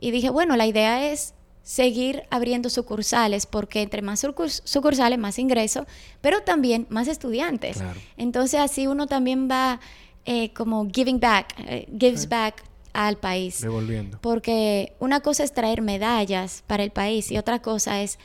Y 0.00 0.10
dije, 0.10 0.30
bueno, 0.30 0.56
la 0.56 0.66
idea 0.66 1.10
es 1.10 1.34
seguir 1.64 2.22
abriendo 2.30 2.70
sucursales, 2.70 3.46
porque 3.46 3.82
entre 3.82 4.02
más 4.02 4.20
sucursales, 4.20 5.18
más 5.18 5.38
ingresos, 5.40 5.86
pero 6.20 6.42
también 6.42 6.86
más 6.90 7.08
estudiantes. 7.08 7.82
Entonces 8.16 8.60
así 8.60 8.86
uno 8.86 9.08
también 9.08 9.48
va 9.50 9.80
eh, 10.24 10.52
como 10.52 10.88
giving 10.88 11.18
back, 11.18 11.56
gives 11.98 12.28
back 12.28 12.62
al 12.92 13.16
país. 13.16 13.62
Devolviendo. 13.62 14.18
Porque 14.20 14.94
una 15.00 15.20
cosa 15.20 15.42
es 15.42 15.52
traer 15.52 15.82
medallas 15.82 16.62
para 16.68 16.84
el 16.84 16.92
país 16.92 17.32
y 17.32 17.38
otra 17.38 17.60
cosa 17.60 18.02
es 18.02 18.18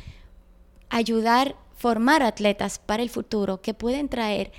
ayudar 0.89 1.55
formar 1.79 2.24
atletas 2.24 2.77
para 2.77 3.01
el 3.01 3.10
futuro 3.10 3.62
que 3.62 3.74
pueden 3.74 4.10
traer 4.10 4.51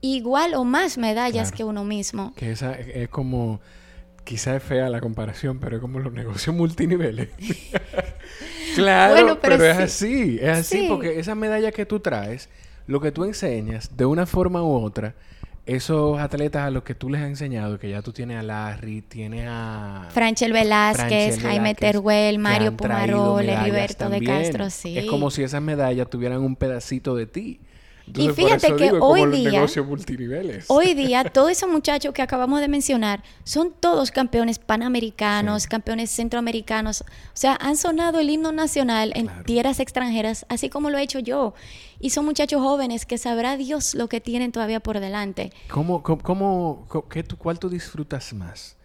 igual 0.00 0.54
o 0.54 0.64
más 0.64 0.98
medallas 0.98 1.52
que 1.52 1.62
uno 1.62 1.84
mismo. 1.84 2.34
Que 2.34 2.50
esa 2.50 2.72
es 2.74 3.08
como, 3.08 3.60
quizá 4.24 4.56
es 4.56 4.62
fea 4.62 4.88
la 4.88 5.00
comparación, 5.00 5.58
pero 5.58 5.76
es 5.76 5.82
como 5.82 6.00
los 6.00 6.12
negocios 6.12 6.54
multiniveles. 6.54 7.28
claro, 8.74 9.38
pero, 9.40 9.62
es 9.64 9.78
así, 9.78 10.38
es 10.40 10.58
así, 10.58 10.86
porque 10.88 11.20
esa 11.20 11.34
medalla 11.34 11.70
que 11.72 11.86
tú 11.86 12.00
traes, 12.00 12.48
lo 12.86 13.00
que 13.00 13.12
tú 13.12 13.24
enseñas, 13.24 13.96
de 13.96 14.06
una 14.06 14.26
forma 14.26 14.62
u 14.62 14.74
otra, 14.74 15.14
esos 15.66 16.18
atletas 16.18 16.66
a 16.66 16.70
los 16.70 16.82
que 16.82 16.94
tú 16.94 17.08
les 17.08 17.22
has 17.22 17.28
enseñado, 17.28 17.78
que 17.78 17.88
ya 17.88 18.02
tú 18.02 18.12
tienes 18.12 18.38
a 18.38 18.42
Larry, 18.42 19.02
tienes 19.02 19.46
a... 19.48 20.08
Franchel 20.10 20.52
Velázquez, 20.52 21.40
Jaime 21.40 21.74
Teruel, 21.74 22.38
Mario 22.38 22.76
Pumarol, 22.76 23.48
Heriberto 23.48 24.10
de 24.10 24.22
Castro, 24.22 24.68
sí. 24.68 24.98
Es 24.98 25.06
como 25.06 25.30
si 25.30 25.42
esas 25.42 25.62
medallas 25.62 26.10
tuvieran 26.10 26.40
un 26.40 26.56
pedacito 26.56 27.14
de 27.14 27.26
ti 27.26 27.60
y 28.06 28.28
fíjate 28.30 28.76
que 28.76 28.92
hoy 28.92 29.26
día, 29.30 29.66
multiniveles. 29.86 30.66
hoy 30.68 30.94
día, 30.94 31.24
todos 31.24 31.50
esos 31.50 31.70
muchachos 31.70 32.12
que 32.12 32.22
acabamos 32.22 32.60
de 32.60 32.68
mencionar 32.68 33.22
son 33.44 33.72
todos 33.78 34.10
campeones 34.10 34.58
panamericanos, 34.58 35.66
campeones 35.66 36.10
centroamericanos. 36.10 37.02
O 37.02 37.04
sea, 37.32 37.56
han 37.60 37.76
sonado 37.76 38.20
el 38.20 38.28
himno 38.28 38.52
nacional 38.52 39.12
en 39.14 39.30
tierras 39.44 39.80
extranjeras, 39.80 40.44
así 40.48 40.68
como 40.68 40.90
lo 40.90 40.98
he 40.98 41.02
hecho 41.02 41.18
yo. 41.18 41.54
Y 41.98 42.10
son 42.10 42.26
muchachos 42.26 42.60
jóvenes 42.60 43.06
que 43.06 43.16
sabrá 43.16 43.56
Dios 43.56 43.94
lo 43.94 44.08
que 44.08 44.20
tienen 44.20 44.52
todavía 44.52 44.80
por 44.80 45.00
delante. 45.00 45.52
¿Cómo, 45.70 46.02
cómo, 46.02 46.86
qué, 47.10 47.24
cuál 47.24 47.58
tú 47.58 47.70
disfrutas 47.70 48.32
más? 48.34 48.76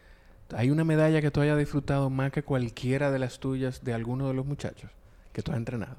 ¿Hay 0.56 0.72
una 0.72 0.84
medalla 0.84 1.22
que 1.22 1.30
tú 1.30 1.42
hayas 1.42 1.58
disfrutado 1.58 2.10
más 2.10 2.32
que 2.32 2.42
cualquiera 2.42 3.12
de 3.12 3.20
las 3.20 3.40
tuyas 3.40 3.84
de 3.84 3.94
alguno 3.94 4.28
de 4.28 4.34
los 4.34 4.46
muchachos 4.46 4.90
que 5.34 5.44
tú 5.44 5.52
has 5.52 5.58
entrenado? 5.58 5.98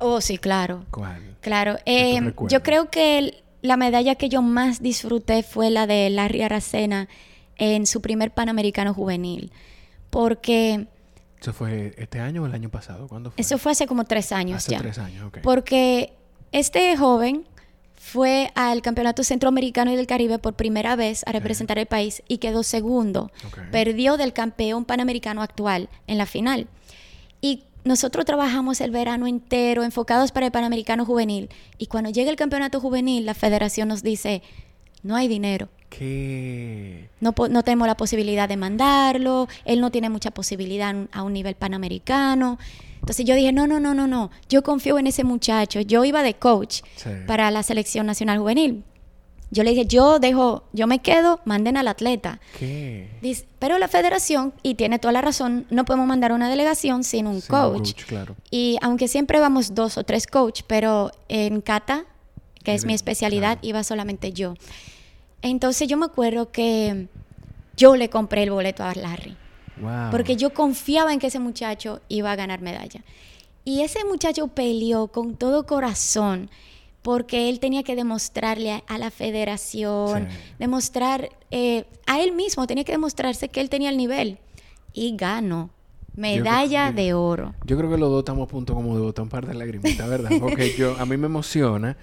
Oh, 0.00 0.20
sí, 0.20 0.38
claro. 0.38 0.84
¿Cuál? 0.90 1.36
Claro. 1.40 1.76
Eh, 1.84 2.34
yo 2.48 2.62
creo 2.62 2.90
que 2.90 3.44
la 3.62 3.76
medalla 3.76 4.14
que 4.14 4.28
yo 4.28 4.42
más 4.42 4.82
disfruté 4.82 5.42
fue 5.42 5.70
la 5.70 5.86
de 5.86 6.10
Larry 6.10 6.42
Aracena 6.42 7.08
en 7.56 7.86
su 7.86 8.00
primer 8.00 8.32
Panamericano 8.32 8.94
Juvenil. 8.94 9.52
Porque... 10.08 10.86
¿Eso 11.40 11.52
fue 11.52 11.94
este 11.96 12.20
año 12.20 12.42
o 12.42 12.46
el 12.46 12.54
año 12.54 12.70
pasado? 12.70 13.08
¿Cuándo 13.08 13.30
fue? 13.30 13.40
Eso 13.40 13.58
fue 13.58 13.72
hace 13.72 13.86
como 13.86 14.04
tres 14.04 14.32
años 14.32 14.58
hace 14.58 14.72
ya. 14.72 14.78
tres 14.78 14.98
años, 14.98 15.26
ok. 15.26 15.38
Porque 15.42 16.14
este 16.52 16.96
joven 16.96 17.46
fue 17.96 18.50
al 18.54 18.80
Campeonato 18.80 19.22
Centroamericano 19.22 19.92
y 19.92 19.96
del 19.96 20.06
Caribe 20.06 20.38
por 20.38 20.54
primera 20.54 20.96
vez 20.96 21.22
a 21.26 21.32
representar 21.32 21.78
el 21.78 21.86
país 21.86 22.22
y 22.28 22.38
quedó 22.38 22.62
segundo. 22.62 23.30
Perdió 23.70 24.16
del 24.16 24.32
campeón 24.32 24.86
panamericano 24.86 25.42
actual 25.42 25.90
en 26.06 26.16
la 26.16 26.24
final. 26.24 26.66
Y 27.42 27.64
nosotros 27.84 28.24
trabajamos 28.24 28.80
el 28.80 28.90
verano 28.90 29.26
entero 29.26 29.84
enfocados 29.84 30.32
para 30.32 30.46
el 30.46 30.52
Panamericano 30.52 31.04
Juvenil 31.04 31.48
y 31.78 31.86
cuando 31.86 32.10
llega 32.10 32.30
el 32.30 32.36
campeonato 32.36 32.80
juvenil 32.80 33.26
la 33.26 33.34
federación 33.34 33.88
nos 33.88 34.02
dice, 34.02 34.42
no 35.02 35.16
hay 35.16 35.28
dinero. 35.28 35.68
¿Qué? 35.88 37.08
No, 37.20 37.34
no 37.50 37.62
tenemos 37.64 37.88
la 37.88 37.96
posibilidad 37.96 38.48
de 38.48 38.56
mandarlo, 38.56 39.48
él 39.64 39.80
no 39.80 39.90
tiene 39.90 40.08
mucha 40.08 40.30
posibilidad 40.30 40.94
a 41.10 41.22
un 41.22 41.32
nivel 41.32 41.54
panamericano. 41.54 42.58
Entonces 43.00 43.24
yo 43.24 43.34
dije, 43.34 43.52
no, 43.52 43.66
no, 43.66 43.80
no, 43.80 43.94
no, 43.94 44.06
no, 44.06 44.30
yo 44.48 44.62
confío 44.62 44.98
en 44.98 45.06
ese 45.06 45.24
muchacho. 45.24 45.80
Yo 45.80 46.04
iba 46.04 46.22
de 46.22 46.34
coach 46.34 46.82
para 47.26 47.50
la 47.50 47.62
selección 47.62 48.06
nacional 48.06 48.38
juvenil. 48.38 48.84
Yo 49.50 49.64
le 49.64 49.70
dije, 49.70 49.84
yo 49.86 50.20
dejo, 50.20 50.64
yo 50.72 50.86
me 50.86 51.00
quedo, 51.00 51.40
manden 51.44 51.76
al 51.76 51.88
atleta. 51.88 52.40
¿Qué? 52.58 53.08
Dice, 53.20 53.46
pero 53.58 53.78
la 53.78 53.88
federación, 53.88 54.54
y 54.62 54.76
tiene 54.76 55.00
toda 55.00 55.12
la 55.12 55.22
razón, 55.22 55.66
no 55.70 55.84
podemos 55.84 56.06
mandar 56.06 56.32
una 56.32 56.48
delegación 56.48 57.02
sin 57.02 57.26
un 57.26 57.40
coach. 57.40 57.94
claro. 58.06 58.36
Y 58.50 58.76
aunque 58.80 59.08
siempre 59.08 59.40
vamos 59.40 59.74
dos 59.74 59.98
o 59.98 60.04
tres 60.04 60.28
coach, 60.28 60.62
pero 60.68 61.10
en 61.28 61.60
kata, 61.62 62.04
que 62.62 62.74
es 62.74 62.84
mi 62.84 62.94
especialidad, 62.94 63.58
iba 63.62 63.82
solamente 63.82 64.32
yo. 64.32 64.54
Entonces 65.42 65.88
yo 65.88 65.96
me 65.96 66.06
acuerdo 66.06 66.52
que 66.52 67.08
yo 67.76 67.96
le 67.96 68.08
compré 68.08 68.44
el 68.44 68.50
boleto 68.50 68.84
a 68.84 68.94
Larry. 68.94 69.36
Wow. 69.80 70.10
Porque 70.10 70.36
yo 70.36 70.52
confiaba 70.52 71.12
en 71.12 71.18
que 71.18 71.28
ese 71.28 71.38
muchacho 71.40 72.00
iba 72.08 72.30
a 72.30 72.36
ganar 72.36 72.60
medalla. 72.60 73.02
Y 73.64 73.80
ese 73.80 74.04
muchacho 74.04 74.48
peleó 74.48 75.08
con 75.08 75.36
todo 75.36 75.66
corazón 75.66 76.50
porque 77.02 77.48
él 77.48 77.60
tenía 77.60 77.82
que 77.82 77.96
demostrarle 77.96 78.82
a, 78.86 78.98
la 78.98 79.10
federación, 79.10 80.28
demostrar 80.58 81.30
eh, 81.50 81.84
a 82.06 82.20
él 82.20 82.32
mismo, 82.32 82.66
tenía 82.66 82.84
que 82.84 82.92
demostrarse 82.92 83.48
que 83.48 83.60
él 83.60 83.70
tenía 83.70 83.90
el 83.90 83.96
nivel. 83.96 84.38
Y 84.92 85.16
ganó. 85.16 85.70
Medalla 86.16 86.90
de 86.92 87.14
oro. 87.14 87.54
Yo 87.64 87.78
creo 87.78 87.88
que 87.88 87.96
los 87.96 88.10
dos 88.10 88.18
estamos 88.18 88.48
a 88.48 88.50
punto 88.50 88.74
como 88.74 88.96
de 88.96 89.00
botar 89.00 89.22
un 89.22 89.28
par 89.28 89.46
de 89.46 89.54
lagrimitas, 89.54 90.08
¿verdad? 90.08 90.30
Porque 90.40 90.74
yo, 90.76 90.96
a 90.98 91.06
mí 91.06 91.16
me 91.16 91.26
emociona 91.26 91.96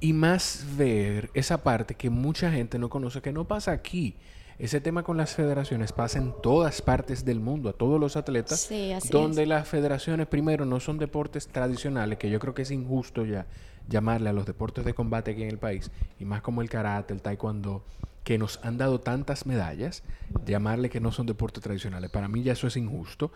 y 0.00 0.12
más 0.12 0.66
ver 0.76 1.30
esa 1.32 1.62
parte 1.62 1.94
que 1.94 2.10
mucha 2.10 2.50
gente 2.50 2.78
no 2.78 2.90
conoce, 2.90 3.22
que 3.22 3.32
no 3.32 3.46
pasa 3.46 3.70
aquí. 3.70 4.16
Ese 4.58 4.80
tema 4.80 5.02
con 5.02 5.16
las 5.16 5.34
federaciones 5.34 5.92
pasa 5.92 6.18
en 6.18 6.34
todas 6.42 6.82
partes 6.82 7.24
del 7.24 7.40
mundo, 7.40 7.68
a 7.68 7.72
todos 7.72 7.98
los 7.98 8.16
atletas, 8.16 8.60
sí, 8.60 8.92
donde 9.10 9.46
las 9.46 9.66
federaciones 9.68 10.26
primero 10.26 10.64
no 10.64 10.80
son 10.80 10.98
deportes 10.98 11.48
tradicionales, 11.48 12.18
que 12.18 12.30
yo 12.30 12.38
creo 12.38 12.54
que 12.54 12.62
es 12.62 12.70
injusto 12.70 13.24
ya 13.24 13.46
llamarle 13.88 14.28
a 14.28 14.32
los 14.32 14.46
deportes 14.46 14.84
de 14.84 14.94
combate 14.94 15.32
aquí 15.32 15.42
en 15.42 15.50
el 15.50 15.58
país, 15.58 15.90
y 16.20 16.24
más 16.24 16.42
como 16.42 16.62
el 16.62 16.70
karate, 16.70 17.12
el 17.12 17.22
taekwondo, 17.22 17.84
que 18.24 18.38
nos 18.38 18.60
han 18.62 18.78
dado 18.78 19.00
tantas 19.00 19.46
medallas, 19.46 20.02
llamarle 20.46 20.90
que 20.90 21.00
no 21.00 21.10
son 21.10 21.26
deportes 21.26 21.62
tradicionales. 21.62 22.10
Para 22.10 22.28
mí 22.28 22.42
ya 22.42 22.52
eso 22.52 22.68
es 22.68 22.76
injusto. 22.76 23.32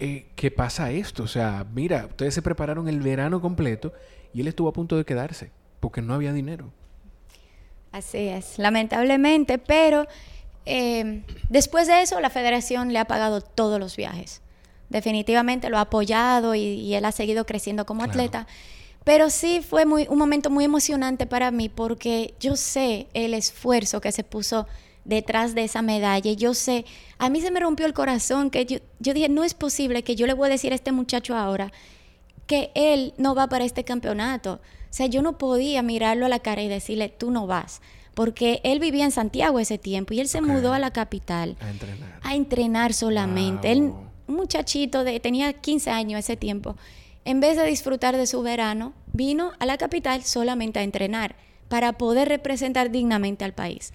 Eh, 0.00 0.32
¿Qué 0.34 0.50
pasa 0.50 0.90
esto? 0.90 1.22
O 1.22 1.28
sea, 1.28 1.64
mira, 1.72 2.06
ustedes 2.06 2.34
se 2.34 2.42
prepararon 2.42 2.88
el 2.88 3.00
verano 3.00 3.40
completo 3.40 3.92
y 4.32 4.40
él 4.40 4.48
estuvo 4.48 4.68
a 4.68 4.72
punto 4.72 4.96
de 4.96 5.04
quedarse 5.04 5.52
porque 5.78 6.02
no 6.02 6.14
había 6.14 6.32
dinero. 6.32 6.72
Así 7.94 8.26
es, 8.26 8.58
lamentablemente, 8.58 9.56
pero 9.58 10.08
eh, 10.66 11.22
después 11.48 11.86
de 11.86 12.02
eso 12.02 12.20
la 12.20 12.28
federación 12.28 12.92
le 12.92 12.98
ha 12.98 13.04
pagado 13.04 13.40
todos 13.40 13.78
los 13.78 13.96
viajes. 13.96 14.42
Definitivamente 14.88 15.70
lo 15.70 15.78
ha 15.78 15.82
apoyado 15.82 16.56
y, 16.56 16.92
él 16.92 17.04
ha 17.04 17.12
seguido 17.12 17.46
creciendo 17.46 17.86
como 17.86 18.02
atleta. 18.02 18.48
Pero 19.04 19.30
sí 19.30 19.60
fue 19.60 19.86
muy, 19.86 20.08
un 20.10 20.18
momento 20.18 20.50
muy 20.50 20.64
emocionante 20.64 21.28
para 21.28 21.52
mí 21.52 21.68
porque 21.68 22.34
yo 22.40 22.56
sé 22.56 23.06
el 23.14 23.32
esfuerzo 23.32 24.00
que 24.00 24.10
se 24.10 24.24
puso 24.24 24.66
detrás 25.04 25.54
de 25.54 25.62
esa 25.62 25.80
medalla. 25.80 26.28
Y 26.28 26.34
yo 26.34 26.52
sé, 26.52 26.86
a 27.18 27.30
mí 27.30 27.40
se 27.42 27.52
me 27.52 27.60
rompió 27.60 27.86
el 27.86 27.94
corazón 27.94 28.50
que 28.50 28.66
yo, 28.66 28.78
yo 28.98 29.14
dije, 29.14 29.28
no 29.28 29.44
es 29.44 29.54
posible 29.54 30.02
que 30.02 30.16
yo 30.16 30.26
le 30.26 30.34
voy 30.34 30.48
a 30.48 30.50
decir 30.50 30.72
a 30.72 30.74
este 30.74 30.90
muchacho 30.90 31.36
ahora 31.36 31.70
que 32.46 32.70
él 32.74 33.14
no 33.16 33.34
va 33.34 33.48
para 33.48 33.64
este 33.64 33.84
campeonato. 33.84 34.54
O 34.54 34.96
sea, 34.96 35.06
yo 35.06 35.22
no 35.22 35.38
podía 35.38 35.82
mirarlo 35.82 36.26
a 36.26 36.28
la 36.28 36.38
cara 36.38 36.62
y 36.62 36.68
decirle, 36.68 37.08
tú 37.08 37.30
no 37.30 37.46
vas. 37.46 37.80
Porque 38.14 38.60
él 38.62 38.78
vivía 38.78 39.04
en 39.04 39.10
Santiago 39.10 39.58
ese 39.58 39.76
tiempo 39.76 40.14
y 40.14 40.20
él 40.20 40.28
se 40.28 40.40
mudó 40.40 40.72
a 40.72 40.78
la 40.78 40.92
capital. 40.92 41.56
A 41.60 41.70
entrenar. 41.70 42.20
A 42.22 42.34
entrenar 42.34 42.92
solamente. 42.92 43.72
Él, 43.72 43.92
un 44.28 44.36
muchachito 44.36 45.02
de, 45.02 45.18
tenía 45.18 45.52
15 45.52 45.90
años 45.90 46.20
ese 46.20 46.36
tiempo. 46.36 46.76
En 47.24 47.40
vez 47.40 47.56
de 47.56 47.66
disfrutar 47.66 48.16
de 48.16 48.26
su 48.26 48.42
verano, 48.42 48.92
vino 49.12 49.52
a 49.58 49.66
la 49.66 49.78
capital 49.78 50.22
solamente 50.22 50.78
a 50.78 50.82
entrenar 50.82 51.34
para 51.68 51.94
poder 51.94 52.28
representar 52.28 52.90
dignamente 52.90 53.44
al 53.44 53.52
país. 53.52 53.92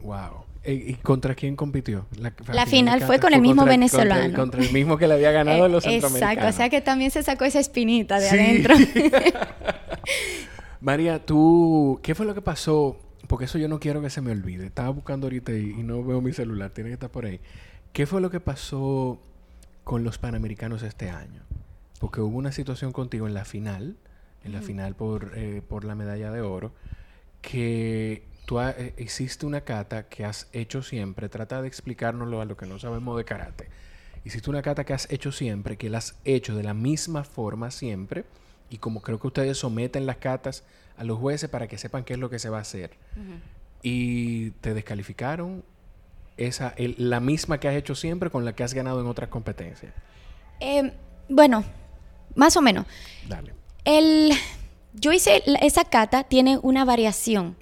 Wow. 0.00 0.44
¿Y 0.64 0.94
contra 0.94 1.34
quién 1.34 1.56
compitió? 1.56 2.06
La, 2.52 2.66
final 2.66 3.02
fue 3.02 3.18
con 3.18 3.34
el 3.34 3.40
mismo 3.40 3.64
venezolano. 3.64 4.32
Contra, 4.34 4.62
el 4.62 4.72
mismo 4.72 4.96
que 4.96 5.08
le 5.08 5.14
había 5.14 5.32
ganado 5.32 5.66
los 5.66 5.82
centroamericanos. 5.82 6.14
Exacto, 6.32 6.48
o 6.48 6.52
sea 6.52 6.68
que 6.68 6.80
también 6.80 7.10
se 7.10 7.22
sacó 7.24 7.44
esa 7.44 7.58
espinita 7.58 8.20
de 8.20 8.30
adentro. 8.30 8.76
María, 10.80 11.24
tú, 11.24 11.98
¿qué 12.02 12.14
fue 12.14 12.26
lo 12.26 12.34
que 12.34 12.42
pasó? 12.42 12.96
Porque 13.26 13.46
eso 13.46 13.58
yo 13.58 13.66
no 13.66 13.80
quiero 13.80 14.00
que 14.02 14.10
se 14.10 14.20
me 14.20 14.30
olvide. 14.30 14.66
Estaba 14.66 14.90
buscando 14.90 15.26
ahorita 15.26 15.52
y, 15.52 15.82
no 15.82 16.04
veo 16.04 16.20
mi 16.20 16.32
celular, 16.32 16.70
tiene 16.70 16.90
que 16.90 16.94
estar 16.94 17.10
por 17.10 17.26
ahí. 17.26 17.40
¿Qué 17.92 18.06
fue 18.06 18.20
lo 18.20 18.30
que 18.30 18.38
pasó 18.38 19.20
con 19.82 20.04
los 20.04 20.18
Panamericanos 20.18 20.84
este 20.84 21.10
año? 21.10 21.42
Porque 21.98 22.20
hubo 22.20 22.36
una 22.36 22.52
situación 22.52 22.92
contigo 22.92 23.26
en 23.26 23.34
la 23.34 23.44
final, 23.44 23.96
en 24.44 24.52
la 24.52 24.62
final 24.62 24.94
por, 24.94 25.32
eh, 25.34 25.60
por 25.66 25.84
la 25.84 25.96
medalla 25.96 26.30
de 26.30 26.40
oro, 26.40 26.72
que 27.40 28.31
tú 28.52 28.60
eh, 28.60 28.92
hiciste 28.98 29.46
una 29.46 29.62
cata 29.62 30.08
que 30.08 30.26
has 30.26 30.46
hecho 30.52 30.82
siempre. 30.82 31.30
Trata 31.30 31.62
de 31.62 31.68
explicárnoslo 31.68 32.42
a 32.42 32.44
lo 32.44 32.54
que 32.54 32.66
no 32.66 32.78
sabemos 32.78 33.16
de 33.16 33.24
karate. 33.24 33.68
Hiciste 34.26 34.50
una 34.50 34.60
cata 34.60 34.84
que 34.84 34.92
has 34.92 35.10
hecho 35.10 35.32
siempre, 35.32 35.78
que 35.78 35.88
la 35.88 35.98
has 35.98 36.16
hecho 36.26 36.54
de 36.54 36.62
la 36.62 36.74
misma 36.74 37.24
forma 37.24 37.70
siempre 37.70 38.26
y 38.68 38.76
como 38.76 39.00
creo 39.00 39.18
que 39.18 39.26
ustedes 39.26 39.56
someten 39.56 40.04
las 40.04 40.18
catas 40.18 40.64
a 40.98 41.04
los 41.04 41.18
jueces 41.18 41.48
para 41.48 41.66
que 41.66 41.78
sepan 41.78 42.04
qué 42.04 42.12
es 42.12 42.18
lo 42.18 42.28
que 42.28 42.38
se 42.38 42.50
va 42.50 42.58
a 42.58 42.60
hacer. 42.60 42.90
Y 43.82 44.50
te 44.60 44.74
descalificaron 44.74 45.64
esa, 46.36 46.74
la 46.76 47.20
misma 47.20 47.58
que 47.58 47.68
has 47.68 47.74
hecho 47.74 47.94
siempre 47.94 48.28
con 48.28 48.44
la 48.44 48.54
que 48.54 48.64
has 48.64 48.74
ganado 48.74 49.00
en 49.00 49.06
otras 49.06 49.30
competencias. 49.30 49.94
Em, 50.60 50.92
bueno, 51.30 51.64
más 52.34 52.54
o 52.58 52.60
menos. 52.60 52.84
Dale. 53.26 53.54
El, 53.86 54.32
yo 54.94 55.12
hice, 55.12 55.42
esa 55.62 55.84
cata 55.84 56.24
tiene 56.24 56.58
una 56.62 56.84
variación, 56.84 57.56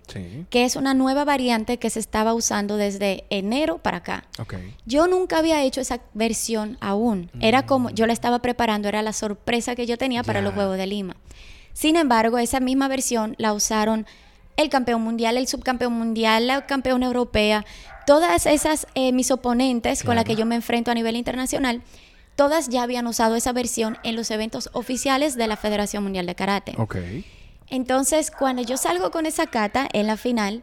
que 0.50 0.64
es 0.64 0.74
una 0.74 0.94
nueva 0.94 1.24
variante 1.24 1.78
que 1.78 1.88
se 1.88 2.00
estaba 2.00 2.34
usando 2.34 2.76
desde 2.76 3.24
enero 3.30 3.78
para 3.78 3.98
acá. 3.98 4.24
Yo 4.84 5.06
nunca 5.06 5.38
había 5.38 5.62
hecho 5.62 5.80
esa 5.80 6.00
versión 6.12 6.76
aún. 6.80 7.30
Era 7.40 7.66
como, 7.66 7.90
mm. 7.90 7.94
yo 7.94 8.06
la 8.06 8.12
estaba 8.12 8.40
preparando, 8.40 8.88
era 8.88 9.02
la 9.02 9.12
sorpresa 9.12 9.76
que 9.76 9.86
yo 9.86 9.96
tenía 9.96 10.24
para 10.24 10.42
los 10.42 10.54
Juegos 10.54 10.76
de 10.76 10.86
Lima. 10.86 11.16
Sin 11.72 11.96
embargo, 11.96 12.38
esa 12.38 12.58
misma 12.58 12.88
versión 12.88 13.36
la 13.38 13.52
usaron 13.52 14.06
el 14.56 14.68
campeón 14.68 15.02
mundial, 15.02 15.36
el 15.36 15.46
subcampeón 15.46 15.92
mundial, 15.92 16.48
la 16.48 16.66
campeona 16.66 17.06
europea, 17.06 17.64
todas 18.06 18.46
esas 18.46 18.88
eh, 18.94 19.12
mis 19.12 19.30
oponentes 19.30 20.02
con 20.02 20.16
las 20.16 20.24
que 20.24 20.34
yo 20.34 20.46
me 20.46 20.56
enfrento 20.56 20.90
a 20.90 20.94
nivel 20.94 21.16
internacional 21.16 21.82
todas 22.40 22.70
ya 22.70 22.84
habían 22.84 23.06
usado 23.06 23.36
esa 23.36 23.52
versión 23.52 23.98
en 24.02 24.16
los 24.16 24.30
eventos 24.30 24.70
oficiales 24.72 25.36
de 25.36 25.46
la 25.46 25.58
Federación 25.58 26.02
Mundial 26.02 26.24
de 26.24 26.34
Karate. 26.34 26.72
Ok. 26.78 26.96
Entonces, 27.68 28.30
cuando 28.30 28.62
yo 28.62 28.78
salgo 28.78 29.10
con 29.10 29.26
esa 29.26 29.46
cata 29.46 29.86
en 29.92 30.06
la 30.06 30.16
final, 30.16 30.62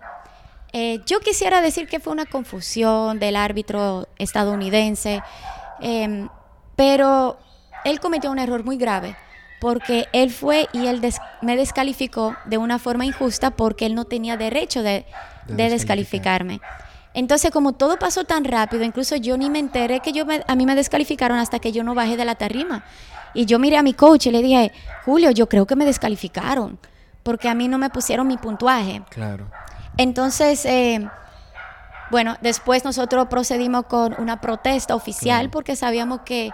eh, 0.74 1.02
yo 1.06 1.20
quisiera 1.20 1.62
decir 1.62 1.88
que 1.88 2.00
fue 2.00 2.13
una 2.13 2.26
confusión 2.26 3.20
del 3.20 3.36
árbitro 3.36 4.08
estadounidense, 4.18 5.22
em, 5.80 6.30
pero 6.76 7.38
él 7.86 8.00
cometió 8.00 8.32
un 8.32 8.40
error 8.40 8.63
muy 8.63 8.78
grave 8.78 9.16
porque 9.62 10.08
él 10.13 10.32
fue 10.32 10.68
y 10.74 10.88
él 10.88 11.00
me 11.44 11.58
descalificó 11.58 12.36
de 12.46 12.58
una 12.58 12.80
forma 12.80 13.06
injusta 13.06 13.52
porque 13.52 13.86
él 13.86 13.94
no 13.94 14.06
tenía 14.06 14.36
derecho 14.36 14.82
de, 14.82 15.06
descalificarme. 15.46 16.60
Entonces, 17.13 17.52
como 17.52 17.74
todo 17.74 17.98
pasó 17.98 18.24
tan 18.24 18.43
rápido, 18.43 18.84
incluso 18.84 19.15
yo 19.15 19.38
ni 19.38 19.50
me 19.50 19.60
enteré 19.60 20.02
que 20.02 20.12
yo 20.12 20.26
a 20.48 20.56
mí 20.56 20.65
me 20.65 20.76
descalificaron 20.76 21.39
hasta 21.39 21.60
que 21.60 21.72
yo 21.72 21.84
no 21.84 21.96
bajé 21.96 22.15
de 22.17 22.26
la 22.26 22.36
tarima. 22.36 22.84
Y 23.34 23.46
yo 23.46 23.60
miré 23.60 23.78
a 23.78 23.84
mi 23.84 23.93
coach 23.93 24.28
y 24.28 24.32
le 24.32 24.41
dije, 24.41 24.72
Julio, 25.06 25.32
yo 25.32 25.48
creo 25.50 25.65
que 25.65 25.76
me 25.76 25.86
descalificaron, 25.86 26.80
porque 27.24 27.50
a 27.50 27.54
mí 27.56 27.67
no 27.67 27.78
me 27.78 27.89
pusieron 27.89 28.28
mi 28.28 28.38
puntuaje. 28.38 29.02
Claro. 29.10 29.48
Entonces, 29.98 30.63
eh, 30.65 31.08
bueno, 32.10 32.38
después 32.41 32.86
nosotros 32.86 33.28
procedimos 33.28 33.86
con 33.86 34.15
una 34.20 34.39
protesta 34.39 34.96
oficial 34.96 35.50
porque 35.50 35.76
sabíamos 35.76 36.22
que, 36.22 36.52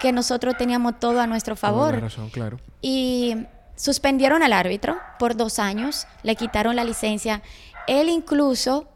que, 0.00 0.12
nosotros 0.12 0.56
teníamos 0.56 0.98
todo 0.98 1.20
a 1.20 1.26
nuestro 1.26 1.56
favor. 1.56 2.00
razón, 2.00 2.30
claro. 2.30 2.58
Y 2.80 3.46
suspendieron 3.76 4.42
al 4.42 4.52
árbitro 4.52 4.98
por 5.18 5.36
dos 5.36 5.58
años, 5.58 6.06
le 6.22 6.34
quitaron 6.34 6.74
la 6.74 6.84
licencia. 6.84 7.42
Él 7.86 8.08
incluso 8.08 8.88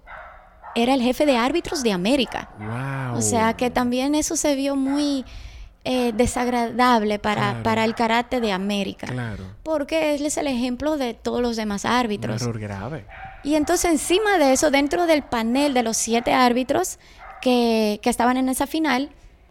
era 0.75 0.95
el 0.95 1.03
jefe 1.03 1.27
de 1.27 1.37
árbitros 1.37 1.83
de 1.83 1.93
América. 1.93 2.51
O 3.15 3.23
sea 3.23 3.55
que 3.55 3.71
también 3.71 4.15
eso 4.15 4.37
se 4.37 4.55
vio 4.55 4.77
muy 4.77 5.25
eh, 5.85 6.13
desagradable 6.15 7.19
para, 7.19 7.63
para 7.63 7.85
el 7.85 7.95
karate 7.95 8.41
de 8.41 8.53
América. 8.53 9.07
Claro. 9.07 9.45
Porque 9.63 10.15
él 10.15 10.27
es 10.27 10.37
el 10.37 10.47
ejemplo 10.47 10.97
de 10.97 11.15
todos 11.15 11.41
los 11.41 11.57
demás 11.57 11.85
árbitros. 11.85 12.43
Un 12.43 12.49
error 12.49 12.61
grave. 12.61 13.07
Y 13.43 13.55
entonces 13.55 13.91
encima 13.91 14.39
de 14.39 14.53
eso, 14.53 14.71
dentro 14.71 15.07
del 15.07 15.23
panel 15.23 15.73
de 15.75 15.83
los 15.83 15.97
siete 15.97 16.33
árbitros 16.33 16.99
que, 17.41 17.99
que 18.03 18.11
estaban 18.11 18.37
en 18.37 18.49
esa 18.49 18.67
final, 18.67 19.11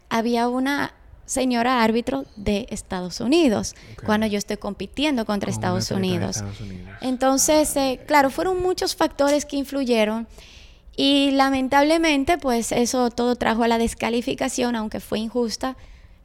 había 0.10 0.48
una 0.48 0.94
señora 1.26 1.84
árbitro 1.84 2.26
de 2.36 2.66
Estados 2.72 3.22
Unidos, 3.22 3.76
cuando 4.04 4.26
yo 4.26 4.40
estoy 4.40 4.58
compitiendo 4.58 5.26
contra 5.26 5.52
Estados 5.52 5.92
Unidos. 5.92 6.44
Entonces, 7.02 7.76
eh, 7.76 8.00
claro, 8.08 8.32
fueron 8.32 8.62
muchos 8.64 8.96
factores 8.96 9.46
que 9.46 9.56
influyeron 9.56 10.28
y 11.02 11.32
lamentablemente, 11.32 12.38
pues 12.38 12.74
eso 12.74 13.10
todo 13.10 13.38
trajo 13.38 13.64
a 13.64 13.70
la 13.70 13.78
descalificación, 13.78 14.76
aunque 14.76 15.00
fue 15.00 15.20
injusta. 15.20 15.78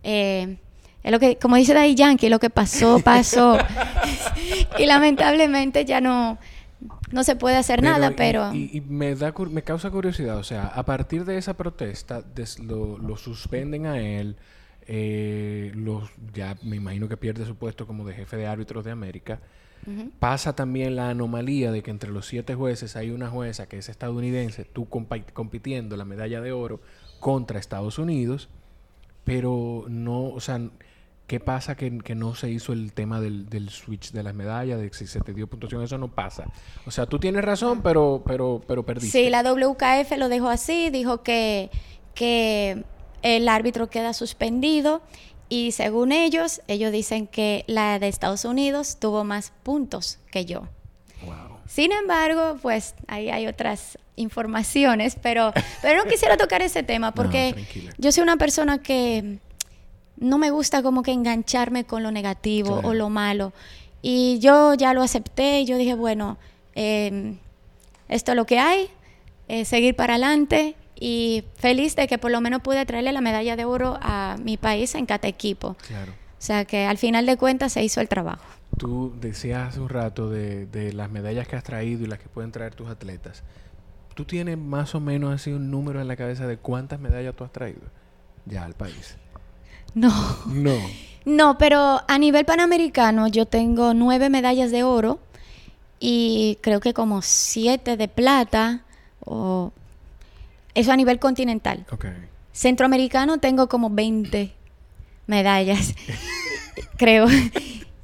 Eh, 0.02 0.56
es 1.04 1.12
lo 1.12 1.20
que, 1.20 1.36
como 1.36 1.54
dice 1.54 1.74
Daddy 1.74 1.94
Yankee, 1.94 2.28
lo 2.28 2.40
que 2.40 2.50
pasó, 2.50 2.98
pasó. 3.04 3.56
y 4.76 4.86
lamentablemente 4.86 5.84
ya 5.84 6.00
no, 6.00 6.38
no 7.12 7.22
se 7.22 7.36
puede 7.36 7.54
hacer 7.54 7.84
nada, 7.84 8.14
pero... 8.16 8.52
Y, 8.52 8.82
me, 8.88 9.14
da, 9.14 9.32
me 9.48 9.62
causa 9.62 9.92
curiosidad, 9.92 10.38
o 10.38 10.42
sea, 10.42 10.66
a 10.66 10.84
partir 10.84 11.24
de 11.24 11.38
esa 11.38 11.54
protesta, 11.54 12.24
lo, 12.60 13.16
suspenden 13.16 13.86
a 13.86 14.00
él, 14.00 14.34
eh, 14.88 15.70
los, 15.76 16.10
ya 16.34 16.56
me 16.64 16.74
imagino 16.74 17.08
que 17.08 17.16
pierde 17.16 17.46
su 17.46 17.54
puesto 17.54 17.86
como 17.86 18.04
de 18.04 18.14
jefe 18.14 18.36
de 18.36 18.48
árbitros 18.48 18.84
de 18.84 18.90
América. 18.90 19.38
Pasa 20.18 20.54
también 20.54 20.96
la 20.96 21.10
anomalía 21.10 21.70
de 21.72 21.82
que 21.82 21.90
entre 21.90 22.10
los 22.10 22.26
siete 22.26 22.54
jueces 22.54 22.96
hay 22.96 23.10
una 23.10 23.28
jueza 23.28 23.66
que 23.66 23.78
es 23.78 23.88
estadounidense, 23.88 24.64
tú 24.64 24.88
compitiendo 24.88 25.96
la 25.96 26.04
medalla 26.04 26.40
de 26.40 26.52
oro 26.52 26.80
contra 27.20 27.58
Estados 27.58 27.98
Unidos, 27.98 28.48
pero 29.24 29.84
no, 29.88 30.26
o 30.26 30.40
sea, 30.40 30.60
¿qué 31.26 31.40
pasa 31.40 31.76
que, 31.76 31.90
no 32.14 32.34
se 32.34 32.50
hizo 32.50 32.72
el 32.72 32.92
tema 32.92 33.20
del, 33.20 33.68
switch 33.70 34.12
de 34.12 34.22
las 34.22 34.34
medallas, 34.34 34.80
de 34.80 34.92
si 34.92 35.06
se 35.06 35.20
te 35.20 35.32
dio 35.32 35.46
puntuación? 35.46 35.82
Eso 35.82 35.98
no 35.98 36.08
pasa. 36.08 36.44
O 36.86 36.90
sea, 36.90 37.06
tú 37.06 37.18
tienes 37.18 37.44
razón, 37.44 37.82
pero, 37.82 38.22
pero, 38.26 38.60
pero 38.66 38.84
perdiste. 38.84 39.24
Sí, 39.24 39.30
la 39.30 39.42
WKF 39.42 40.18
lo 40.18 40.28
dejó 40.28 40.48
así, 40.48 40.90
dijo 40.90 41.22
que, 41.22 41.70
que 42.14 42.84
el 43.22 43.48
árbitro 43.48 43.88
queda 43.88 44.12
suspendido 44.12 45.02
y 45.48 45.72
según 45.72 46.12
ellos, 46.12 46.62
ellos 46.68 46.92
dicen 46.92 47.26
que 47.26 47.64
la 47.66 47.98
de 47.98 48.08
Estados 48.08 48.44
Unidos 48.44 48.98
tuvo 48.98 49.24
más 49.24 49.52
puntos 49.62 50.18
que 50.30 50.44
yo. 50.44 50.68
Sin 51.66 51.92
embargo, 51.92 52.58
pues 52.60 52.94
ahí 53.08 53.30
hay 53.30 53.46
otras 53.46 53.98
informaciones, 54.16 55.16
pero, 55.20 55.52
pero 55.82 56.04
no 56.04 56.08
quisiera 56.08 56.36
tocar 56.36 56.62
ese 56.62 56.82
tema 56.82 57.12
porque 57.14 57.54
yo 57.98 58.12
soy 58.12 58.22
una 58.22 58.36
persona 58.36 58.78
que 58.78 59.38
no 60.16 60.38
me 60.38 60.50
gusta 60.50 60.82
como 60.82 61.02
que 61.02 61.12
engancharme 61.12 61.84
con 61.84 62.02
lo 62.02 62.10
negativo 62.10 62.80
o 62.84 62.94
lo 62.94 63.08
malo. 63.08 63.52
Y 64.02 64.38
yo 64.38 64.74
ya 64.74 64.92
lo 64.92 65.02
acepté 65.02 65.60
y 65.60 65.64
yo 65.64 65.78
dije, 65.78 65.94
bueno, 65.94 66.38
em, 66.74 67.38
esto 68.08 68.32
es 68.32 68.36
lo 68.36 68.44
que 68.44 68.58
hay, 68.58 68.88
eh, 69.48 69.64
seguir 69.64 69.96
para 69.96 70.14
adelante 70.14 70.76
y 70.98 71.44
feliz 71.56 71.96
de 71.96 72.06
que 72.06 72.18
por 72.18 72.30
lo 72.30 72.40
menos 72.40 72.62
pude 72.62 72.84
traerle 72.86 73.12
la 73.12 73.20
medalla 73.20 73.56
de 73.56 73.64
oro 73.64 73.98
a 74.00 74.36
mi 74.42 74.56
país 74.56 74.94
en 74.94 75.06
cada 75.06 75.28
equipo. 75.28 75.76
Claro. 75.86 76.12
O 76.12 76.46
sea 76.46 76.64
que 76.64 76.86
al 76.86 76.98
final 76.98 77.26
de 77.26 77.36
cuentas 77.36 77.72
se 77.72 77.82
hizo 77.82 78.00
el 78.00 78.08
trabajo. 78.08 78.44
Tú 78.76 79.14
decías 79.20 79.68
hace 79.68 79.80
un 79.80 79.88
rato 79.88 80.28
de, 80.28 80.66
de 80.66 80.92
las 80.92 81.10
medallas 81.10 81.48
que 81.48 81.56
has 81.56 81.64
traído 81.64 82.04
y 82.04 82.06
las 82.06 82.18
que 82.18 82.28
pueden 82.28 82.52
traer 82.52 82.74
tus 82.74 82.88
atletas. 82.88 83.42
¿Tú 84.14 84.24
tienes 84.24 84.58
más 84.58 84.94
o 84.94 85.00
menos 85.00 85.32
así 85.34 85.52
un 85.52 85.70
número 85.70 86.00
en 86.00 86.08
la 86.08 86.16
cabeza 86.16 86.46
de 86.46 86.56
cuántas 86.56 87.00
medallas 87.00 87.34
tú 87.34 87.44
has 87.44 87.52
traído 87.52 87.82
ya 88.46 88.64
al 88.64 88.74
país? 88.74 89.16
No. 89.94 90.12
No. 90.46 90.74
No, 91.26 91.56
pero 91.56 92.02
a 92.06 92.18
nivel 92.18 92.44
panamericano 92.44 93.28
yo 93.28 93.46
tengo 93.46 93.94
nueve 93.94 94.28
medallas 94.28 94.70
de 94.70 94.82
oro 94.82 95.20
y 95.98 96.58
creo 96.60 96.80
que 96.80 96.92
como 96.92 97.22
siete 97.22 97.96
de 97.96 98.08
plata 98.08 98.84
o 99.24 99.72
eso 100.74 100.92
a 100.92 100.96
nivel 100.96 101.18
continental. 101.18 101.86
Okay. 101.90 102.12
Centroamericano 102.52 103.38
tengo 103.38 103.68
como 103.68 103.90
20 103.90 104.52
medallas, 105.26 105.94
creo. 106.96 107.26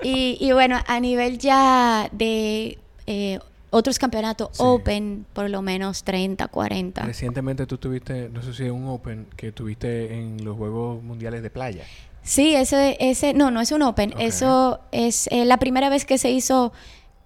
Y, 0.03 0.51
bueno, 0.53 0.79
a 0.87 0.99
nivel 0.99 1.39
ya 1.39 2.09
de 2.11 2.79
eh, 3.07 3.39
otros 3.71 3.99
campeonatos 3.99 4.49
Open, 4.59 5.27
por 5.33 5.49
lo 5.51 5.63
menos 5.63 6.05
30, 6.05 6.49
40. 6.49 7.03
Recientemente 7.03 7.67
tú 7.67 7.79
tuviste, 7.79 8.29
no 8.31 8.43
sé 8.43 8.55
si 8.55 8.65
es 8.65 8.71
un 8.71 8.89
Open 8.89 9.27
que 9.37 9.53
tuviste 9.53 10.15
en 10.15 10.45
los 10.45 10.57
Juegos 10.57 11.03
Mundiales 11.03 11.43
de 11.43 11.51
Playa. 11.51 11.85
Sí, 12.23 12.55
ese, 12.55 12.97
ese, 13.01 13.35
no, 13.35 13.51
no 13.51 13.61
es 13.61 13.73
un 13.73 13.83
Open. 13.83 14.15
Eso 14.19 14.81
es 14.91 15.29
eh, 15.31 15.45
la 15.45 15.59
primera 15.59 15.89
vez 15.89 16.05
que 16.05 16.19
se 16.19 16.31
hizo 16.31 16.73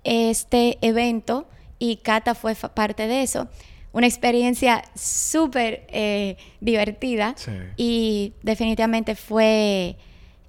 este 0.04 0.78
evento 0.83 1.46
y 1.78 1.96
Cata 1.96 2.35
fue 2.35 2.54
parte 2.54 3.07
de 3.07 3.22
eso. 3.22 3.48
Una 3.94 4.07
experiencia 4.07 4.83
súper 4.94 5.87
eh, 5.88 6.37
divertida 6.61 7.35
y 7.76 8.35
definitivamente 8.42 9.14
fue 9.14 9.96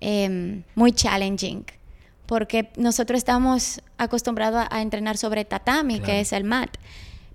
em, 0.02 0.64
muy 0.74 0.92
challenging 0.92 1.64
porque 2.26 2.72
nosotros 2.76 3.20
estamos 3.20 3.82
acostumbrados 3.98 4.66
a, 4.70 4.82
entrenar 4.82 5.18
sobre 5.18 5.46
tatami, 5.46 6.00
que 6.00 6.22
es 6.22 6.34
el 6.34 6.44
mat, 6.44 6.72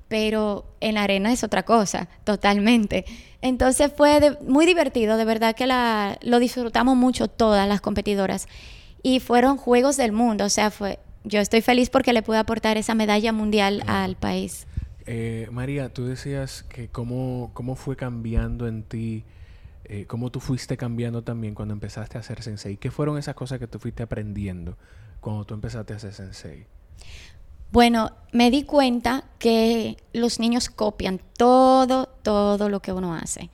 pero 0.09 0.65
en 0.81 0.97
la 0.97 1.05
arena 1.05 1.33
es 1.33 1.45
otra 1.45 1.63
cosa, 1.63 2.09
totalmente. 2.25 3.05
Entonces 3.43 3.93
fue 3.97 4.37
muy 4.47 4.67
divertido, 4.67 5.17
de 5.17 5.25
verdad 5.25 5.55
que 5.55 5.67
la, 5.67 6.19
lo 6.23 6.41
disfrutamos 6.41 6.97
mucho 6.97 7.29
todas 7.29 7.69
las 7.69 7.81
competidoras. 7.81 8.49
Y 9.03 9.21
fueron 9.21 9.57
Juegos 9.57 9.97
del 9.97 10.13
Mundo, 10.13 10.45
o 10.45 10.49
sea, 10.51 10.71
fue, 10.71 10.99
yo 11.25 11.41
estoy 11.41 11.61
feliz 11.61 11.89
porque 11.89 12.13
le 12.13 12.23
pude 12.23 12.39
aportar 12.39 12.77
esa 12.77 12.95
medalla 12.95 13.33
mundial 13.33 13.83
al 13.87 14.17
país. 14.17 14.67
Eh, 15.13 15.49
María, 15.51 15.93
tú 15.93 16.07
decías 16.07 16.63
que 16.63 16.87
cómo, 16.87 17.51
cómo 17.53 17.75
fue 17.75 17.97
cambiando 17.97 18.69
en 18.69 18.85
ti, 18.85 19.25
eh, 19.83 20.05
cómo 20.07 20.31
tú 20.31 20.39
fuiste 20.39 20.77
cambiando 20.77 21.25
también 21.25 21.57
cuando 21.57 21.75
empezaste 21.75 22.17
a 22.17 22.21
hacer 22.21 22.45
sensei. 22.45 22.77
¿Qué 22.77 22.93
fueron 22.93 23.19
esas 23.19 23.35
cosas 23.35 23.59
que 23.59 23.67
tú 23.67 23.81
fuiste 23.81 24.05
aprendiendo 24.05 24.77
cuando 25.21 25.45
tú 25.45 25.55
empezaste 25.55 25.95
a 25.95 25.97
hacer 25.97 26.13
sensei? 26.13 26.65
Bueno, 27.73 28.13
me 28.31 28.53
di 28.53 28.63
cuenta 28.63 29.25
que 29.41 29.97
los 30.13 30.39
niños 30.39 30.71
copian 30.71 31.21
todo, 31.37 32.07
todo 32.07 32.69
lo 32.69 32.79
que 32.79 32.93
uno 32.93 33.13
hace. 33.13 33.51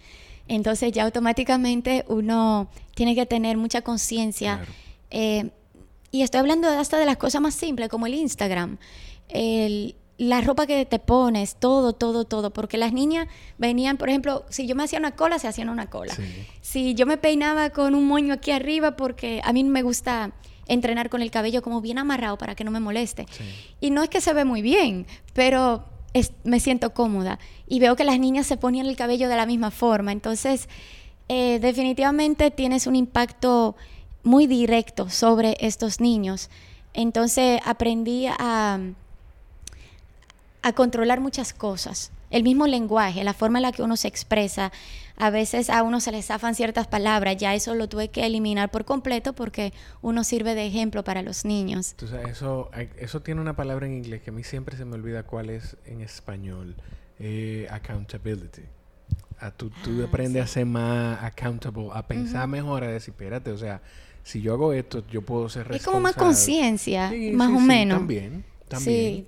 Entonces 0.48 0.92
ya 0.92 1.04
automáticamente 1.04 2.04
uno 2.08 2.68
tiene 2.94 3.14
que 3.14 3.24
tener 3.24 3.56
mucha 3.56 3.80
conciencia. 3.80 4.60
Eh, 5.10 5.52
y 6.10 6.20
estoy 6.20 6.40
hablando 6.40 6.68
hasta 6.68 6.98
de 6.98 7.06
las 7.06 7.16
cosas 7.16 7.40
más 7.40 7.54
simples, 7.54 7.88
como 7.88 8.06
el 8.06 8.12
Instagram. 8.12 8.76
La 10.18 10.40
ropa 10.40 10.66
que 10.66 10.86
te 10.86 10.98
pones, 10.98 11.56
todo, 11.56 11.92
todo, 11.92 12.24
todo. 12.24 12.50
Porque 12.50 12.78
las 12.78 12.92
niñas 12.92 13.28
venían, 13.58 13.96
por 13.96 14.08
ejemplo, 14.08 14.44
si 14.48 14.66
yo 14.66 14.74
me 14.74 14.84
hacía 14.84 14.98
una 14.98 15.12
cola, 15.12 15.38
se 15.38 15.48
hacían 15.48 15.68
una 15.68 15.88
cola. 15.88 16.14
Si 16.60 16.94
yo 16.94 17.06
me 17.06 17.16
peinaba 17.16 17.70
con 17.70 17.94
un 17.94 18.06
moño 18.06 18.34
aquí 18.34 18.50
arriba, 18.50 18.96
porque 18.96 19.40
a 19.44 19.52
mí 19.52 19.64
me 19.64 19.82
gusta 19.82 20.32
entrenar 20.68 21.10
con 21.10 21.22
el 21.22 21.30
cabello 21.30 21.62
como 21.62 21.80
bien 21.80 21.98
amarrado 21.98 22.38
para 22.38 22.54
que 22.54 22.64
no 22.64 22.70
me 22.70 22.80
moleste. 22.80 23.26
Y 23.80 23.90
no 23.90 24.02
es 24.02 24.08
que 24.08 24.20
se 24.20 24.32
ve 24.32 24.44
muy 24.44 24.62
bien, 24.62 25.06
pero 25.32 25.84
me 26.44 26.60
siento 26.60 26.94
cómoda. 26.94 27.38
Y 27.66 27.78
veo 27.80 27.96
que 27.96 28.04
las 28.04 28.18
niñas 28.18 28.46
se 28.46 28.56
ponían 28.56 28.86
el 28.86 28.96
cabello 28.96 29.28
de 29.28 29.36
la 29.36 29.46
misma 29.46 29.70
forma. 29.70 30.12
Entonces, 30.12 30.68
eh, 31.28 31.58
definitivamente 31.60 32.50
tienes 32.50 32.86
un 32.86 32.96
impacto 32.96 33.76
muy 34.22 34.46
directo 34.46 35.10
sobre 35.10 35.56
estos 35.60 36.00
niños. 36.00 36.50
Entonces 36.94 37.60
aprendí 37.64 38.26
a, 38.26 38.80
a 40.66 40.72
controlar 40.72 41.20
muchas 41.20 41.52
cosas. 41.52 42.10
El 42.28 42.42
mismo 42.42 42.66
lenguaje, 42.66 43.22
la 43.22 43.34
forma 43.34 43.58
en 43.58 43.62
la 43.62 43.70
que 43.70 43.84
uno 43.84 43.96
se 43.96 44.08
expresa, 44.08 44.72
a 45.16 45.30
veces 45.30 45.70
a 45.70 45.84
uno 45.84 46.00
se 46.00 46.10
le 46.10 46.20
zafan 46.22 46.56
ciertas 46.56 46.88
palabras, 46.88 47.36
ya 47.36 47.54
eso 47.54 47.76
lo 47.76 47.88
tuve 47.88 48.08
que 48.08 48.26
eliminar 48.26 48.72
por 48.72 48.84
completo 48.84 49.32
porque 49.32 49.72
uno 50.02 50.24
sirve 50.24 50.56
de 50.56 50.66
ejemplo 50.66 51.04
para 51.04 51.22
los 51.22 51.44
niños. 51.44 51.92
Entonces, 51.92 52.28
eso, 52.28 52.68
eso 52.98 53.20
tiene 53.20 53.40
una 53.40 53.54
palabra 53.54 53.86
en 53.86 53.92
inglés 53.92 54.22
que 54.22 54.30
a 54.30 54.32
mí 54.32 54.42
siempre 54.42 54.76
se 54.76 54.84
me 54.84 54.94
olvida 54.94 55.22
cuál 55.22 55.50
es 55.50 55.76
en 55.86 56.00
español. 56.00 56.74
Eh, 57.20 57.68
accountability. 57.70 58.62
A 59.38 59.52
tú, 59.52 59.70
tú 59.84 60.02
ah, 60.02 60.06
aprendes 60.08 60.42
a 60.42 60.46
ser 60.48 60.66
más 60.66 61.22
accountable, 61.22 61.90
a 61.92 62.06
pensar 62.06 62.48
mejor, 62.48 62.82
a 62.82 62.88
decir, 62.88 63.12
espérate, 63.12 63.52
o 63.52 63.58
sea, 63.58 63.80
si 64.24 64.42
yo 64.42 64.52
hago 64.52 64.72
esto, 64.72 65.04
yo 65.12 65.22
puedo 65.22 65.48
ser 65.48 65.68
responsable. 65.68 65.76
Es 65.76 65.84
como 65.86 66.00
más 66.00 66.16
conciencia, 66.16 67.12
más 67.34 67.52
o 67.56 67.60
menos. 67.60 67.98
También, 67.98 68.44
también. 68.68 69.14
Sí. 69.14 69.26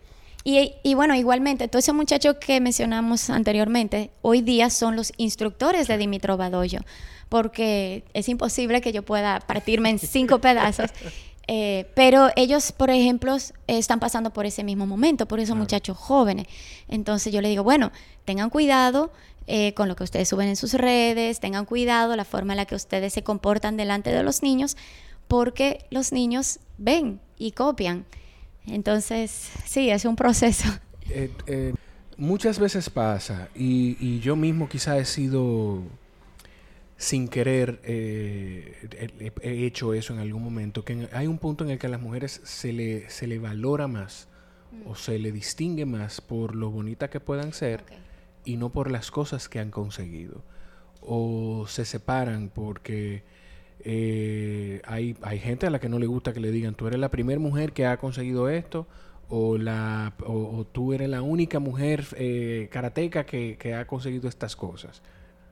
Y, 0.50 0.94
bueno, 0.94 1.14
igualmente, 1.14 1.68
todos 1.68 1.84
esos 1.84 1.94
muchachos 1.94 2.36
que 2.40 2.58
mencionamos 2.58 3.28
anteriormente, 3.28 4.10
hoy 4.22 4.40
día 4.40 4.70
son 4.70 4.96
los 4.96 5.12
instructores 5.18 5.88
de 5.88 5.98
Dimitro 5.98 6.38
Badoyo, 6.38 6.80
porque 7.28 8.02
es 8.14 8.30
imposible 8.30 8.80
que 8.80 8.90
yo 8.90 9.02
pueda 9.02 9.40
partirme 9.40 9.90
en 9.90 9.98
cinco 9.98 10.38
pedazos. 10.40 10.90
Eh, 11.48 11.90
pero 11.94 12.30
ellos, 12.34 12.72
por 12.72 12.88
ejemplo, 12.88 13.36
están 13.66 14.00
pasando 14.00 14.32
por 14.32 14.46
ese 14.46 14.64
mismo 14.64 14.86
momento, 14.86 15.28
por 15.28 15.38
esos 15.38 15.54
muchachos 15.54 15.98
jóvenes. 15.98 16.46
Entonces 16.88 17.30
yo 17.30 17.42
le 17.42 17.50
digo, 17.50 17.62
bueno, 17.62 17.92
tengan 18.24 18.48
cuidado 18.48 19.12
eh, 19.46 19.74
con 19.74 19.86
lo 19.86 19.96
que 19.96 20.04
ustedes 20.04 20.30
suben 20.30 20.48
en 20.48 20.56
sus 20.56 20.72
redes, 20.72 21.40
tengan 21.40 21.66
cuidado 21.66 22.16
la 22.16 22.24
forma 22.24 22.54
en 22.54 22.56
la 22.56 22.64
que 22.64 22.74
ustedes 22.74 23.12
se 23.12 23.22
comportan 23.22 23.76
delante 23.76 24.10
de 24.12 24.22
los 24.22 24.42
niños, 24.42 24.78
porque 25.28 25.84
los 25.90 26.10
niños 26.10 26.58
ven 26.78 27.20
y 27.36 27.50
copian. 27.50 28.06
Entonces, 28.66 29.50
sí, 29.64 29.90
es 29.90 30.04
un 30.04 30.16
proceso. 30.16 30.68
Eh, 31.10 31.30
eh, 31.46 31.74
muchas 32.16 32.58
veces 32.58 32.90
pasa, 32.90 33.48
y, 33.54 34.20
yo 34.20 34.36
mismo 34.36 34.68
quizá 34.68 34.98
he 34.98 35.04
sido, 35.04 35.82
sin 36.96 37.28
querer, 37.28 37.80
eh, 37.84 39.32
he 39.40 39.64
hecho 39.64 39.94
eso 39.94 40.12
en 40.12 40.20
algún 40.20 40.42
momento, 40.42 40.84
que 40.84 41.08
hay 41.12 41.26
un 41.26 41.38
punto 41.38 41.64
en 41.64 41.70
el 41.70 41.78
que 41.78 41.86
a 41.86 41.90
las 41.90 42.00
mujeres 42.00 42.40
se 42.44 42.72
le, 42.72 43.08
se 43.08 43.26
le 43.26 43.38
valora 43.38 43.88
más 43.88 44.28
o 44.84 44.94
se 44.94 45.18
le 45.18 45.32
distingue 45.32 45.86
más 45.86 46.20
por 46.20 46.54
lo 46.54 46.70
bonita 46.70 47.08
que 47.08 47.20
puedan 47.20 47.52
ser 47.52 47.84
y 48.44 48.56
no 48.56 48.70
por 48.70 48.90
las 48.90 49.10
cosas 49.10 49.48
que 49.48 49.60
han 49.60 49.70
conseguido. 49.70 50.42
O 51.00 51.66
se 51.68 51.84
separan 51.84 52.50
porque 52.54 53.22
eh, 53.84 54.80
hay, 54.84 55.16
hay 55.22 55.38
gente 55.38 55.66
a 55.66 55.70
la 55.70 55.78
que 55.78 55.88
no 55.88 55.98
le 55.98 56.06
gusta 56.06 56.32
que 56.32 56.40
le 56.40 56.50
digan, 56.50 56.74
tú 56.74 56.86
eres 56.86 56.98
la 56.98 57.10
primera 57.10 57.38
mujer 57.38 57.72
que 57.72 57.86
ha 57.86 57.96
conseguido 57.96 58.48
esto, 58.48 58.86
o, 59.28 59.58
la, 59.58 60.14
o, 60.26 60.66
tú 60.70 60.92
eres 60.92 61.08
la 61.08 61.22
única 61.22 61.58
mujer 61.58 62.04
eh, 62.16 62.68
karateca 62.70 63.26
que, 63.26 63.56
que, 63.58 63.74
ha 63.74 63.86
conseguido 63.86 64.28
estas 64.28 64.56
cosas. 64.56 65.02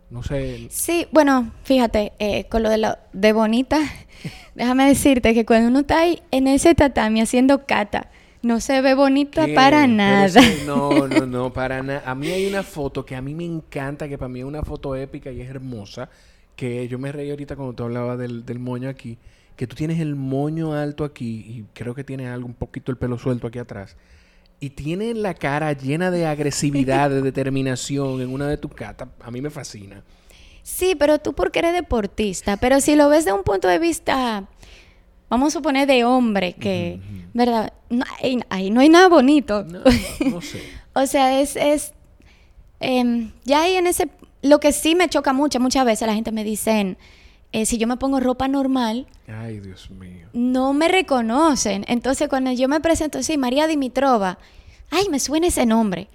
No 0.09 0.23
sé. 0.23 0.69
Sí, 0.71 1.09
bueno, 1.11 1.53
fíjate, 1.65 2.13
eh, 2.19 2.47
con 2.49 2.63
lo 2.63 2.71
de, 2.71 2.79
lo, 2.79 2.97
de 3.13 3.33
bonita, 3.33 3.79
déjame 4.55 4.87
decirte 4.89 5.35
que 5.35 5.45
cuando 5.45 5.69
uno 5.69 5.81
está 5.81 6.01
ahí 6.01 6.23
en 6.31 6.47
ese 6.47 6.75
tatami 6.75 7.21
haciendo 7.21 7.67
kata, 7.67 8.09
no 8.43 8.61
se 8.61 8.81
ve 8.81 8.95
bonita 8.95 9.47
para 9.55 9.87
nada. 9.87 10.41
no, 10.67 11.09
no, 11.09 11.27
no, 11.27 11.53
para 11.53 11.83
nada. 11.83 12.03
A 12.07 12.15
mí 12.15 12.29
hay 12.29 12.47
una 12.47 12.63
foto 12.63 13.05
que 13.05 13.17
a 13.17 13.21
mí 13.21 13.35
me 13.35 13.45
encanta, 13.45 14.09
que 14.09 14.17
para 14.17 14.29
mí 14.29 14.41
es 14.41 14.47
una 14.47 14.63
foto 14.63 14.95
épica 14.95 15.31
y 15.33 15.41
es 15.41 15.51
hermosa, 15.51 16.09
que 16.57 16.89
yo 16.89 16.99
me 16.99 17.13
reí 17.13 17.31
ahorita 17.31 17.55
cuando 17.55 17.75
tú 17.75 17.85
hablabas 17.85 18.19
del, 18.19 18.45
del 18.45 18.59
moño 18.59 18.89
aquí, 18.89 19.19
que 19.57 19.67
tú 19.67 19.77
tienes 19.77 20.01
el 20.01 20.17
moño 20.17 20.73
alto 20.75 21.05
aquí 21.05 21.45
y 21.47 21.65
creo 21.73 21.95
que 21.95 22.05
tienes 22.05 22.29
algo 22.29 22.47
un 22.47 22.55
poquito 22.55 22.91
el 22.91 22.99
pelo 22.99 23.19
suelto 23.19 23.47
aquí 23.47 23.59
atrás. 23.59 23.97
Y 24.59 24.71
tiene 24.71 25.13
la 25.15 25.35
cara 25.35 25.73
llena 25.75 26.11
de 26.11 26.27
agresividad, 26.27 27.11
de 27.11 27.23
determinación 27.23 28.21
en 28.21 28.33
una 28.33 28.49
de 28.49 28.57
tus 28.57 28.73
catas. 28.73 29.09
A 29.21 29.31
mí 29.31 29.41
me 29.41 29.51
fascina. 29.51 30.03
Sí, 30.63 30.95
pero 30.99 31.19
tú 31.19 31.33
porque 31.35 31.61
eres 31.61 31.75
deportista. 31.75 32.57
Pero 32.57 32.81
si 32.81 32.97
lo 32.97 33.09
ves 33.09 33.25
de 33.25 33.33
un 33.33 33.45
punto 33.45 33.69
de 33.69 33.79
vista, 33.79 34.49
vamos 35.29 35.49
a 35.49 35.59
suponer 35.59 35.87
de 35.87 36.05
hombre, 36.05 36.55
que, 36.55 37.01
¿verdad? 37.35 37.73
ahí 38.49 38.71
no 38.71 38.81
hay 38.81 38.89
nada 38.89 39.09
bonito. 39.09 39.63
No, 39.63 40.41
sé. 40.41 40.61
o 40.95 41.07
sea, 41.07 41.41
es, 41.41 41.57
es 41.57 41.93
em, 42.81 43.31
ya 43.45 43.63
ahí 43.63 43.77
en 43.77 43.87
ese 43.87 44.09
lo 44.49 44.61
que 44.61 44.73
sí 44.73 44.95
me 44.95 45.09
choca 45.09 45.33
mucho, 45.33 45.61
muchas 45.61 45.85
veces 45.85 46.07
la 46.07 46.15
gente 46.15 46.33
me 46.33 46.45
dice, 46.45 46.97
eh, 47.53 47.67
si 47.67 47.79
yo 47.79 47.87
me 47.87 47.97
pongo 47.97 48.21
ropa 48.21 48.49
normal, 48.49 49.07
Ay, 49.29 49.61
Dios 49.61 49.91
mío. 49.91 50.29
no 50.33 50.73
me 50.73 50.89
reconocen. 50.89 51.85
Entonces, 51.89 52.29
cuando 52.29 52.53
yo 52.53 52.69
me 52.69 52.81
presento 52.81 53.19
así, 53.19 53.37
María 53.39 53.67
Dimitrova, 53.67 54.39
ay, 54.91 55.09
me 55.11 55.19
suena 55.21 55.47
ese 55.49 55.67
nombre. 55.67 56.09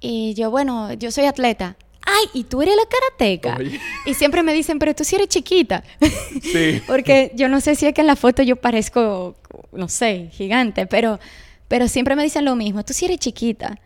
Y 0.00 0.34
yo, 0.34 0.50
bueno, 0.50 0.92
yo 0.94 1.10
soy 1.10 1.24
atleta. 1.24 1.76
Ay, 2.08 2.40
¿y 2.40 2.44
tú 2.44 2.62
eres 2.62 2.74
la 2.76 2.82
karateca? 2.88 3.58
Y 4.04 4.14
siempre 4.14 4.42
me 4.44 4.52
dicen, 4.52 4.78
pero 4.78 4.94
tú 4.94 5.02
sí 5.04 5.16
eres 5.16 5.28
chiquita. 5.28 5.82
Sí. 6.42 6.80
Porque 6.86 7.32
yo 7.34 7.48
no 7.48 7.60
sé 7.60 7.74
si 7.74 7.86
es 7.86 7.94
que 7.94 8.02
en 8.02 8.06
la 8.06 8.14
foto 8.16 8.42
yo 8.42 8.56
parezco, 8.56 9.34
no 9.72 9.88
sé, 9.88 10.28
gigante, 10.32 10.86
pero, 10.86 11.18
pero 11.66 11.88
siempre 11.88 12.14
me 12.14 12.22
dicen 12.22 12.44
lo 12.44 12.54
mismo, 12.54 12.84
tú 12.84 12.92
sí 12.92 13.06
eres 13.06 13.18
chiquita. 13.18 13.78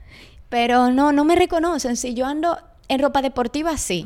Pero 0.51 0.91
no, 0.91 1.13
no 1.13 1.25
me 1.25 1.37
reconocen. 1.37 1.97
Si 1.97 2.13
yo 2.13 2.27
ando 2.27 2.59
en 2.90 3.00
ropa 3.00 3.22
deportiva, 3.22 3.76
sí. 3.76 4.05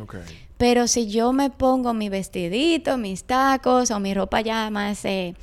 Pero 0.58 0.86
si 0.88 1.10
yo 1.10 1.32
me 1.32 1.48
pongo 1.48 1.94
mi 1.94 2.10
vestidito, 2.10 2.98
mis 2.98 3.24
tacos 3.24 3.90
o 3.90 3.98
mi 3.98 4.12
ropa 4.12 4.42
ya 4.42 4.68
más 4.70 5.04
eh, 5.06 5.34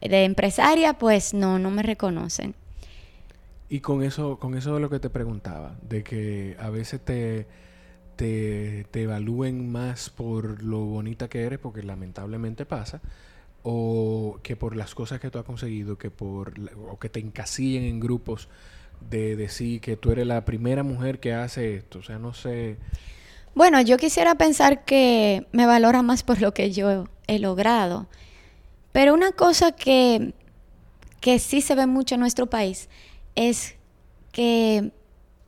de 0.00 0.24
empresaria, 0.24 0.94
pues 0.94 1.32
no, 1.32 1.60
no 1.60 1.70
me 1.70 1.84
reconocen. 1.84 2.56
Y 3.68 3.78
con 3.78 4.02
eso, 4.02 4.40
con 4.40 4.56
eso 4.56 4.74
de 4.74 4.80
lo 4.80 4.90
que 4.90 4.98
te 4.98 5.08
preguntaba, 5.08 5.76
de 5.88 6.02
que 6.02 6.56
a 6.58 6.68
veces 6.70 7.00
te, 7.00 7.46
te, 8.16 8.84
te 8.90 9.02
evalúen 9.04 9.70
más 9.70 10.10
por 10.10 10.60
lo 10.60 10.80
bonita 10.80 11.28
que 11.28 11.42
eres, 11.42 11.60
porque 11.60 11.84
lamentablemente 11.84 12.66
pasa, 12.66 13.00
o 13.62 14.40
que 14.42 14.56
por 14.56 14.74
las 14.74 14.96
cosas 14.96 15.20
que 15.20 15.30
tú 15.30 15.38
has 15.38 15.44
conseguido, 15.44 15.96
que 15.96 16.10
por 16.10 16.54
o 16.90 16.98
que 16.98 17.08
te 17.08 17.20
encasillen 17.20 17.84
en 17.84 18.00
grupos 18.00 18.48
de 19.08 19.36
decir 19.36 19.80
que 19.80 19.96
tú 19.96 20.12
eres 20.12 20.26
la 20.26 20.44
primera 20.44 20.82
mujer 20.82 21.20
que 21.20 21.34
hace 21.34 21.76
esto, 21.76 22.00
o 22.00 22.02
sea, 22.02 22.18
no 22.18 22.34
sé. 22.34 22.76
Bueno, 23.54 23.80
yo 23.80 23.96
quisiera 23.96 24.34
pensar 24.36 24.84
que 24.84 25.46
me 25.52 25.66
valora 25.66 26.02
más 26.02 26.22
por 26.22 26.40
lo 26.40 26.54
que 26.54 26.70
yo 26.70 27.08
he 27.26 27.38
logrado. 27.38 28.08
Pero 28.92 29.14
una 29.14 29.32
cosa 29.32 29.72
que, 29.72 30.34
que 31.20 31.38
sí 31.38 31.60
se 31.60 31.74
ve 31.74 31.86
mucho 31.86 32.16
en 32.16 32.20
nuestro 32.20 32.46
país 32.46 32.88
es 33.34 33.74
que 34.32 34.92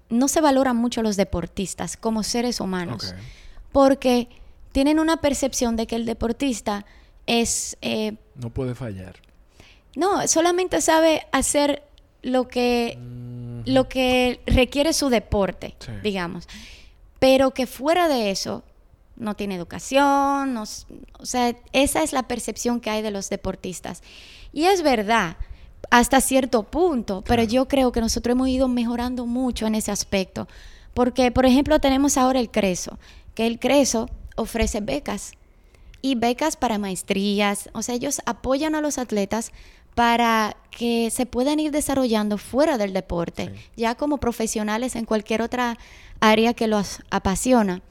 no 0.08 0.28
se 0.28 0.40
valoran 0.40 0.76
mucho 0.76 1.02
los 1.02 1.16
deportistas 1.16 1.96
como 1.96 2.22
seres 2.22 2.60
humanos, 2.60 3.14
porque 3.72 4.28
tienen 4.72 4.98
una 4.98 5.18
percepción 5.18 5.76
de 5.76 5.86
que 5.86 5.96
el 5.96 6.06
deportista 6.06 6.84
es... 7.26 7.76
Eh, 7.82 8.16
no 8.34 8.50
puede 8.50 8.74
fallar. 8.74 9.16
No, 9.96 10.26
solamente 10.28 10.80
sabe 10.80 11.26
hacer 11.32 11.82
lo 12.22 12.48
que, 12.48 12.98
lo 13.64 13.88
que 13.88 14.40
requiere 14.46 14.92
su 14.92 15.08
deporte, 15.08 15.74
digamos. 16.02 16.48
Pero 17.18 17.52
que 17.52 17.66
fuera 17.66 18.08
de 18.08 18.30
eso, 18.30 18.62
no 19.16 19.34
tiene 19.34 19.54
educación, 19.54 20.56
o 20.56 20.66
sea, 20.66 21.54
esa 21.72 22.02
es 22.02 22.12
la 22.12 22.24
percepción 22.24 22.80
que 22.80 22.90
hay 22.90 23.02
de 23.02 23.10
los 23.10 23.28
deportistas. 23.28 24.02
Y 24.52 24.64
es 24.64 24.82
verdad, 24.82 25.36
hasta 25.90 26.20
cierto 26.20 26.64
punto, 26.64 27.22
pero 27.26 27.42
yo 27.42 27.68
creo 27.68 27.92
que 27.92 28.00
nosotros 28.00 28.32
hemos 28.32 28.48
ido 28.48 28.68
mejorando 28.68 29.26
mucho 29.26 29.66
en 29.66 29.74
ese 29.74 29.90
aspecto. 29.90 30.48
Porque, 30.94 31.30
por 31.30 31.46
ejemplo, 31.46 31.78
tenemos 31.80 32.16
ahora 32.16 32.40
el 32.40 32.50
CRESO, 32.50 32.98
que 33.34 33.46
el 33.46 33.58
CRESO 33.58 34.10
ofrece 34.36 34.80
becas 34.80 35.32
y 36.02 36.16
becas 36.16 36.56
para 36.56 36.78
maestrías. 36.78 37.70
O 37.72 37.82
sea, 37.82 37.94
ellos 37.94 38.20
apoyan 38.26 38.74
a 38.74 38.80
los 38.80 38.98
atletas 38.98 39.52
para 39.94 40.56
que 40.70 41.10
se 41.10 41.26
puedan 41.26 41.60
ir 41.60 41.70
desarrollando 41.70 42.38
fuera 42.38 42.78
del 42.78 42.92
deporte, 42.92 43.52
ya 43.76 43.94
como 43.94 44.18
profesionales 44.18 44.96
en 44.96 45.04
cualquier 45.04 45.42
otra 45.42 45.78
área 46.20 46.54
que 46.54 46.66
los 46.66 47.00
apasiona. 47.10 47.82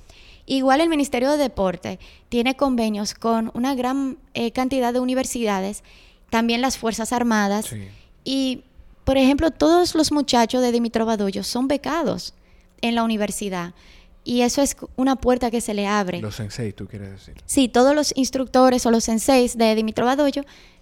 Igual 0.48 0.82
el 0.82 0.90
Ministerio 0.90 1.32
de 1.32 1.38
Deporte 1.38 2.00
tiene 2.30 2.58
convenios 2.58 3.14
con 3.14 3.52
una 3.54 3.76
gran 3.76 4.18
eh, 4.34 4.52
cantidad 4.52 4.92
de 4.92 5.00
universidades 5.00 5.84
también 6.32 6.62
las 6.62 6.78
Fuerzas 6.80 7.14
Armadas. 7.14 7.76
Y, 8.24 8.64
por 9.04 9.18
ejemplo, 9.18 9.52
todos 9.52 9.94
los 9.94 10.12
muchachos 10.12 10.62
de 10.64 10.72
Dimitrov 10.72 11.10
son 11.44 11.68
becados 11.68 12.34
en 12.82 12.96
la 12.96 13.04
universidad. 13.04 13.76
Y 14.24 14.42
eso 14.42 14.62
es 14.62 14.76
una 14.96 15.16
puerta 15.16 15.52
que 15.52 15.62
se 15.62 15.74
le 15.74 15.88
abre. 15.88 16.22
Los 16.22 16.36
senseis, 16.36 16.76
tú 16.76 16.88
quieres 16.88 17.12
decir. 17.12 17.36
Sí, 17.46 17.68
todos 17.68 17.96
los 17.96 18.14
instructores 18.16 18.86
o 18.86 18.92
los 18.92 19.04
senseis 19.04 19.58
de 19.58 19.76
Dimitrov 19.76 20.08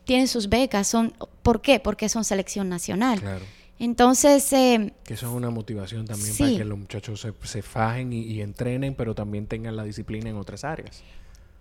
tienen 0.09 0.27
sus 0.27 0.49
becas. 0.49 0.87
Son, 0.87 1.13
¿Por 1.43 1.61
qué? 1.61 1.79
Porque 1.79 2.09
son 2.09 2.23
selección 2.23 2.67
nacional. 2.67 3.21
Claro. 3.21 3.45
Entonces... 3.77 4.51
Eh, 4.53 4.91
que 5.03 5.13
eso 5.13 5.27
es 5.27 5.31
una 5.31 5.51
motivación 5.51 6.07
también 6.07 6.35
para 6.35 6.49
que 6.49 6.65
los 6.65 6.79
muchachos 6.79 7.27
se, 7.43 7.61
fajen 7.61 8.11
y, 8.11 8.21
y, 8.21 8.41
entrenen, 8.41 8.95
pero 8.95 9.13
también 9.13 9.45
tengan 9.45 9.75
la 9.75 9.83
disciplina 9.83 10.27
en 10.27 10.37
otras 10.37 10.63
áreas. 10.63 11.03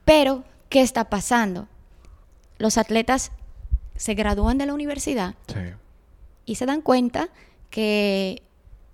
Pero, 0.07 0.45
¿qué 0.71 0.81
está 0.81 1.11
pasando? 1.11 1.69
Los 2.57 2.79
atletas 2.79 3.33
se 3.97 4.15
gradúan 4.15 4.57
de 4.57 4.65
la 4.65 4.73
universidad 4.73 5.35
y 6.47 6.55
se 6.55 6.65
dan 6.65 6.81
cuenta 6.81 7.29
que 7.69 8.41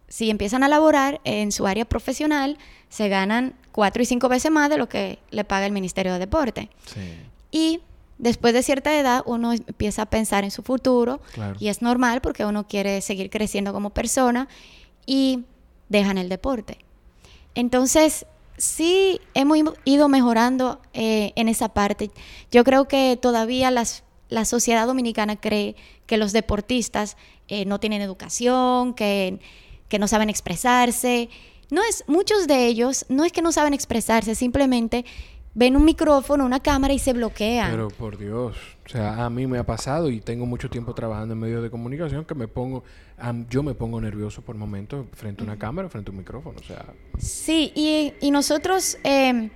si 0.08 0.30
empiezan 0.30 0.64
a 0.64 0.68
laborar 0.68 1.20
en 1.22 1.52
su 1.52 1.68
área 1.68 1.84
profesional, 1.84 2.58
se 2.88 3.08
ganan 3.08 3.54
cuatro 3.70 4.02
y 4.02 4.06
cinco 4.06 4.28
veces 4.28 4.50
más 4.50 4.68
de 4.68 4.78
lo 4.78 4.88
que 4.88 5.20
le 5.30 5.44
paga 5.44 5.64
el 5.64 5.72
Ministerio 5.72 6.12
de 6.12 6.18
Deporte. 6.18 6.70
Y 7.52 7.82
después 8.18 8.54
de 8.54 8.62
cierta 8.62 8.98
edad 8.98 9.22
uno 9.26 9.52
empieza 9.52 10.02
a 10.02 10.06
pensar 10.06 10.44
en 10.44 10.50
su 10.50 10.62
futuro 10.62 11.20
y 11.58 11.68
es 11.68 11.82
normal 11.82 12.20
porque 12.20 12.44
uno 12.44 12.66
quiere 12.66 13.00
seguir 13.00 13.30
creciendo 13.30 13.72
como 13.72 13.90
persona 13.90 14.48
y 15.06 15.44
dejan 15.88 16.18
el 16.18 16.28
deporte. 16.28 16.78
Entonces, 17.54 18.26
sí 18.56 19.20
hemos 19.34 19.58
ido 19.84 20.08
mejorando 20.08 20.80
eh, 20.92 21.32
en 21.36 21.48
esa 21.48 21.68
parte. 21.68 22.10
Yo 22.50 22.64
creo 22.64 22.88
que 22.88 23.18
todavía 23.20 23.70
las 23.70 24.04
la 24.28 24.44
sociedad 24.44 24.86
dominicana 24.86 25.36
cree 25.36 25.76
que 26.06 26.16
los 26.16 26.32
deportistas 26.32 27.16
eh, 27.48 27.64
no 27.64 27.78
tienen 27.78 28.02
educación, 28.02 28.94
que, 28.94 29.38
que, 29.88 29.98
no 29.98 30.08
saben 30.08 30.30
expresarse. 30.30 31.28
No 31.70 31.82
es, 31.82 32.04
muchos 32.06 32.46
de 32.46 32.66
ellos 32.66 33.06
no 33.08 33.24
es 33.24 33.32
que 33.32 33.42
no 33.42 33.52
saben 33.52 33.74
expresarse, 33.74 34.34
simplemente 34.34 35.04
ven 35.54 35.76
un 35.76 35.84
micrófono, 35.84 36.44
una 36.44 36.60
cámara 36.60 36.92
y 36.92 36.98
se 36.98 37.12
bloquean. 37.12 37.70
Pero 37.70 37.88
por 37.88 38.18
Dios, 38.18 38.56
o 38.84 38.88
sea, 38.88 39.24
a 39.24 39.30
mí 39.30 39.46
me 39.46 39.58
ha 39.58 39.64
pasado 39.64 40.10
y 40.10 40.20
tengo 40.20 40.46
mucho 40.46 40.68
tiempo 40.68 40.94
trabajando 40.94 41.34
en 41.34 41.40
medios 41.40 41.62
de 41.62 41.70
comunicación 41.70 42.24
que 42.24 42.34
me 42.34 42.48
pongo, 42.48 42.84
yo 43.48 43.62
me 43.62 43.74
pongo 43.74 44.00
nervioso 44.00 44.42
por 44.42 44.56
momentos 44.56 45.06
frente 45.12 45.42
a 45.42 45.44
una 45.44 45.58
cámara, 45.58 45.88
frente 45.88 46.10
a 46.10 46.12
un 46.12 46.18
micrófono, 46.18 46.58
o 46.60 46.64
sea. 46.64 46.84
Sí, 47.18 47.72
y, 47.74 48.12
y 48.20 48.30
nosotros 48.30 48.98
eh, 49.04 49.50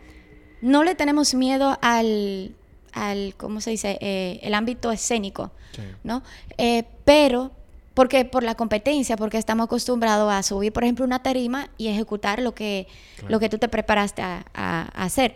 no 0.63 0.85
le 0.85 0.95
tenemos 0.95 1.35
miedo 1.35 1.77
al 1.83 2.55
al, 2.93 3.35
¿cómo 3.37 3.61
se 3.61 3.71
dice?, 3.71 3.99
eh, 4.01 4.41
el 4.43 4.55
ámbito 4.55 4.91
escénico, 4.91 5.53
¿no? 6.03 6.23
Eh, 6.57 6.85
pero, 7.05 7.53
porque 7.95 8.25
por 8.25 8.43
la 8.43 8.55
competencia, 8.55 9.17
porque 9.17 9.39
estamos 9.39 9.67
acostumbrados 9.67 10.33
a 10.33 10.43
subir, 10.43 10.73
por 10.73 10.85
ejemplo, 10.85 11.05
una 11.05 11.23
tarima 11.23 11.69
y 11.79 11.89
ejecutar 11.89 12.41
lo 12.41 12.55
que, 12.55 12.87
lo 13.29 13.39
que 13.39 13.49
tú 13.49 13.59
te 13.59 13.69
preparaste 13.69 14.23
a, 14.23 14.91
hacer. 14.95 15.35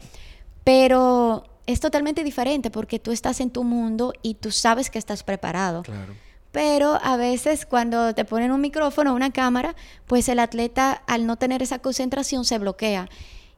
Pero 0.64 1.44
es 1.66 1.80
totalmente 1.80 2.24
diferente 2.24 2.70
porque 2.70 2.98
tú 2.98 3.12
estás 3.12 3.40
en 3.40 3.50
tu 3.50 3.64
mundo 3.64 4.12
y 4.22 4.34
tú 4.34 4.50
sabes 4.50 4.90
que 4.90 4.98
estás 4.98 5.22
preparado. 5.22 5.82
Pero 6.50 6.98
a 7.02 7.16
veces 7.16 7.64
cuando 7.64 8.14
te 8.14 8.24
ponen 8.24 8.52
un 8.52 8.60
micrófono 8.60 9.12
o 9.12 9.16
una 9.16 9.32
cámara, 9.32 9.74
pues 10.06 10.28
el 10.28 10.38
atleta 10.38 11.02
al 11.06 11.26
no 11.26 11.36
tener 11.36 11.62
esa 11.62 11.78
concentración 11.78 12.44
se 12.44 12.58
bloquea. 12.58 13.08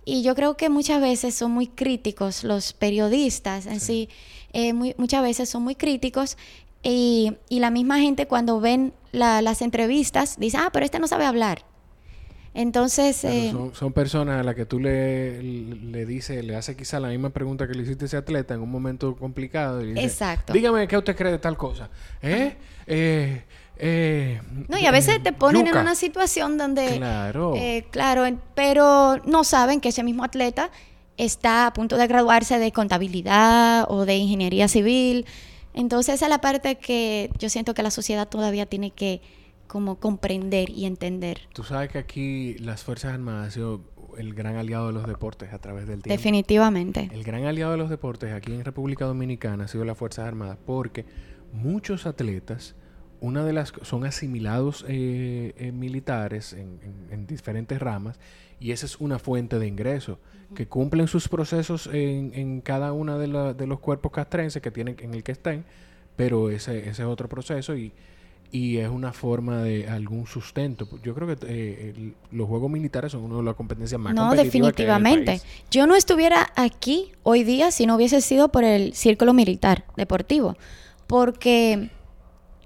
Y 0.05 0.23
yo 0.23 0.35
creo 0.35 0.57
que 0.57 0.69
muchas 0.69 1.01
veces 1.01 1.35
son 1.35 1.51
muy 1.51 1.67
críticos 1.67 2.45
los 2.45 2.73
periodistas 2.73 3.67
en 3.67 3.81
sí, 3.81 4.09
eh, 4.53 4.73
muchas 4.73 5.23
veces 5.23 5.49
son 5.49 5.63
muy 5.63 5.75
críticos 5.75 6.37
y, 6.83 7.33
la 7.49 7.71
misma 7.71 7.99
gente 7.99 8.27
cuando 8.27 8.61
ven 8.61 8.93
las 9.13 9.63
entrevistas 9.63 10.37
dice, 10.39 10.59
ah, 10.59 10.69
pero 10.73 10.85
este 10.85 10.99
no 10.99 11.09
sabe 11.09 11.25
hablar. 11.25 11.65
Entonces... 12.55 13.25
Eh, 13.25 13.53
son, 13.73 13.93
personas 13.93 14.41
a 14.41 14.45
las 14.45 14.55
que 14.55 14.65
tú 14.65 14.79
le, 14.79 15.43
le 15.43 16.07
dices, 16.07 16.45
le 16.45 16.55
haces 16.55 16.77
quizá 16.77 17.01
la 17.01 17.09
misma 17.09 17.31
pregunta 17.31 17.67
que 17.67 17.75
le 17.75 17.83
hiciste 17.83 18.05
a 18.05 18.07
ese 18.07 18.17
atleta 18.17 18.55
en 18.55 18.63
un 18.63 18.71
momento 18.71 19.17
complicado. 19.17 19.81
Exacto. 19.81 20.53
Dígame 20.53 20.87
qué 20.87 20.97
usted 20.97 21.17
cree 21.17 21.33
de 21.33 21.39
tal 21.39 21.57
cosa. 21.57 21.91
¿Eh? 22.23 22.57
Eh, 22.87 23.43
eh, 23.77 24.41
no, 24.69 24.79
y 24.79 24.87
a 24.87 24.93
veces 24.93 25.23
te 25.23 25.33
ponen 25.33 25.67
en 25.67 25.77
una 25.77 25.95
situación 25.95 26.57
donde... 26.57 26.97
Claro. 26.97 27.55
Eh, 27.57 27.87
claro, 27.91 28.25
pero 28.55 29.17
no 29.25 29.43
saben 29.45 29.81
que 29.81 29.89
ese 29.89 30.05
mismo 30.05 30.25
atleta 30.25 30.71
está 31.17 31.67
a 31.67 31.73
punto 31.73 31.97
de 31.97 32.07
graduarse 32.07 32.59
de 32.59 32.73
contabilidad 32.73 33.87
o 33.89 34.05
de 34.05 34.17
ingeniería 34.17 34.69
civil. 34.69 35.27
Entonces 35.73 36.17
esa 36.17 36.27
es 36.27 36.31
la 36.31 36.41
parte 36.41 36.77
que 36.77 37.31
yo 37.39 37.49
siento 37.49 37.75
que 37.75 37.83
la 37.83 37.91
sociedad 37.91 38.29
todavía 38.29 38.67
tiene 38.67 38.93
que 38.93 39.21
como 39.75 39.97
comprender 39.97 40.71
y 40.71 40.85
entender. 40.85 41.41
Tú 41.53 41.65
sabes 41.65 41.91
que 41.91 41.99
aquí 41.99 42.55
las 42.59 42.85
Fuerzas 42.85 43.13
Armadas 43.13 43.47
han 43.47 43.51
sido 43.51 43.81
el 44.17 44.33
gran 44.33 44.55
aliado 44.55 44.87
de 44.87 44.93
los 44.93 45.05
deportes 45.05 45.53
a 45.53 45.59
través 45.59 45.89
del 45.89 46.01
tiempo. 46.01 46.17
Definitivamente. 46.17 47.11
El 47.13 47.25
gran 47.25 47.45
aliado 47.45 47.73
de 47.73 47.79
los 47.79 47.91
deportes 47.91 48.33
aquí 48.33 48.53
en 48.53 48.65
República 48.65 49.05
Dominicana 49.05 49.65
ha 49.65 49.67
sido 49.67 49.85
las 49.85 49.99
Fuerzas 49.99 50.29
Armadas 50.29 50.59
porque 50.65 51.07
muchos 51.53 52.07
atletas 52.07 52.77
una 53.19 53.45
de 53.45 53.53
las 53.53 53.73
son 53.83 54.07
asimilados 54.07 54.85
eh, 54.87 55.55
eh, 55.57 55.73
militares 55.73 56.53
en, 56.53 57.27
diferentes 57.27 57.81
ramas 57.81 58.21
y 58.61 58.71
esa 58.71 58.87
es 58.87 59.01
una 59.01 59.19
fuente 59.19 59.59
de 59.59 59.67
ingreso 59.67 60.21
que 60.55 60.69
cumplen 60.69 61.09
sus 61.09 61.27
procesos 61.27 61.91
en, 61.93 62.61
cada 62.61 62.93
uno 62.93 63.19
de, 63.19 63.27
los 63.27 63.81
cuerpos 63.81 64.13
castrenses 64.13 64.63
que 64.63 64.71
tienen 64.71 64.95
en 65.01 65.15
el 65.15 65.25
que 65.25 65.33
estén 65.33 65.65
pero 66.15 66.51
ese, 66.51 66.79
ese 66.79 66.91
es 66.91 67.09
otro 67.09 67.29
proceso 67.29 67.77
y, 67.77 67.93
y 68.55 68.79
es 68.79 68.89
una 68.89 69.13
forma 69.13 69.63
de 69.63 69.89
algún 69.89 70.29
sustento. 70.29 70.89
Yo 71.03 71.13
creo 71.13 71.27
que 71.27 71.45
eh, 71.49 72.13
los 72.31 72.47
juegos 72.47 72.71
militares 72.71 73.11
son 73.11 73.25
una 73.25 73.39
de 73.39 73.43
las 73.43 73.57
competencias 73.57 74.01
más 74.01 74.15
no, 74.15 74.33
definitivamente. 74.33 75.41
Yo 75.73 75.89
no 75.89 75.97
estuviera 75.97 76.53
aquí 76.55 77.11
hoy 77.25 77.43
día 77.43 77.73
si 77.73 77.85
no 77.85 77.97
hubiese 77.97 78.21
sido 78.21 78.51
por 78.51 78.63
el 78.63 78.95
círculo 78.95 79.33
militar 79.33 79.85
deportivo, 79.97 80.57
porque 81.09 81.91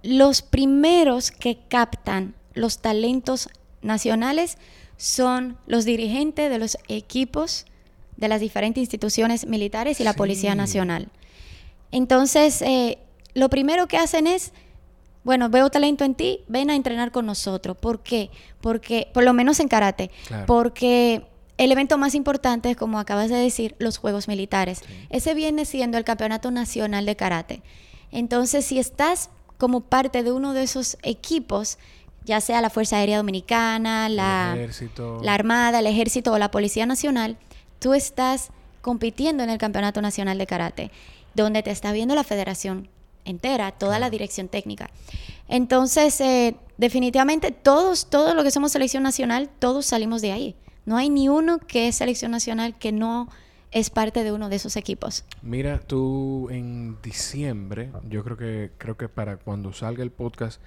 los 0.02 0.42
primeros 0.42 1.30
que 1.30 1.58
captan 1.70 2.34
los 2.52 2.80
talentos 2.80 3.48
nacionales 3.80 4.58
son 4.98 5.56
los 5.66 5.86
dirigentes 5.86 6.50
de 6.50 6.58
los 6.58 6.76
equipos 6.88 7.64
de 8.18 8.28
las 8.28 8.42
diferentes 8.42 8.82
instituciones 8.82 9.46
militares 9.46 10.00
y 10.00 10.04
la 10.04 10.12
Policía 10.12 10.54
Nacional. 10.54 11.08
Entonces, 11.92 12.60
eh, 12.60 12.98
lo 13.32 13.48
primero 13.48 13.86
que 13.88 13.96
hacen 13.96 14.26
es, 14.26 14.52
bueno, 15.28 15.50
veo 15.50 15.68
talento 15.68 16.04
en 16.04 16.14
ti, 16.14 16.40
ven 16.48 16.70
a 16.70 16.74
entrenar 16.74 17.12
con 17.12 17.26
nosotros. 17.26 17.76
¿Por 17.76 18.02
qué? 18.02 18.30
Porque, 18.62 19.10
por 19.12 19.24
lo 19.24 19.34
menos 19.34 19.60
en 19.60 19.68
karate, 19.68 20.10
porque 20.46 21.26
el 21.58 21.70
evento 21.70 21.98
más 21.98 22.14
importante 22.14 22.70
es, 22.70 22.78
como 22.78 22.98
acabas 22.98 23.28
de 23.28 23.36
decir, 23.36 23.76
los 23.78 23.98
Juegos 23.98 24.26
Militares. 24.26 24.80
Ese 25.10 25.34
viene 25.34 25.66
siendo 25.66 25.98
el 25.98 26.04
Campeonato 26.04 26.50
Nacional 26.50 27.04
de 27.04 27.14
Karate. 27.14 27.62
Entonces, 28.10 28.64
si 28.64 28.78
estás 28.78 29.28
como 29.58 29.82
parte 29.82 30.22
de 30.22 30.32
uno 30.32 30.54
de 30.54 30.62
esos 30.62 30.96
equipos, 31.02 31.76
ya 32.24 32.40
sea 32.40 32.62
la 32.62 32.70
Fuerza 32.70 32.96
Aérea 32.96 33.18
Dominicana, 33.18 34.08
la, 34.08 34.56
la 35.20 35.34
Armada, 35.34 35.80
el 35.80 35.88
Ejército 35.88 36.32
o 36.32 36.38
la 36.38 36.50
Policía 36.50 36.86
Nacional, 36.86 37.36
tú 37.80 37.92
estás 37.92 38.48
compitiendo 38.80 39.42
en 39.42 39.50
el 39.50 39.58
Campeonato 39.58 40.00
Nacional 40.00 40.38
de 40.38 40.46
Karate, 40.46 40.90
donde 41.34 41.62
te 41.62 41.70
está 41.70 41.92
viendo 41.92 42.14
la 42.14 42.24
federación 42.24 42.88
entera, 43.28 43.72
toda 43.72 43.98
la 43.98 44.10
dirección 44.10 44.48
técnica. 44.48 44.90
Entonces, 45.48 46.20
eh, 46.20 46.56
definitivamente 46.76 47.50
todos, 47.50 48.10
todos 48.10 48.34
los 48.34 48.44
que 48.44 48.50
somos 48.50 48.72
selección 48.72 49.02
nacional, 49.02 49.48
todos 49.58 49.86
salimos 49.86 50.22
de 50.22 50.32
ahí. 50.32 50.56
No 50.84 50.96
hay 50.96 51.10
ni 51.10 51.28
uno 51.28 51.58
que 51.58 51.88
es 51.88 51.96
selección 51.96 52.30
nacional 52.30 52.78
que 52.78 52.92
no 52.92 53.28
es 53.70 53.90
parte 53.90 54.24
de 54.24 54.32
uno 54.32 54.48
de 54.48 54.56
esos 54.56 54.76
equipos. 54.76 55.24
Mira, 55.42 55.80
tú 55.80 56.48
en 56.50 57.00
diciembre, 57.02 57.90
yo 58.08 58.24
creo 58.24 58.36
que 58.36 58.70
creo 58.78 58.96
que 58.96 59.08
para 59.08 59.36
cuando 59.36 59.72
salga 59.72 60.02
el 60.02 60.10
podcast 60.10 60.60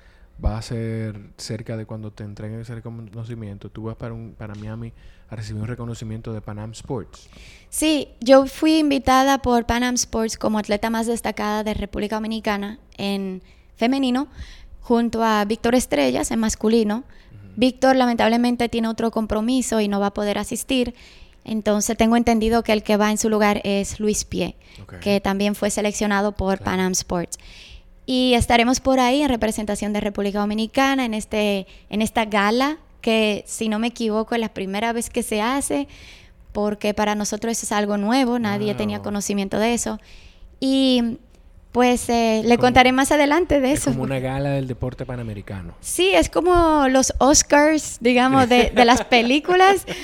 va 0.43 0.57
a 0.57 0.61
ser 0.61 1.19
cerca 1.37 1.77
de 1.77 1.85
cuando 1.85 2.11
te 2.11 2.23
entreguen 2.23 2.59
ese 2.59 2.75
reconocimiento. 2.75 3.69
Tú 3.69 3.83
vas 3.83 3.95
para, 3.95 4.13
un, 4.13 4.33
para 4.37 4.55
Miami 4.55 4.91
a 5.29 5.35
recibir 5.35 5.61
un 5.61 5.67
reconocimiento 5.67 6.33
de 6.33 6.41
Panam 6.41 6.71
Sports. 6.71 7.29
Sí, 7.69 8.09
yo 8.19 8.47
fui 8.47 8.79
invitada 8.79 9.37
por 9.41 9.65
Panam 9.65 9.95
Sports 9.95 10.37
como 10.37 10.59
atleta 10.59 10.89
más 10.89 11.07
destacada 11.07 11.63
de 11.63 11.73
República 11.73 12.15
Dominicana 12.15 12.79
en 12.97 13.41
femenino, 13.75 14.27
junto 14.81 15.23
a 15.23 15.45
Víctor 15.45 15.75
Estrellas 15.75 16.31
en 16.31 16.39
masculino. 16.39 17.03
Víctor 17.55 17.95
lamentablemente 17.95 18.69
tiene 18.69 18.87
otro 18.87 19.11
compromiso 19.11 19.79
y 19.79 19.87
no 19.87 19.99
va 19.99 20.07
a 20.07 20.13
poder 20.13 20.37
asistir. 20.37 20.95
Entonces 21.43 21.97
tengo 21.97 22.15
entendido 22.15 22.63
que 22.63 22.71
el 22.71 22.83
que 22.83 22.97
va 22.97 23.11
en 23.11 23.17
su 23.17 23.29
lugar 23.29 23.61
es 23.63 23.99
Luis 23.99 24.25
Pie, 24.25 24.55
que 25.01 25.19
también 25.19 25.55
fue 25.55 25.69
seleccionado 25.69 26.33
por 26.33 26.59
Panam 26.59 26.91
Sports. 26.91 27.37
Y 28.05 28.33
estaremos 28.33 28.79
por 28.79 28.99
ahí 28.99 29.21
en 29.21 29.29
representación 29.29 29.93
de 29.93 30.01
República 30.01 30.39
Dominicana 30.39 31.05
en, 31.05 31.13
este, 31.13 31.67
en 31.89 32.01
esta 32.01 32.25
gala 32.25 32.77
que, 33.01 33.43
si 33.47 33.69
no 33.69 33.79
me 33.79 33.87
equivoco, 33.87 34.35
es 34.35 34.41
la 34.41 34.53
primera 34.53 34.93
vez 34.93 35.09
que 35.09 35.23
se 35.23 35.41
hace, 35.41 35.87
porque 36.51 36.93
para 36.93 37.15
nosotros 37.15 37.51
eso 37.51 37.65
es 37.65 37.71
algo 37.71 37.97
nuevo, 37.97 38.39
nadie 38.39 38.75
tenía 38.75 39.01
conocimiento 39.01 39.59
de 39.59 39.73
eso. 39.73 39.99
Y 40.59 41.17
pues 41.71 42.09
eh, 42.09 42.41
le 42.43 42.57
contaré 42.57 42.91
más 42.91 43.11
adelante 43.11 43.61
de 43.61 43.71
eso. 43.71 43.91
Es 43.91 43.95
como 43.95 44.03
una 44.03 44.19
gala 44.19 44.49
del 44.51 44.67
deporte 44.67 45.05
panamericano. 45.05 45.73
Sí, 45.79 46.11
es 46.13 46.29
como 46.29 46.87
los 46.89 47.13
Oscars, 47.17 47.97
digamos, 48.01 48.49
de, 48.49 48.71
de 48.75 48.85
las 48.85 49.03
películas. 49.03 49.85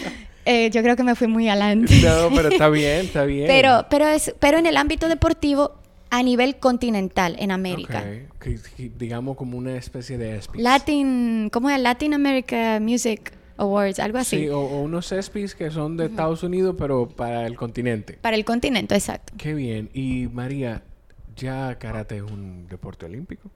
Eh, 0.50 0.70
yo 0.70 0.82
creo 0.82 0.96
que 0.96 1.04
me 1.04 1.14
fui 1.14 1.28
muy 1.28 1.50
adelante. 1.50 1.94
No, 2.02 2.30
pero 2.34 2.48
está 2.48 2.70
bien, 2.70 3.06
está 3.06 3.24
bien. 3.26 3.48
Pero, 3.48 3.86
pero, 3.90 4.08
es, 4.08 4.34
pero 4.40 4.58
en 4.58 4.66
el 4.66 4.78
ámbito 4.78 5.10
deportivo 5.10 5.74
a 6.10 6.24
nivel 6.24 6.58
continental 6.58 7.36
en 7.40 7.52
América. 7.52 8.04
digamos 8.98 9.38
como 9.38 9.58
una 9.58 9.76
especie 9.76 10.18
de 10.18 10.38
ESPYs. 10.38 10.62
Latin, 10.62 11.50
¿cómo 11.52 11.70
es? 11.70 11.80
Latin 11.80 12.14
America 12.14 12.80
Music 12.82 13.34
Awards, 13.58 14.00
algo 14.00 14.18
así. 14.18 14.38
Sí, 14.38 14.50
o, 14.50 14.60
unos 14.60 15.12
ESPYs 15.12 15.56
que 15.56 15.72
son 15.72 15.98
de 15.98 16.06
Estados 16.06 16.44
Unidos, 16.44 16.76
pero 16.78 17.08
para 17.08 17.46
el 17.46 17.56
continente. 17.56 18.18
Para 18.22 18.36
el 18.36 18.46
continente, 18.46 18.96
exacto. 18.96 19.34
Qué 19.38 19.54
bien. 19.54 19.90
Y 19.94 20.28
María, 20.28 20.84
¿ya 21.36 21.78
karate 21.80 22.18
es 22.18 22.24
un 22.24 22.68
deporte 22.68 23.06
olímpico? 23.06 23.50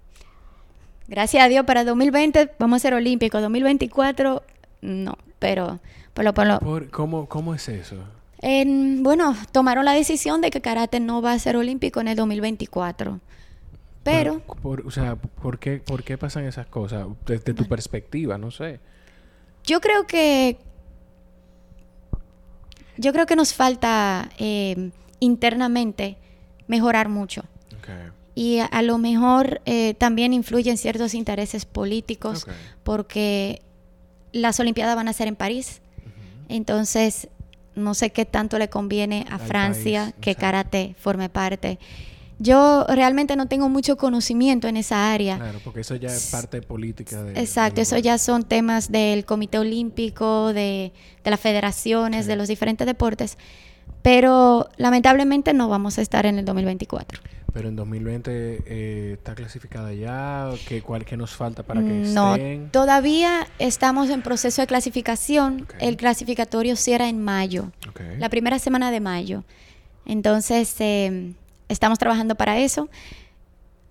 Gracias 1.08 1.44
a 1.44 1.50
Dios, 1.50 1.66
para 1.66 1.84
2020 1.84 2.52
vamos 2.58 2.78
a 2.78 2.80
ser 2.80 2.94
olímpicos. 2.94 3.42
2024, 3.42 4.44
no, 4.82 5.18
pero 5.40 5.80
por 6.14 6.24
lo... 6.24 6.34
Por 6.34 6.46
lo... 6.46 6.92
¿cómo, 6.92 7.28
¿Cómo 7.28 7.54
es 7.54 7.68
eso? 7.70 7.98
Bueno, 8.42 9.36
tomaron 9.52 9.86
la 9.86 9.94
decisión 9.94 10.42
de 10.42 10.50
que 10.50 10.62
karate 10.62 11.00
no 11.00 11.22
va 11.22 11.34
a 11.34 11.40
ser 11.40 11.56
olímpico 11.56 12.02
en 12.02 12.08
el 12.08 12.16
2024. 12.16 13.20
Pero... 14.04 14.40
por, 14.40 14.86
o 14.86 14.92
sea, 14.92 15.16
¿por 15.16 15.60
qué, 15.60 15.78
¿por 15.78 16.04
qué 16.04 16.18
pasan 16.18 16.46
esas 16.46 16.66
cosas? 16.66 17.08
Desde 17.26 17.54
tu 17.54 17.66
perspectiva, 17.68 18.38
no 18.38 18.52
sé. 18.52 18.80
Yo 19.64 19.80
creo 19.80 20.08
que... 20.08 20.58
Yo 22.98 23.14
creo 23.14 23.26
que 23.26 23.36
nos 23.36 23.54
falta 23.54 24.30
eh, 24.38 24.92
internamente 25.20 26.18
mejorar 26.68 27.10
mucho. 27.10 27.44
Y 28.34 28.60
a, 28.60 28.82
lo 28.82 28.98
mejor 28.98 29.62
eh, 29.66 29.94
también 29.96 30.34
influyen 30.34 30.78
ciertos 30.78 31.14
intereses 31.14 31.66
políticos 31.66 32.48
porque 32.84 33.62
las 34.32 34.60
Olimpiadas 34.60 34.96
van 34.96 35.08
a 35.08 35.14
ser 35.14 35.28
en 35.28 35.36
París. 35.36 35.82
Entonces, 36.48 37.28
no 37.76 37.94
sé 37.94 38.12
qué 38.12 38.26
tanto 38.26 38.60
le 38.60 38.70
conviene 38.70 39.26
a 39.30 39.40
Francia 39.40 40.14
que 40.22 40.36
karate 40.36 40.96
forme 41.00 41.30
parte. 41.30 41.80
Yo 42.42 42.86
realmente 42.90 43.36
no 43.36 43.48
tengo 43.48 43.70
mucho 43.70 43.98
conocimiento 43.98 44.68
en 44.68 44.76
esa 44.76 45.14
área. 45.14 45.38
Claro, 45.38 45.60
porque 45.64 45.82
eso 45.82 45.96
ya 45.96 46.10
es 46.10 46.32
parte 46.32 46.64
política. 46.64 47.22
De, 47.22 47.40
Exacto, 47.40 47.82
eso 47.82 48.00
ya 48.00 48.18
son 48.18 48.44
temas 48.44 48.92
del 48.92 49.26
Comité 49.26 49.60
Olímpico, 49.60 50.52
de, 50.52 50.92
las 51.24 51.40
federaciones, 51.40 52.26
de 52.26 52.36
los 52.36 52.48
diferentes 52.48 52.88
deportes. 52.88 53.38
Pero 54.02 54.70
lamentablemente 54.78 55.54
no 55.54 55.70
vamos 55.70 56.00
a 56.00 56.02
estar 56.02 56.26
en 56.26 56.40
el 56.40 56.46
2024. 56.46 57.22
Pero 57.54 57.68
en 57.68 57.76
2020 57.76 58.64
eh, 58.66 59.14
está 59.14 59.36
clasificada 59.36 59.94
ya, 59.94 60.50
¿Qué, 60.68 60.82
cuál, 60.82 61.04
¿qué 61.04 61.18
nos 61.18 61.32
falta 61.32 61.64
para 61.64 61.82
que 61.82 61.88
no, 61.88 62.38
todavía 62.72 63.48
estamos 63.60 64.10
en 64.10 64.22
proceso 64.22 64.62
de 64.62 64.68
clasificación. 64.68 65.68
El 65.80 65.98
clasificatorio 65.98 66.76
cierra 66.76 67.10
en 67.10 67.22
mayo, 67.22 67.72
la 68.18 68.30
primera 68.30 68.58
semana 68.60 68.92
de 68.92 69.00
mayo. 69.00 69.44
Entonces, 70.06 70.76
eh, 70.80 71.34
estamos 71.68 72.00
trabajando 72.00 72.36
para 72.36 72.58
eso. 72.58 72.90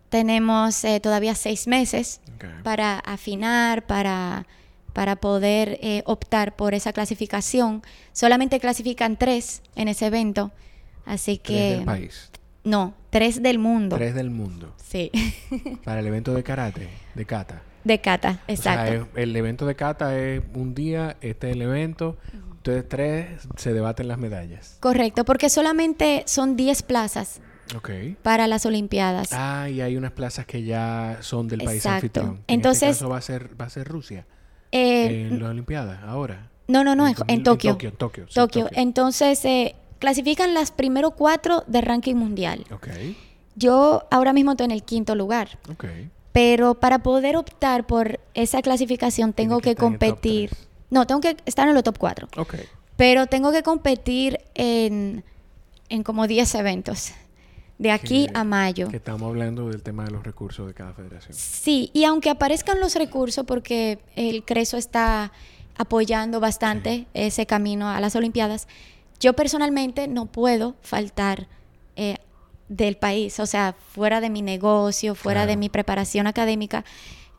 Tenemos 0.08 0.82
eh, 0.84 0.98
todavía 1.00 1.34
seis 1.34 1.66
meses 1.66 2.20
para 2.64 2.98
afinar, 2.98 3.86
para, 3.86 4.46
para 4.92 5.16
poder 5.16 5.78
optar 6.06 6.56
por 6.56 6.72
esa 6.74 6.92
clasificación. 6.92 7.82
Solamente 8.12 8.58
clasifican 8.58 9.16
tres 9.16 9.62
en 9.76 9.88
ese 9.88 10.06
evento. 10.06 10.50
Así 11.04 11.38
que... 11.38 11.76
Del 11.76 11.84
país. 11.84 12.30
No, 12.64 12.94
tres 13.10 13.42
del 13.42 13.58
mundo. 13.58 13.96
Tres 13.96 14.14
del 14.14 14.30
mundo. 14.30 14.74
Sí. 14.76 15.10
Para 15.84 16.00
el 16.00 16.06
evento 16.06 16.34
de 16.34 16.42
karate, 16.42 16.88
de 17.14 17.24
kata. 17.24 17.62
De 17.84 17.98
kata, 18.00 18.40
exacto. 18.46 19.08
el 19.16 19.34
evento 19.34 19.64
de 19.64 19.74
kata 19.74 20.18
es 20.18 20.42
un 20.54 20.74
día, 20.74 21.16
este 21.22 21.48
es 21.48 21.56
el 21.56 21.62
evento. 21.62 22.18
Ustedes 22.56 22.86
tres 22.86 23.48
se 23.56 23.72
debaten 23.72 24.06
las 24.06 24.18
medallas. 24.18 24.76
Correcto, 24.80 25.24
porque 25.24 25.48
solamente 25.48 26.24
son 26.26 26.56
10 26.56 26.82
plazas 26.82 27.40
okay. 27.74 28.16
para 28.22 28.46
las 28.48 28.66
Olimpiadas. 28.66 29.30
Ah, 29.32 29.70
y 29.70 29.80
hay 29.80 29.96
unas 29.96 30.12
plazas 30.12 30.44
que 30.44 30.62
ya 30.62 31.16
son 31.22 31.48
del 31.48 31.64
país 31.64 31.86
anfitrión. 31.86 32.32
Este 32.40 32.52
Entonces, 32.52 32.90
este 32.90 33.06
va 33.06 33.16
a 33.16 33.22
ser, 33.22 33.58
va 33.58 33.64
a 33.64 33.70
ser 33.70 33.88
Rusia. 33.88 34.26
Eh, 34.72 35.28
en 35.30 35.40
las 35.40 35.50
Olimpiadas, 35.50 36.02
ahora. 36.02 36.50
No, 36.68 36.84
no, 36.84 36.94
no, 36.94 37.08
en, 37.08 37.14
en, 37.28 37.42
Tokio. 37.42 37.70
En 37.70 37.76
Tokio, 37.76 37.92
Tokio. 37.92 38.26
Tokio. 38.26 38.68
Entonces, 38.72 39.42
eh, 39.46 39.74
clasifican 40.00 40.54
las 40.54 40.72
primero 40.72 41.12
cuatro 41.12 41.62
de 41.68 41.80
ranking 41.80 42.16
mundial. 42.16 42.66
Okay. 42.72 43.16
Yo 43.54 44.08
ahora 44.10 44.32
mismo 44.32 44.52
estoy 44.52 44.64
en 44.64 44.70
el 44.72 44.82
quinto 44.82 45.14
lugar. 45.14 45.60
Okay. 45.70 46.10
Pero 46.32 46.74
para 46.74 47.00
poder 47.00 47.36
optar 47.36 47.86
por 47.86 48.18
esa 48.34 48.62
clasificación 48.62 49.32
tengo 49.32 49.60
que, 49.60 49.76
competir. 49.76 50.50
No, 50.90 51.06
tengo 51.06 51.20
que 51.20 51.36
estar 51.44 51.68
en 51.68 51.74
los 51.74 51.84
top 51.84 51.98
4. 51.98 52.28
Okay. 52.36 52.64
Pero 52.96 53.26
tengo 53.26 53.52
que 53.52 53.62
competir 53.62 54.40
en, 54.54 55.22
en 55.88 56.02
como 56.02 56.26
10 56.26 56.54
eventos. 56.56 57.12
De 57.78 57.90
aquí 57.90 58.28
a 58.34 58.44
mayo. 58.44 58.88
Que 58.88 58.98
estamos 58.98 59.28
hablando 59.28 59.70
del 59.70 59.82
tema 59.82 60.04
de 60.04 60.10
los 60.10 60.22
recursos 60.22 60.66
de 60.66 60.74
cada 60.74 60.92
federación. 60.92 61.32
Sí, 61.32 61.90
y 61.94 62.04
aunque 62.04 62.28
aparezcan 62.28 62.78
los 62.78 62.94
recursos, 62.94 63.46
porque 63.46 63.98
el 64.16 64.44
CRESO 64.44 64.76
está 64.76 65.32
apoyando 65.78 66.40
bastante 66.40 67.06
ese 67.14 67.46
camino 67.46 67.88
a 67.88 67.98
las 68.02 68.14
Olimpiadas, 68.14 68.68
yo 69.20 69.34
personalmente 69.34 70.08
no 70.08 70.26
puedo 70.26 70.74
faltar 70.82 71.46
eh, 71.96 72.16
del 72.68 72.96
país, 72.96 73.38
o 73.40 73.46
sea, 73.46 73.74
fuera 73.92 74.20
de 74.20 74.30
mi 74.30 74.42
negocio, 74.42 75.14
fuera 75.14 75.44
de 75.46 75.56
mi 75.56 75.68
preparación 75.68 76.26
académica. 76.26 76.84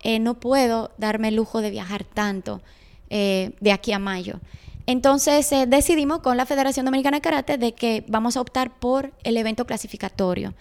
eh, 0.04 0.20
no 0.20 0.40
puedo 0.40 0.92
darme 0.98 1.28
el 1.30 1.36
lujo 1.36 1.62
de 1.62 1.70
viajar 1.70 2.04
tanto 2.04 2.62
eh, 3.10 3.52
de 3.60 3.72
aquí 3.72 3.92
a 3.94 4.00
mayo. 4.00 4.40
Entonces 4.88 5.52
eh, 5.52 5.66
decidimos 5.68 6.20
con 6.20 6.38
la 6.38 6.46
Federación 6.46 6.86
Dominicana 6.86 7.18
de 7.18 7.22
Karate 7.22 7.58
de 7.58 7.74
que 7.74 8.04
vamos 8.08 8.36
a 8.36 8.42
optar 8.42 8.80
por 8.80 9.14
el 9.24 9.38
evento 9.38 9.66
clasificatorio. 9.66 10.54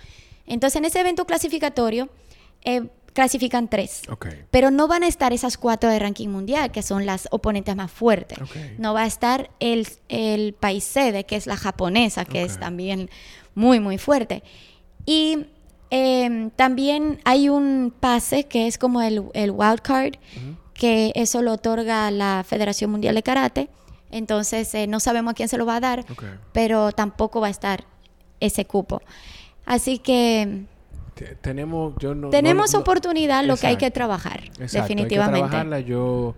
Entonces 0.47 0.77
en 0.77 0.85
ese 0.85 1.01
evento 1.01 1.25
clasificatorio 1.25 2.11
clasifican 3.13 3.69
tres. 3.69 4.03
Pero 4.51 4.71
no 4.71 4.89
van 4.89 5.03
a 5.03 5.09
estar 5.09 5.33
esas 5.33 5.57
cuatro 5.57 5.91
de 5.91 5.99
ranking 5.99 6.29
mundial, 6.29 6.71
que 6.71 6.83
son 6.83 7.07
las 7.07 7.29
oponentes 7.31 7.75
más 7.77 7.91
fuertes. 7.91 8.39
No 8.79 8.95
va 8.95 9.03
a 9.03 9.07
estar 9.07 9.51
el, 9.61 9.87
el 10.09 10.55
país 10.55 10.85
sede, 10.85 11.25
que 11.25 11.37
es 11.37 11.47
la 11.47 11.57
japonesa, 11.57 12.25
que 12.25 12.43
es 12.43 12.59
también 12.59 13.11
muy, 13.55 13.81
muy 13.81 13.99
fuerte. 13.99 14.43
Y 15.07 15.47
Em, 15.91 16.51
también 16.51 17.21
hay 17.25 17.49
un 17.49 17.93
pase 17.99 18.45
que 18.45 18.69
es 18.69 18.79
como 18.79 19.03
el, 19.03 19.25
el 19.35 19.51
wild 19.51 19.81
card, 19.81 20.15
que 20.73 21.13
eso 21.17 21.43
lo 21.43 21.53
otorga 21.55 22.11
la 22.13 22.45
Federación 22.47 22.93
Mundial 22.93 23.17
de 23.17 23.23
Karate. 23.25 23.69
Entonces 24.13 24.73
eh, 24.75 24.87
no 24.87 25.01
sabemos 25.01 25.33
a 25.33 25.35
quién 25.35 25.49
se 25.49 25.59
lo 25.59 25.67
va 25.67 25.77
a 25.77 25.81
dar, 25.81 26.05
pero 26.53 26.93
tampoco 26.93 27.41
va 27.41 27.49
a 27.49 27.51
estar 27.51 27.85
ese 28.39 28.65
cupo. 28.65 29.03
Así 29.67 29.99
que 29.99 30.65
tenemos, 31.41 31.95
yo 31.99 32.15
no, 32.15 32.31
tenemos 32.31 32.75
oportunidad, 32.75 33.45
lo 33.45 33.57
que 33.57 33.67
hay 33.67 33.77
que 33.77 33.91
trabajar, 33.91 34.51
definitivamente. 34.59 35.39
Hay 35.39 35.43
que 35.43 35.49
trabajarla. 35.49 35.81
Yo 35.81 36.35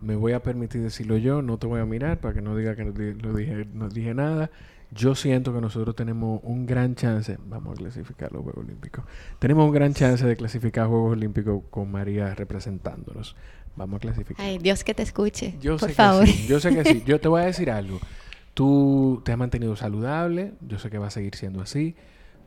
me 0.00 0.16
voy 0.16 0.32
a 0.32 0.42
permitir 0.42 0.82
decirlo 0.82 1.16
yo, 1.16 1.42
no 1.42 1.58
te 1.58 1.66
voy 1.66 1.80
a 1.80 1.84
mirar 1.84 2.20
para 2.20 2.34
que 2.34 2.42
no 2.42 2.56
diga 2.56 2.76
que 2.76 2.84
no, 2.84 2.92
dije, 2.92 3.66
no 3.72 3.88
dije 3.88 4.14
nada. 4.14 4.50
Yo 4.92 5.14
siento 5.16 5.52
que 5.52 5.60
nosotros 5.60 5.96
tenemos 5.96 6.40
un 6.44 6.64
gran 6.64 6.94
chance, 6.94 7.36
vamos 7.44 7.74
a 7.74 7.76
clasificar 7.76 8.30
los 8.32 8.42
Juegos 8.42 8.64
Olímpicos, 8.64 9.04
tenemos 9.40 9.66
un 9.66 9.72
gran 9.72 9.94
chance 9.94 10.24
de 10.24 10.36
clasificar 10.36 10.86
Juegos 10.86 11.12
Olímpicos 11.12 11.62
con 11.70 11.90
María 11.90 12.34
representándonos. 12.34 13.34
Vamos 13.74 13.98
a 13.98 14.00
clasificar. 14.00 14.44
Ay, 14.44 14.58
Dios 14.58 14.84
que 14.84 14.94
te 14.94 15.02
escuche. 15.02 15.56
Yo 15.60 15.76
por 15.76 15.90
sé 15.90 15.94
favor. 15.94 16.24
Que 16.24 16.32
sí. 16.32 16.46
Yo 16.46 16.60
sé 16.60 16.74
que 16.74 16.84
sí. 16.84 17.02
Yo 17.06 17.20
te 17.20 17.28
voy 17.28 17.42
a 17.42 17.44
decir 17.44 17.70
algo. 17.70 18.00
Tú 18.54 19.20
te 19.22 19.32
has 19.32 19.38
mantenido 19.38 19.76
saludable. 19.76 20.54
Yo 20.62 20.78
sé 20.78 20.88
que 20.88 20.96
va 20.96 21.08
a 21.08 21.10
seguir 21.10 21.34
siendo 21.34 21.60
así. 21.60 21.94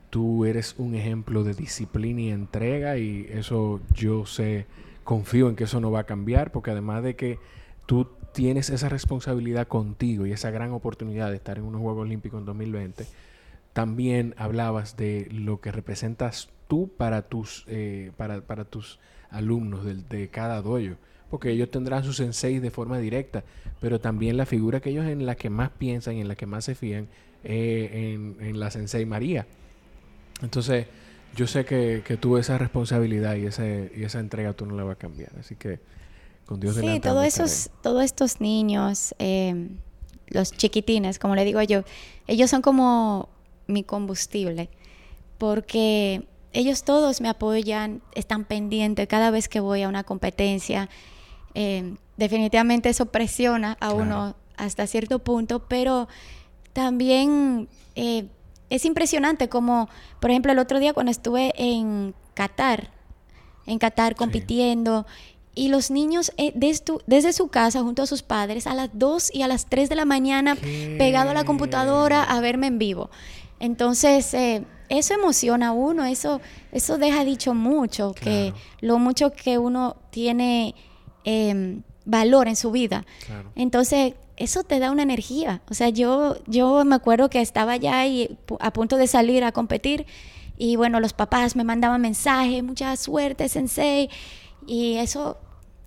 Tú 0.10 0.45
eres 0.45 0.76
un 0.78 0.95
ejemplo 0.95 1.43
de 1.43 1.53
disciplina 1.53 2.22
y 2.22 2.30
entrega 2.30 2.97
y 2.97 3.28
eso 3.32 3.80
yo 3.93 4.26
sé, 4.26 4.66
confío 5.03 5.49
en 5.49 5.55
que 5.55 5.66
eso 5.66 5.80
no 5.80 5.91
va 5.91 6.01
a 6.01 6.05
cambiar 6.05 6.51
porque 6.51 6.72
además 6.72 7.03
de 7.03 7.16
que 7.16 7.39
tú 7.86 8.07
tienes 8.34 8.70
esa 8.70 8.89
responsabilidad 8.89 9.68
contigo 9.68 10.26
y 10.26 10.32
esa 10.32 10.51
gran 10.51 10.72
oportunidad 10.72 11.30
de 11.30 11.36
estar 11.36 11.57
en 11.57 11.66
unos 11.66 11.82
Juegos 11.82 12.03
Olímpicos 12.03 12.39
en 12.39 12.45
2020, 12.45 13.05
también 13.74 14.36
hablabas 14.38 14.97
de 14.97 15.28
lo 15.32 15.62
que 15.62 15.72
representas 15.72 16.49
tú 16.68 16.91
para 16.95 17.24
tus, 17.24 17.66
eh, 17.68 18.12
para, 18.18 18.41
para, 18.41 18.66
tus 18.66 18.99
alumnos 19.30 19.86
de, 19.86 19.95
de, 19.95 20.28
cada 20.30 20.62
doyo. 20.62 20.95
Porque 21.30 21.51
ellos 21.51 21.70
tendrán 21.70 22.03
su 22.03 22.14
sensei 22.14 22.60
de 22.60 22.72
forma 22.72 22.97
directa, 22.97 23.43
pero 23.80 23.99
también 23.99 24.38
la 24.38 24.45
figura 24.45 24.80
que 24.80 24.89
ellos 24.89 25.05
en 25.05 25.26
la 25.26 25.36
que 25.36 25.49
más 25.49 25.70
piensan 25.70 26.16
y 26.16 26.22
en 26.22 26.28
la 26.28 26.36
que 26.36 26.45
más 26.45 26.66
se 26.66 26.76
fían 26.76 27.07
eh, 27.43 28.14
en, 28.16 28.38
en, 28.39 28.60
la 28.60 28.72
sensei 28.72 29.05
María. 29.05 29.45
Entonces, 30.42 30.88
yo 31.36 31.48
sé 31.48 31.66
que, 31.66 32.04
que 32.06 32.18
tú 32.18 32.38
esa 32.38 32.58
responsabilidad 32.58 33.36
y, 33.36 33.46
ese, 33.46 33.92
y 33.96 34.04
esa 34.04 34.20
entrega 34.20 34.54
tú 34.54 34.66
no 34.66 34.76
la 34.76 34.84
vas 34.84 34.96
a 34.96 35.00
cambiar. 35.00 35.32
Así 35.40 35.56
que 35.56 35.80
sí, 36.58 37.00
todos 37.00 37.26
esos, 37.26 37.70
todos 37.82 38.04
estos 38.04 38.42
niños, 38.42 39.14
eh, 39.20 39.70
los 40.28 40.52
chiquitines, 40.52 41.20
como 41.20 41.36
le 41.36 41.46
digo 41.46 41.62
yo, 41.62 41.84
ellos 42.28 42.50
son 42.50 42.62
como 42.62 43.30
mi 43.68 43.84
combustible, 43.84 44.70
porque 45.38 46.28
ellos 46.54 46.84
todos 46.84 47.22
me 47.22 47.30
apoyan, 47.30 48.02
están 48.16 48.46
pendientes 48.46 49.08
cada 49.08 49.32
vez 49.32 49.48
que 49.48 49.60
voy 49.60 49.84
a 49.84 49.90
una 49.90 50.04
competencia. 50.04 50.90
Eh, 51.54 51.96
definitivamente 52.18 52.90
eso 52.90 53.08
presiona 53.08 53.78
a 53.80 53.94
uno 53.94 54.36
hasta 54.58 54.88
cierto 54.88 55.20
punto, 55.20 55.68
pero 55.68 56.08
también 56.74 57.70
eh, 57.96 58.28
es 58.70 58.86
impresionante 58.86 59.50
como, 59.50 59.90
por 60.20 60.30
ejemplo, 60.30 60.52
el 60.52 60.60
otro 60.60 60.80
día 60.80 60.94
cuando 60.94 61.12
estuve 61.12 61.54
en 61.58 62.14
Qatar, 62.34 62.92
en 63.66 63.80
Qatar 63.80 64.16
compitiendo 64.16 65.06
y 65.56 65.68
los 65.68 65.92
niños 65.92 66.32
eh, 66.38 66.54
desde, 66.56 67.34
su 67.34 67.48
casa 67.50 67.82
junto 67.82 68.04
a 68.04 68.08
sus 68.08 68.22
padres 68.22 68.68
a 68.68 68.74
las 68.74 68.90
2 68.94 69.34
y 69.34 69.42
a 69.42 69.48
las 69.48 69.66
3 69.66 69.90
de 69.90 69.96
la 69.96 70.06
mañana 70.06 70.56
pegado 70.98 71.32
a 71.32 71.34
la 71.34 71.44
computadora 71.44 72.24
a 72.24 72.40
verme 72.40 72.68
en 72.68 72.80
vivo. 72.80 73.10
Entonces, 73.60 74.34
eh, 74.34 74.64
eso 74.88 75.14
emociona 75.14 75.70
a 75.70 75.72
uno, 75.72 76.06
eso, 76.06 76.40
eso 76.72 76.98
deja 76.98 77.26
dicho 77.26 77.54
mucho, 77.54 78.14
que 78.14 78.54
lo 78.80 79.00
mucho 79.00 79.34
que 79.34 79.58
uno 79.58 79.98
tiene 80.12 80.76
em, 81.26 81.84
valor 82.06 82.48
en 82.48 82.56
su 82.56 82.72
vida. 82.72 83.06
Entonces, 83.56 84.14
eso 84.40 84.64
te 84.64 84.80
da 84.80 84.92
una 84.92 85.04
energía. 85.04 85.62
O 85.70 85.74
sea, 85.74 85.90
yo, 85.90 86.38
yo 86.48 86.84
me 86.86 86.96
acuerdo 86.96 87.30
que 87.30 87.42
estaba 87.42 87.78
ya 87.78 88.00
ahí 88.00 88.38
a 88.60 88.74
punto 88.74 88.98
de 88.98 89.08
salir 89.08 89.44
a 89.44 89.52
competir 89.52 90.06
y 90.58 90.76
bueno, 90.76 91.00
los 91.00 91.14
papás 91.14 91.56
me 91.56 91.64
mandaban 91.64 92.02
mensajes, 92.02 92.64
mucha 92.64 92.96
suerte, 92.98 93.48
sensei. 93.50 94.10
Y 94.66 94.96
eso 94.96 95.38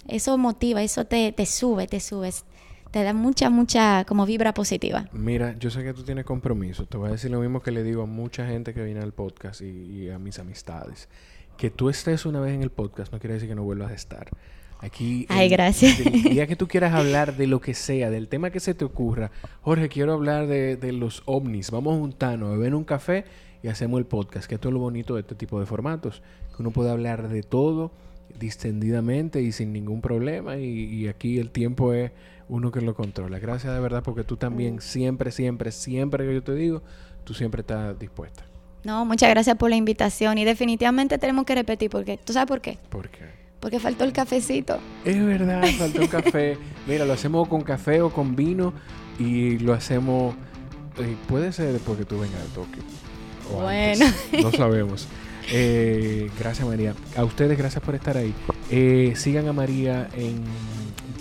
eso 0.09 0.36
motiva, 0.38 0.82
eso 0.82 1.05
te, 1.05 1.32
te 1.32 1.46
sube, 1.46 1.86
te 1.86 2.00
subes. 2.00 2.44
Te 2.90 3.03
da 3.03 3.14
mucha, 3.14 3.48
mucha 3.48 4.05
como 4.05 4.26
vibra 4.26 4.53
positiva. 4.53 5.09
Mira, 5.12 5.57
yo 5.59 5.70
sé 5.70 5.82
que 5.82 5.94
tú 5.94 6.03
tienes 6.03 6.26
compromiso. 6.26 6.84
Te 6.84 6.98
voy 6.98 7.09
a 7.09 7.12
decir 7.12 7.30
lo 7.30 7.40
mismo 7.40 7.62
que 7.62 7.70
le 7.70 7.82
digo 7.82 8.03
a 8.03 8.07
mucha 8.07 8.46
gente 8.46 8.74
que 8.74 8.84
viene 8.84 9.00
al 9.00 9.12
podcast 9.12 9.62
y, 9.62 10.11
a 10.11 10.18
mis 10.18 10.38
amistades. 10.38 11.09
Que 11.57 11.70
tú 11.70 11.88
estés 11.88 12.26
una 12.26 12.40
vez 12.40 12.53
en 12.53 12.62
el 12.62 12.70
podcast 12.70 13.12
no 13.12 13.18
quiere 13.18 13.34
decir 13.34 13.48
que 13.48 13.55
no 13.55 13.62
vuelvas 13.62 13.92
a 13.92 13.94
estar. 13.94 14.28
Aquí, 14.83 15.26
Ay, 15.28 15.49
gracias. 15.49 16.01
El 16.01 16.22
día 16.24 16.47
que 16.47 16.57
tú 16.57 16.66
quieras 16.66 16.93
hablar 16.93 17.37
de 17.37 17.47
lo 17.47 17.61
que 17.61 17.72
sea, 17.72 18.11
del 18.11 18.26
tema 18.26 18.51
que 18.51 18.61
se 18.61 18.74
te 18.74 18.85
ocurra, 18.85 19.30
Jorge, 19.62 19.89
quiero 19.89 20.12
hablar 20.12 20.49
de, 20.49 20.76
de 20.76 20.93
los 20.93 21.22
ovnis, 21.24 21.70
vamos 21.70 21.95
a 21.95 22.01
juntarnos, 22.01 22.51
beber 22.51 22.74
un 22.74 22.83
café 22.83 23.24
y 23.62 23.68
hacemos 23.68 23.99
el 23.99 24.07
podcast, 24.07 24.49
que 24.49 24.57
esto 24.57 24.68
es 24.68 24.74
lo 24.74 24.80
bonito 24.80 25.14
de 25.14 25.20
este 25.20 25.37
tipo 25.37 25.61
de 25.61 25.66
formatos, 25.66 26.20
que 26.55 26.62
uno 26.62 26.72
puede 26.72 26.91
hablar 26.91 27.28
de 27.28 27.45
todo 27.45 27.93
distendidamente 28.39 29.41
y 29.41 29.53
sin 29.53 29.72
ningún 29.72 30.01
problema 30.01 30.57
y, 30.57 31.07
aquí 31.07 31.39
el 31.39 31.51
tiempo 31.51 31.93
es 31.93 32.11
uno 32.49 32.72
que 32.72 32.80
lo 32.80 32.95
controla. 32.95 33.39
Gracias 33.39 33.72
de 33.72 33.80
verdad 33.80 34.03
porque 34.03 34.24
tú 34.24 34.37
también 34.37 34.80
siempre, 34.80 35.30
siempre, 35.30 35.70
siempre 35.70 36.26
que 36.26 36.35
yo 36.35 36.43
te 36.43 36.55
digo, 36.55 36.83
tú 37.24 37.35
siempre 37.35 37.61
estás 37.61 37.99
dispuesta. 37.99 38.45
No, 38.85 39.05
muchas 39.05 39.30
gracias 39.30 39.57
por 39.57 39.70
la 39.70 39.76
invitación 39.76 40.39
y 40.39 40.45
definitivamente 40.45 41.18
tenemos 41.18 41.45
que 41.45 41.55
repetir 41.55 41.89
porque, 41.89 42.18
¿tú 42.18 42.33
sabes 42.33 42.49
por 42.49 42.61
qué? 42.61 42.78
¿Por 42.91 43.09
qué? 43.11 43.41
Porque 43.62 43.78
faltó 43.78 44.02
el 44.02 44.12
cafecito. 44.12 44.80
Es 45.04 45.24
verdad, 45.24 45.62
faltó 45.78 46.02
el 46.02 46.08
café. 46.08 46.58
Mira, 46.88 47.04
lo 47.04 47.12
hacemos 47.12 47.46
con 47.46 47.62
café 47.62 48.02
o 48.02 48.10
con 48.10 48.34
vino 48.34 48.72
y 49.20 49.56
lo 49.60 49.72
hacemos, 49.72 50.34
eh, 50.98 51.14
puede 51.28 51.52
ser 51.52 51.72
después 51.72 51.96
que 51.96 52.04
tú 52.04 52.18
vengas 52.18 52.42
de 52.42 52.48
Tokio. 52.48 52.82
bueno. 53.54 54.04
No 54.42 54.50
sabemos. 54.56 55.06
Eh, 55.52 56.28
gracias 56.40 56.66
María. 56.66 56.94
A 57.16 57.22
ustedes 57.22 57.56
gracias 57.56 57.84
por 57.84 57.94
estar 57.94 58.16
ahí. 58.16 58.34
Eh, 58.68 59.12
sigan 59.14 59.46
a 59.46 59.52
María 59.52 60.08
en 60.16 60.42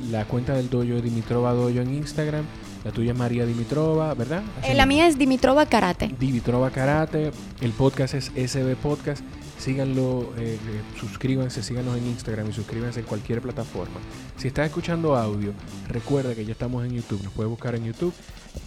la 0.09 0.25
cuenta 0.25 0.55
del 0.55 0.67
dojo 0.67 0.99
Dimitrova 0.99 1.53
Dojo 1.53 1.69
en 1.69 1.93
Instagram. 1.93 2.45
La 2.83 2.89
tuya 2.91 3.11
es 3.11 3.17
María 3.17 3.45
Dimitrova, 3.45 4.15
¿verdad? 4.15 4.41
Eh, 4.63 4.73
la 4.73 4.87
mía 4.87 5.05
es 5.05 5.19
Dimitrova 5.19 5.67
Karate. 5.67 6.09
Dimitrova 6.19 6.71
Karate. 6.71 7.31
El 7.61 7.71
podcast 7.73 8.15
es 8.15 8.31
SB 8.35 8.75
Podcast. 8.77 9.23
Síganlo, 9.62 10.34
eh, 10.39 10.57
suscríbanse, 10.99 11.62
síganos 11.62 11.95
en 11.95 12.07
Instagram 12.07 12.49
y 12.49 12.53
suscríbanse 12.53 13.01
en 13.01 13.05
cualquier 13.05 13.43
plataforma. 13.43 13.99
Si 14.36 14.47
estás 14.47 14.66
escuchando 14.66 15.16
audio, 15.16 15.53
recuerda 15.88 16.34
que 16.34 16.43
ya 16.43 16.53
estamos 16.53 16.84
en 16.84 16.93
YouTube. 16.93 17.22
Nos 17.22 17.32
puedes 17.32 17.51
buscar 17.51 17.76
en 17.76 17.86
YouTube 17.86 18.12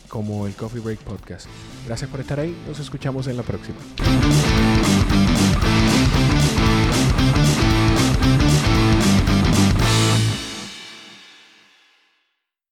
como 0.07 0.47
el 0.47 0.55
Coffee 0.55 0.81
Break 0.81 1.01
Podcast. 1.01 1.49
Gracias 1.85 2.09
por 2.09 2.21
estar 2.21 2.39
ahí. 2.39 2.57
Nos 2.69 2.79
escuchamos 2.79 3.27
en 3.27 3.37
la 3.37 3.43
próxima. 3.43 3.77